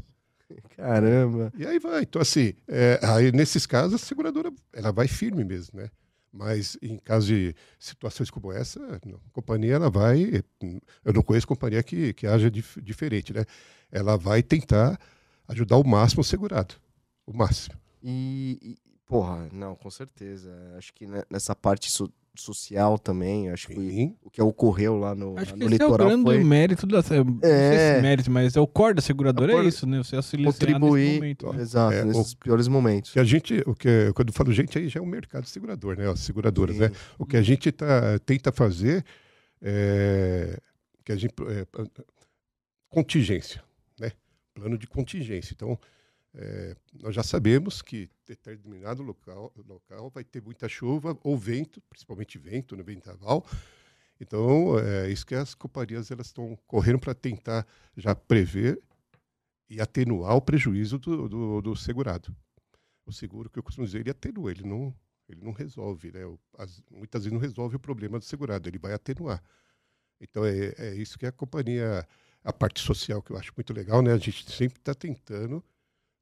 Caramba. 0.76 1.52
E 1.56 1.66
aí 1.66 1.78
vai. 1.78 2.02
Então, 2.02 2.20
assim, 2.22 2.54
é, 2.66 2.98
aí 3.02 3.32
nesses 3.32 3.66
casos, 3.66 3.94
a 3.94 3.98
seguradora 4.04 4.52
ela 4.72 4.92
vai 4.92 5.06
firme 5.08 5.44
mesmo, 5.44 5.80
né? 5.80 5.90
Mas 6.32 6.76
em 6.82 6.98
caso 6.98 7.26
de 7.28 7.54
situações 7.78 8.30
como 8.30 8.52
essa, 8.52 8.78
não, 9.04 9.16
a 9.16 9.30
companhia 9.32 9.74
ela 9.74 9.90
vai. 9.90 10.42
Eu 11.04 11.12
não 11.12 11.22
conheço 11.22 11.46
companhia 11.46 11.82
que, 11.82 12.12
que 12.12 12.26
haja 12.26 12.50
dif- 12.50 12.80
diferente, 12.82 13.32
né? 13.32 13.44
Ela 13.90 14.16
vai 14.16 14.42
tentar 14.42 14.98
ajudar 15.48 15.78
o 15.78 15.84
máximo 15.86 16.20
o 16.20 16.24
segurado. 16.24 16.74
O 17.26 17.32
máximo. 17.32 17.76
E, 18.02 18.58
e- 18.62 18.78
porra, 19.06 19.48
não, 19.52 19.74
com 19.74 19.90
certeza. 19.90 20.50
Acho 20.76 20.92
que 20.92 21.06
ne- 21.06 21.24
nessa 21.30 21.56
parte 21.56 21.90
so- 21.90 22.12
social 22.40 22.98
também, 22.98 23.50
acho 23.50 23.68
que 23.68 23.74
Sim. 23.74 24.16
o 24.22 24.30
que 24.30 24.40
ocorreu 24.42 24.96
lá 24.96 25.14
no, 25.14 25.38
Acho 25.38 25.52
lá 25.52 25.58
que 25.58 25.64
no 25.64 25.72
esse 25.72 25.82
é 25.82 25.84
o 25.84 25.88
litoral 25.88 26.08
grande 26.08 26.22
foi 26.24 26.44
mérito 26.44 26.86
da. 26.86 26.96
Não 26.96 27.02
sei 27.02 27.18
É. 27.50 27.96
se 27.96 28.02
mérito, 28.02 28.30
mas 28.30 28.56
é 28.56 28.60
o 28.60 28.66
core 28.66 28.94
da 28.94 29.02
seguradora, 29.02 29.52
É 29.52 29.54
o 29.56 29.62
é 29.62 29.66
isso, 29.66 29.86
né? 29.86 29.98
Você 29.98 30.16
auxiliar 30.16 30.46
nesse 30.46 30.58
contribuir. 30.60 31.14
momento. 31.16 31.52
né? 31.52 31.60
Exato, 31.62 31.94
É, 31.94 32.04
nesses 32.04 32.32
o- 32.32 32.36
piores 32.38 32.68
momentos. 32.68 33.12
Que 33.12 33.18
a 33.20 33.24
gente, 33.24 33.62
o 33.66 33.74
que, 33.74 34.12
quando 34.14 34.28
eu 34.28 34.34
falo 34.34 34.52
gente, 34.52 34.76
aí 34.78 34.88
já 34.88 35.00
é 35.00 35.02
o 35.02 35.06
mercado 35.06 35.46
segurador, 35.46 35.96
né? 35.96 36.08
As 36.10 36.20
seguradoras, 36.20 36.76
Sim. 36.76 36.82
né? 36.82 36.90
O 37.18 37.26
que 37.26 37.36
a 37.36 37.42
gente 37.42 37.70
tá, 37.72 38.18
tenta 38.24 38.50
fazer 38.52 39.04
é 39.62 40.58
que 41.04 41.12
a 41.12 41.16
gente 41.16 41.34
é, 41.48 41.66
contingência, 42.88 43.62
né? 43.98 44.12
Plano 44.54 44.78
de 44.78 44.86
contingência. 44.86 45.52
Então, 45.54 45.78
é, 46.34 46.76
nós 47.02 47.14
já 47.14 47.22
sabemos 47.22 47.82
que 47.82 48.08
determinado 48.26 49.02
local, 49.02 49.52
local 49.66 50.10
vai 50.10 50.24
ter 50.24 50.42
muita 50.42 50.68
chuva 50.68 51.18
ou 51.22 51.36
vento, 51.36 51.80
principalmente 51.82 52.38
vento 52.38 52.76
no 52.76 52.84
vendaval. 52.84 53.46
Então, 54.20 54.78
é 54.78 55.10
isso 55.10 55.26
que 55.26 55.34
as 55.34 55.54
companhias 55.54 56.10
elas 56.10 56.26
estão 56.26 56.56
correndo 56.66 56.98
para 56.98 57.14
tentar 57.14 57.66
já 57.96 58.14
prever 58.14 58.80
e 59.68 59.80
atenuar 59.80 60.34
o 60.34 60.40
prejuízo 60.40 60.98
do, 60.98 61.28
do, 61.28 61.62
do 61.62 61.76
segurado. 61.76 62.34
O 63.06 63.12
seguro 63.12 63.50
que 63.50 63.58
eu 63.58 63.62
costumo 63.62 63.86
dizer, 63.86 64.00
ele 64.00 64.10
atenua, 64.10 64.50
ele 64.50 64.64
não, 64.64 64.94
ele 65.28 65.42
não 65.42 65.52
resolve, 65.52 66.12
né? 66.12 66.20
As- 66.58 66.82
muitas 66.90 67.24
vezes 67.24 67.32
não 67.32 67.40
resolve 67.40 67.76
o 67.76 67.80
problema 67.80 68.18
do 68.18 68.24
segurado, 68.24 68.68
ele 68.68 68.78
vai 68.78 68.92
atenuar. 68.92 69.42
Então 70.20 70.44
é, 70.44 70.74
é 70.78 70.94
isso 70.94 71.18
que 71.18 71.26
a 71.26 71.32
companhia, 71.32 72.06
a 72.44 72.52
parte 72.52 72.80
social 72.80 73.22
que 73.22 73.32
eu 73.32 73.36
acho 73.36 73.52
muito 73.56 73.72
legal, 73.72 74.02
né? 74.02 74.12
A 74.12 74.18
gente 74.18 74.50
sempre 74.50 74.78
está 74.78 74.94
tentando 74.94 75.64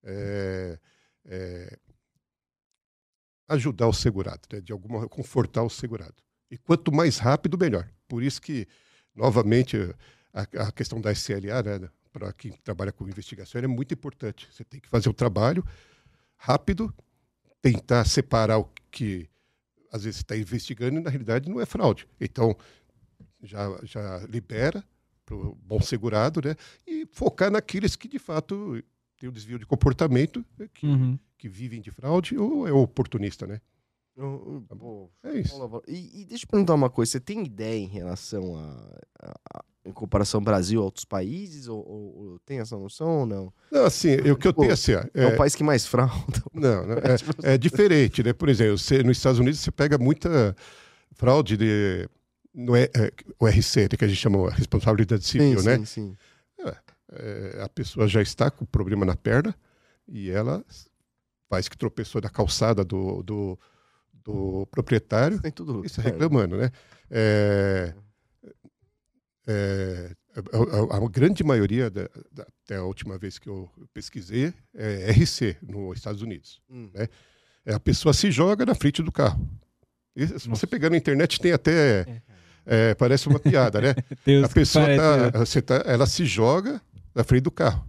é, 0.07 0.78
é, 1.24 1.78
ajudar 3.48 3.88
o 3.88 3.92
segurado, 3.92 4.42
né? 4.52 4.61
de 4.61 4.72
alguma 4.72 5.09
confortar 5.09 5.62
o 5.62 5.70
segurado. 5.70 6.14
E 6.50 6.57
quanto 6.57 6.92
mais 6.92 7.18
rápido, 7.18 7.59
melhor. 7.59 7.90
Por 8.09 8.22
isso 8.22 8.40
que, 8.40 8.66
novamente, 9.14 9.76
a, 10.32 10.42
a 10.68 10.72
questão 10.72 11.00
da 11.00 11.12
SLA, 11.12 11.62
né? 11.80 11.90
para 12.12 12.32
quem 12.32 12.52
trabalha 12.52 12.92
com 12.92 13.09
investigação, 13.09 13.61
é 13.61 13.66
muito 13.66 13.92
importante. 13.92 14.48
Você 14.50 14.64
tem 14.64 14.80
que 14.80 14.88
fazer 14.88 15.09
o 15.09 15.14
trabalho 15.14 15.64
rápido, 16.36 16.94
tentar 17.61 18.04
separar 18.07 18.59
o 18.59 18.70
que 18.90 19.28
às 19.92 20.04
vezes 20.04 20.18
está 20.18 20.36
investigando 20.36 20.98
e 20.98 21.02
na 21.02 21.11
realidade 21.11 21.48
não 21.50 21.61
é 21.61 21.66
fraude. 21.66 22.07
Então 22.20 22.57
já, 23.42 23.66
já 23.82 24.18
libera 24.28 24.84
para 25.24 25.34
o 25.34 25.54
bom 25.57 25.80
segurado, 25.80 26.40
né? 26.42 26.54
E 26.86 27.07
focar 27.12 27.50
naqueles 27.50 27.96
que 27.96 28.09
de 28.09 28.18
fato 28.18 28.82
têm 29.19 29.29
o 29.29 29.33
desvio 29.33 29.59
de 29.59 29.67
comportamento, 29.67 30.45
né, 30.59 30.69
que, 30.73 30.87
Uhum. 30.87 31.19
que 31.39 31.49
vivem 31.49 31.81
de 31.81 31.91
fraude 31.91 32.37
ou 32.37 32.67
é 32.69 32.73
oportunista, 32.73 33.47
né? 33.47 33.61
Eu- 34.17 34.64
eu- 34.71 34.77
pô, 34.79 35.11
É 35.23 35.41
isso. 35.41 35.83
E, 35.87 36.23
e 36.23 36.25
deixa 36.25 36.45
eu 36.45 36.49
perguntar 36.49 36.75
uma 36.75 36.89
coisa, 36.89 37.12
você 37.12 37.21
tem 37.21 37.45
ideia 37.45 37.79
em 37.79 37.87
relação 37.89 38.57
a, 38.57 38.99
a- 39.21 39.35
a- 39.55 39.64
em 39.85 39.93
comparação 39.93 40.43
Brasil 40.43 40.81
a 40.81 40.85
outros 40.85 41.05
países, 41.05 41.69
ou, 41.69 41.79
ou- 41.87 42.17
ou 42.17 42.39
tem 42.41 42.59
essa 42.61 42.77
noção 42.79 43.21
ou 43.21 43.27
não? 43.27 43.53
Não, 43.71 43.85
assim, 43.85 44.11
eu- 44.25 44.35
o 44.35 44.39
que 44.39 44.49
eu 44.49 44.55
Pô, 44.55 44.62
tenho 44.62 44.73
assim, 44.73 44.93
É, 44.93 45.11
é, 45.14 45.27
o 45.27 45.37
país 45.37 45.55
que 45.55 45.62
mais 45.62 45.87
frauda. 45.87 46.43
não, 46.55 46.87
não, 46.87 46.95
é, 46.95 47.53
é 47.55 47.59
diferente, 47.59 48.23
né? 48.23 48.33
Por 48.33 48.49
exemplo, 48.49 48.79
você, 48.79 49.03
nos 49.03 49.19
Estados 49.19 49.39
Unidos 49.39 49.61
você 49.61 49.71
pega 49.71 49.99
muita 49.99 50.57
fraude 51.12 51.57
de 51.59 52.09
no 52.55 52.75
é, 52.75 52.85
é, 52.95 53.12
o 53.39 53.47
RC, 53.47 53.83
né, 53.83 53.89
que 53.99 54.05
a 54.05 54.09
gente 54.09 54.17
chama 54.17 54.51
de 54.51 54.57
responsabilidade 54.57 55.25
civil, 55.27 55.59
sim, 55.61 55.67
né? 55.67 55.77
sim, 55.77 55.85
sim. 55.85 56.17
É, 57.12 57.61
a 57.62 57.68
pessoa 57.68 58.09
já 58.09 58.20
está 58.20 58.50
com 58.50 58.64
problema 58.64 59.04
na 59.04 59.14
perna 59.16 59.54
e 60.09 60.30
ela 60.30 60.64
faz 61.48 61.68
que 61.68 61.76
tropeçou 61.78 62.20
da 62.20 62.28
calçada 62.28 62.84
do, 62.84 63.22
do, 63.22 63.59
do 64.12 64.66
proprietário 64.72 65.40
Tem 65.40 65.52
tudo. 65.52 65.84
está 65.84 66.02
reclamando, 66.02 66.57
né? 66.57 66.70
É, 67.11 67.94
é, 69.46 70.11
a, 70.34 70.94
a- 70.96 71.04
a 71.04 71.09
grande 71.09 71.44
maioria, 71.44 71.88
da, 71.90 72.09
da- 72.32 72.46
até 72.64 72.76
a 72.76 72.82
última 72.84 73.16
vez 73.18 73.38
que 73.38 73.48
eu 73.48 73.70
pesquisei, 73.94 74.52
é 74.74 75.11
RC 75.12 75.57
nos 75.62 75.96
Estados 75.98 76.22
Unidos. 76.22 76.61
Hum. 76.68 76.90
É, 77.64 77.72
a 77.74 77.80
pessoa 77.80 78.12
se 78.12 78.30
joga 78.30 78.66
na 78.66 78.74
frente 78.74 79.02
do 79.02 79.12
carro. 79.12 79.48
E 80.14 80.26
se 80.26 80.32
você 80.34 80.48
Nossa. 80.48 80.66
pegar 80.66 80.90
na 80.90 80.96
internet, 80.96 81.38
tem 81.40 81.52
até. 81.52 82.22
é, 82.64 82.94
parece 82.94 83.28
uma 83.28 83.38
piada, 83.38 83.80
né? 83.80 83.94
A 84.44 84.48
pessoa 84.48 84.86
parece- 84.86 85.30
tá, 85.32 85.38
você 85.38 85.62
tá, 85.62 85.82
ela 85.86 86.07
se 86.07 86.24
joga 86.24 86.80
na 87.17 87.25
frente 87.25 87.43
do 87.45 87.51
carro. 87.51 87.89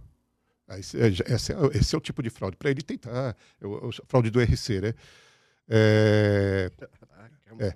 Aí, 0.66 0.82
cê- 0.82 0.98
é, 1.00 1.08
esse, 1.34 1.52
é, 1.52 1.56
o- 1.58 1.70
esse 1.72 1.94
é 1.94 1.98
o 1.98 2.00
tipo 2.00 2.22
de 2.22 2.30
fraude. 2.30 2.56
Para 2.56 2.70
ele 2.70 2.82
tentar, 2.82 3.36
é 3.60 3.66
o, 3.66 3.88
o 3.88 3.92
fraude 4.08 4.30
do 4.30 4.40
RC, 4.40 4.80
né? 4.80 4.94
É, 5.68 6.70
Caraca, 6.78 7.34
É. 7.58 7.74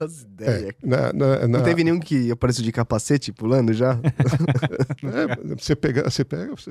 As 0.00 0.22
ideias. 0.22 0.74
é, 0.82 0.86
na, 0.86 1.12
na- 1.12 1.38
na- 1.40 1.48
Não 1.48 1.62
teve 1.64 1.82
nenhum 1.84 1.98
que 1.98 2.30
apareceu 2.30 2.62
de 2.64 2.70
capacete 2.72 3.32
pulando 3.32 3.72
já? 3.72 3.98
é, 5.02 5.54
você 5.56 5.74
pega, 5.76 6.08
você 6.08 6.24
pega, 6.24 6.52
você- 6.54 6.70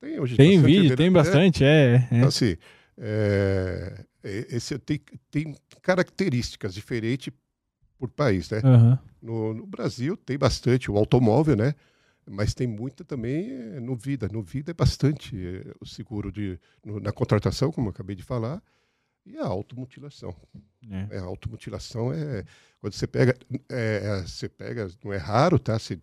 tem 0.00 0.18
hoje 0.18 0.36
Tem 0.36 0.56
bastante 0.60 0.80
vídeo, 0.80 0.96
tem 0.96 1.06
é, 1.06 1.10
bastante, 1.10 1.64
é. 1.64 1.94
é. 1.96 2.08
Então, 2.16 2.28
assim, 2.28 2.56
é, 2.98 4.04
é, 4.22 4.46
esse 4.56 4.78
tem, 4.78 5.00
tem 5.30 5.56
características 5.82 6.72
diferentes 6.74 7.32
por 7.98 8.08
país, 8.08 8.48
né? 8.50 8.60
Aham. 8.64 8.98
No, 9.22 9.52
no 9.54 9.66
Brasil 9.66 10.16
tem 10.16 10.38
bastante 10.38 10.90
o 10.90 10.96
automóvel, 10.96 11.56
né? 11.56 11.74
Mas 12.30 12.54
tem 12.54 12.66
muita 12.66 13.04
também 13.04 13.50
eh, 13.50 13.80
no 13.80 13.94
vida. 13.94 14.28
No 14.32 14.42
vida 14.42 14.70
é 14.70 14.74
bastante 14.74 15.36
eh, 15.36 15.74
o 15.80 15.86
seguro 15.86 16.32
de, 16.32 16.58
no- 16.84 16.98
na 17.00 17.12
contratação, 17.12 17.70
como 17.70 17.88
eu 17.88 17.90
acabei 17.90 18.16
de 18.16 18.22
falar, 18.22 18.62
e 19.26 19.36
a 19.38 19.46
automutilação. 19.46 20.34
É. 20.90 21.16
É, 21.16 21.18
a 21.18 21.22
automutilação 21.24 22.12
é 22.12 22.44
quando 22.80 22.92
você 22.94 23.06
pega, 23.06 23.34
é, 23.70 24.00
é, 24.04 24.22
você 24.22 24.48
pega, 24.48 24.88
não 25.04 25.12
é 25.12 25.16
raro, 25.16 25.58
tá? 25.58 25.74
Assim, 25.76 25.96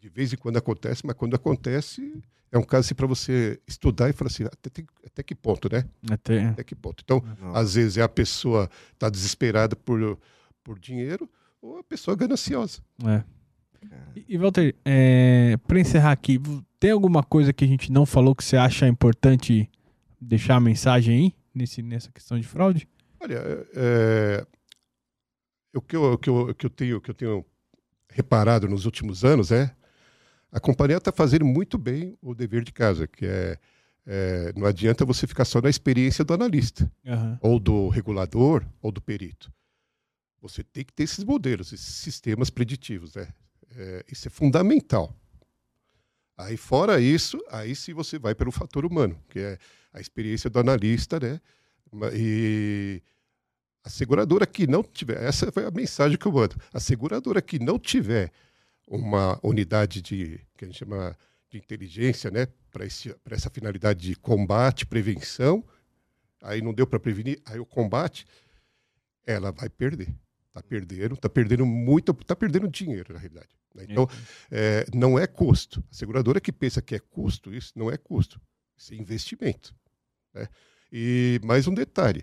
De 0.00 0.08
vez 0.08 0.32
em 0.32 0.36
quando 0.36 0.56
acontece, 0.56 1.06
mas 1.06 1.14
quando 1.16 1.34
acontece, 1.36 2.20
é 2.50 2.58
um 2.58 2.62
caso 2.64 2.86
assim, 2.86 2.94
para 2.94 3.06
você 3.06 3.60
estudar 3.68 4.10
e 4.10 4.12
falar 4.12 4.28
assim, 4.30 4.44
até, 4.44 4.68
tem- 4.68 4.86
até 5.06 5.22
que 5.22 5.34
ponto, 5.34 5.68
né? 5.72 5.84
Até... 6.10 6.44
Até 6.48 6.64
que 6.64 6.74
ponto. 6.74 7.02
Então, 7.04 7.22
às 7.54 7.74
vezes 7.74 7.96
é 7.98 8.02
a 8.02 8.08
pessoa 8.08 8.68
está 8.92 9.08
desesperada 9.08 9.76
por, 9.76 10.18
por 10.64 10.78
dinheiro 10.78 11.30
ou 11.60 11.78
a 11.78 11.84
pessoa 11.84 12.16
gananciosa. 12.16 12.80
É. 13.06 13.22
E, 14.16 14.24
e, 14.28 14.38
Walter, 14.38 14.74
é, 14.84 15.56
para 15.66 15.80
encerrar 15.80 16.12
aqui, 16.12 16.40
tem 16.78 16.90
alguma 16.90 17.22
coisa 17.22 17.52
que 17.52 17.64
a 17.64 17.68
gente 17.68 17.90
não 17.90 18.04
falou 18.04 18.34
que 18.34 18.44
você 18.44 18.56
acha 18.56 18.86
importante 18.86 19.70
deixar 20.20 20.56
a 20.56 20.60
mensagem 20.60 21.16
aí 21.16 21.34
nesse, 21.54 21.82
nessa 21.82 22.10
questão 22.10 22.38
de 22.38 22.46
fraude? 22.46 22.88
Olha, 23.20 23.40
é, 23.74 24.46
o, 25.74 25.80
que 25.80 25.96
eu, 25.96 26.12
o, 26.12 26.18
que 26.18 26.28
eu, 26.28 26.36
o 26.48 26.54
que 26.54 26.66
eu 26.66 26.70
tenho, 26.70 27.00
que 27.00 27.10
eu 27.10 27.14
tenho 27.14 27.44
reparado 28.08 28.68
nos 28.68 28.84
últimos 28.84 29.24
anos 29.24 29.50
é 29.50 29.74
a 30.52 30.60
companhia 30.60 30.98
está 30.98 31.10
fazendo 31.10 31.46
muito 31.46 31.78
bem 31.78 32.16
o 32.20 32.34
dever 32.34 32.62
de 32.62 32.72
casa, 32.72 33.06
que 33.06 33.24
é, 33.24 33.58
é, 34.06 34.52
não 34.54 34.66
adianta 34.66 35.02
você 35.02 35.26
ficar 35.26 35.46
só 35.46 35.62
na 35.62 35.70
experiência 35.70 36.22
do 36.22 36.34
analista, 36.34 36.92
Aham. 37.06 37.38
ou 37.40 37.58
do 37.58 37.88
regulador, 37.88 38.62
ou 38.82 38.92
do 38.92 39.00
perito. 39.00 39.50
Você 40.42 40.62
tem 40.62 40.84
que 40.84 40.92
ter 40.92 41.04
esses 41.04 41.24
modelos, 41.24 41.72
esses 41.72 41.94
sistemas 41.94 42.50
preditivos, 42.50 43.14
né? 43.14 43.28
É, 43.76 44.04
isso 44.10 44.28
é 44.28 44.30
fundamental. 44.30 45.14
Aí, 46.36 46.56
fora 46.56 47.00
isso, 47.00 47.42
aí 47.50 47.74
sim 47.74 47.92
você 47.92 48.18
vai 48.18 48.34
pelo 48.34 48.50
fator 48.50 48.84
humano, 48.84 49.20
que 49.28 49.38
é 49.38 49.58
a 49.92 50.00
experiência 50.00 50.48
do 50.50 50.58
analista, 50.58 51.20
né? 51.20 51.40
E 52.14 53.02
a 53.84 53.90
seguradora 53.90 54.46
que 54.46 54.66
não 54.66 54.82
tiver, 54.82 55.22
essa 55.22 55.52
foi 55.52 55.64
a 55.64 55.70
mensagem 55.70 56.16
que 56.16 56.26
eu 56.26 56.32
mando. 56.32 56.56
A 56.72 56.80
seguradora 56.80 57.42
que 57.42 57.58
não 57.58 57.78
tiver 57.78 58.30
uma 58.88 59.38
unidade 59.42 60.00
de 60.00 60.40
que 60.56 60.64
a 60.64 60.68
gente 60.68 60.78
chama 60.78 61.16
de 61.50 61.58
inteligência, 61.58 62.30
né, 62.30 62.46
para 62.70 62.86
essa 63.34 63.50
finalidade 63.50 64.08
de 64.08 64.16
combate, 64.16 64.86
prevenção, 64.86 65.62
aí 66.42 66.62
não 66.62 66.72
deu 66.72 66.86
para 66.86 66.98
prevenir, 66.98 67.40
aí 67.44 67.58
o 67.58 67.66
combate, 67.66 68.26
ela 69.26 69.52
vai 69.52 69.68
perder. 69.68 70.08
Está 70.52 70.62
perdendo, 70.62 71.14
está 71.14 71.30
perdendo 71.30 71.64
muito, 71.64 72.12
está 72.12 72.36
perdendo 72.36 72.68
dinheiro, 72.68 73.14
na 73.14 73.18
realidade. 73.18 73.48
né? 73.74 73.86
Então, 73.88 74.06
é, 74.50 74.84
não 74.92 75.18
é 75.18 75.26
custo. 75.26 75.82
A 75.90 75.94
seguradora 75.94 76.42
que 76.42 76.52
pensa 76.52 76.82
que 76.82 76.94
é 76.94 76.98
custo, 76.98 77.54
isso 77.54 77.72
não 77.74 77.90
é 77.90 77.96
custo. 77.96 78.38
Isso 78.76 78.92
é 78.92 78.96
investimento. 78.98 79.74
Né? 80.34 80.46
E 80.92 81.40
mais 81.42 81.66
um 81.66 81.72
detalhe 81.72 82.22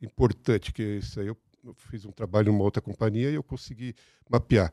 importante, 0.00 0.72
que 0.72 0.98
isso 0.98 1.18
aí 1.18 1.26
eu, 1.26 1.36
eu 1.64 1.74
fiz 1.74 2.04
um 2.04 2.12
trabalho 2.12 2.52
numa 2.52 2.62
outra 2.62 2.80
companhia 2.80 3.28
e 3.28 3.34
eu 3.34 3.42
consegui 3.42 3.92
mapear. 4.30 4.72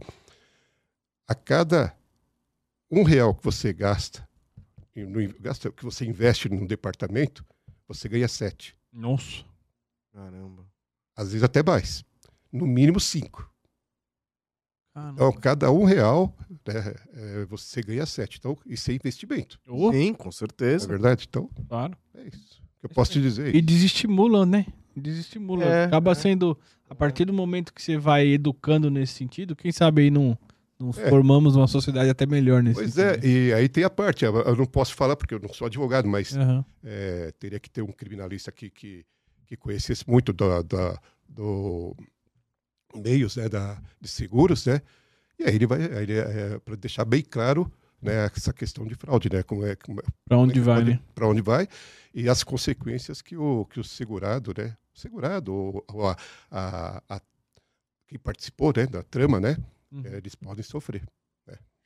A 1.27 1.33
cada 1.33 1.97
um 2.91 3.01
real 3.01 3.33
que 3.33 3.43
você 3.43 3.73
gasta, 3.73 4.29
no, 4.95 5.27
gasta 5.39 5.71
que 5.71 5.83
você 5.83 6.05
investe 6.05 6.49
num 6.49 6.67
departamento, 6.67 7.43
você 7.87 8.07
ganha 8.07 8.27
sete. 8.27 8.77
Nossa. 8.93 9.43
Caramba. 10.13 10.69
Às 11.15 11.29
vezes 11.29 11.43
até 11.43 11.63
mais. 11.63 12.05
No 12.51 12.65
mínimo 12.67 12.99
cinco. 12.99 13.49
Caramba. 14.93 15.13
Então, 15.13 15.31
cada 15.39 15.71
um 15.71 15.85
real, 15.85 16.35
né, 16.67 16.93
é, 17.13 17.45
você 17.45 17.81
ganha 17.81 18.05
sete. 18.05 18.37
Então, 18.39 18.57
isso 18.65 18.91
é 18.91 18.93
investimento. 18.93 19.57
Oh, 19.67 19.91
Sim, 19.91 20.13
com 20.13 20.25
Não 20.25 20.29
é 20.29 20.33
certeza. 20.33 20.87
verdade? 20.87 21.25
Então, 21.29 21.49
claro. 21.69 21.97
é 22.15 22.23
isso. 22.27 22.61
que 22.79 22.85
eu 22.85 22.89
posso 22.89 23.11
te 23.11 23.21
dizer. 23.21 23.55
E 23.55 23.61
desestimula, 23.61 24.45
né? 24.45 24.65
Desestimula. 24.95 25.63
É, 25.63 25.85
Acaba 25.85 26.11
é. 26.11 26.15
sendo, 26.15 26.59
a 26.89 26.95
partir 26.95 27.23
do 27.25 27.31
momento 27.33 27.73
que 27.73 27.81
você 27.81 27.97
vai 27.97 28.27
educando 28.27 28.89
nesse 28.91 29.13
sentido, 29.13 29.55
quem 29.55 29.71
sabe 29.71 30.01
aí 30.01 30.11
não, 30.11 30.37
não 30.77 30.89
É. 30.89 31.09
formamos 31.09 31.55
uma 31.55 31.67
sociedade 31.67 32.09
até 32.09 32.25
melhor 32.25 32.61
nesse 32.61 32.75
Pois 32.81 32.97
é, 32.97 33.13
sentido. 33.13 33.27
e 33.27 33.53
aí 33.53 33.69
tem 33.69 33.85
a 33.85 33.89
parte, 33.89 34.25
eu 34.25 34.55
não 34.57 34.65
posso 34.65 34.93
falar 34.93 35.15
porque 35.15 35.33
eu 35.35 35.39
não 35.39 35.53
sou 35.53 35.67
advogado, 35.67 36.05
mas 36.09 36.35
é, 36.83 37.31
teria 37.39 37.59
que 37.61 37.69
ter 37.69 37.81
um 37.81 37.91
criminalista 37.93 38.49
aqui 38.49 38.69
que, 38.69 39.05
que 39.47 39.55
conhecesse 39.55 40.03
muito 40.09 40.33
da, 40.33 40.61
da- 40.63 40.99
do 41.29 41.95
meios 42.95 43.35
né, 43.37 43.47
da, 43.49 43.77
de 43.99 44.07
seguros, 44.07 44.65
né? 44.65 44.81
E 45.39 45.43
aí 45.43 45.55
ele 45.55 45.65
vai, 45.65 45.79
para 46.63 46.75
deixar 46.75 47.05
bem 47.05 47.21
claro 47.21 47.71
né, 48.01 48.25
essa 48.35 48.51
questão 48.53 48.85
de 48.85 48.95
fraude, 48.95 49.29
né? 49.31 49.43
Como 49.43 49.65
é, 49.65 49.75
como 49.75 49.99
é, 49.99 50.03
Pra 50.25 50.37
onde 50.37 50.59
como 50.59 50.71
é 50.71 50.75
que 50.75 50.81
vai, 50.83 50.83
né? 50.93 50.99
Para 51.15 51.27
onde 51.27 51.41
vai 51.41 51.67
e 52.13 52.27
as 52.29 52.43
consequências 52.43 53.21
que 53.21 53.35
o, 53.37 53.65
que 53.65 53.79
o 53.79 53.83
segurado, 53.83 54.53
né? 54.57 54.75
O 54.95 54.99
segurado 54.99 55.53
ou, 55.53 55.85
ou 55.91 56.07
a, 56.09 56.17
a, 56.51 57.03
a- 57.09 57.21
quem 58.07 58.19
participou 58.19 58.73
né, 58.75 58.85
da 58.87 59.01
trama, 59.03 59.39
né? 59.39 59.57
Eh, 60.03 60.17
eles 60.17 60.35
podem 60.35 60.63
sofrer. 60.63 61.01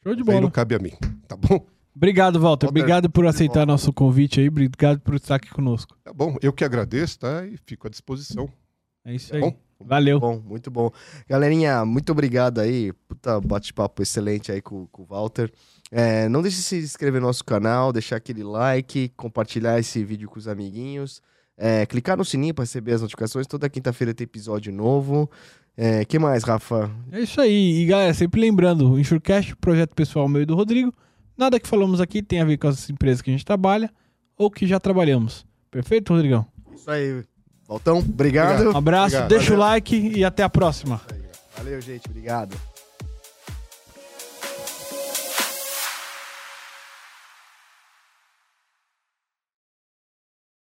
Show 0.03 0.13
de 0.15 0.21
Mas 0.21 0.29
aí 0.29 0.35
bola. 0.35 0.41
não 0.41 0.51
cabe 0.51 0.75
a 0.75 0.79
mim, 0.79 0.91
tá 1.27 1.35
bom? 1.35 1.65
Obrigado, 1.95 2.39
Walter. 2.39 2.67
Obrigado 2.67 3.09
por 3.09 3.25
aceitar 3.25 3.53
bola. 3.61 3.65
nosso 3.67 3.91
convite 3.93 4.39
aí. 4.39 4.47
Obrigado 4.47 4.99
por 4.99 5.15
estar 5.15 5.35
aqui 5.35 5.49
conosco. 5.49 5.97
Tá 6.03 6.11
bom, 6.13 6.35
eu 6.41 6.51
que 6.51 6.63
agradeço, 6.65 7.19
tá? 7.19 7.45
E 7.45 7.57
fico 7.65 7.87
à 7.87 7.89
disposição. 7.89 8.51
É 9.05 9.13
isso 9.15 9.29
Tá 9.31 9.37
aí. 9.37 9.41
bom? 9.41 9.57
Valeu. 9.85 10.19
Bom, 10.19 10.41
muito 10.43 10.71
bom. 10.71 10.91
Galerinha, 11.29 11.85
muito 11.85 12.11
obrigado 12.11 12.59
aí. 12.59 12.91
Puta 13.07 13.39
bate-papo 13.39 14.01
excelente 14.01 14.51
aí 14.51 14.61
com, 14.61 14.87
com 14.87 15.03
o 15.03 15.05
Walter. 15.05 15.51
É, 15.91 16.27
não 16.27 16.41
deixe 16.41 16.57
de 16.57 16.63
se 16.63 16.77
inscrever 16.77 17.21
no 17.21 17.27
nosso 17.27 17.45
canal, 17.45 17.93
deixar 17.93 18.15
aquele 18.15 18.43
like, 18.43 19.09
compartilhar 19.09 19.79
esse 19.79 20.03
vídeo 20.03 20.27
com 20.27 20.39
os 20.39 20.47
amiguinhos. 20.47 21.21
É, 21.57 21.85
clicar 21.85 22.17
no 22.17 22.25
sininho 22.25 22.53
para 22.53 22.63
receber 22.63 22.93
as 22.93 23.01
notificações. 23.01 23.47
Toda 23.47 23.69
quinta-feira 23.69 24.13
tem 24.13 24.25
episódio 24.25 24.73
novo. 24.73 25.29
É, 25.77 26.03
que 26.05 26.17
mais, 26.17 26.43
Rafa? 26.43 26.89
É 27.11 27.21
isso 27.21 27.39
aí. 27.39 27.81
E 27.81 27.85
galera, 27.85 28.13
sempre 28.13 28.41
lembrando, 28.41 28.91
o 28.91 28.99
Insurecast, 28.99 29.55
projeto 29.57 29.93
pessoal 29.93 30.27
meu 30.27 30.41
e 30.41 30.45
do 30.45 30.55
Rodrigo. 30.55 30.93
Nada 31.37 31.59
que 31.59 31.67
falamos 31.67 31.99
aqui 31.99 32.23
tem 32.23 32.41
a 32.41 32.45
ver 32.45 32.57
com 32.57 32.67
as 32.67 32.89
empresas 32.89 33.21
que 33.21 33.29
a 33.29 33.33
gente 33.33 33.45
trabalha 33.45 33.91
ou 34.37 34.49
que 34.49 34.65
já 34.65 34.79
trabalhamos. 34.79 35.45
Perfeito, 35.69 36.13
Rodrigão? 36.13 36.45
Isso 36.73 36.89
aí. 36.89 37.23
Valtão, 37.67 37.97
obrigado. 37.99 38.71
Um 38.71 38.77
abraço, 38.77 39.15
Obrigado. 39.15 39.29
deixa 39.29 39.53
o 39.53 39.57
Valeu. 39.57 39.59
like 39.71 39.95
e 40.15 40.23
até 40.23 40.43
a 40.43 40.49
próxima. 40.49 41.01
Valeu, 41.57 41.81
gente. 41.81 42.07
Obrigado. 42.07 42.74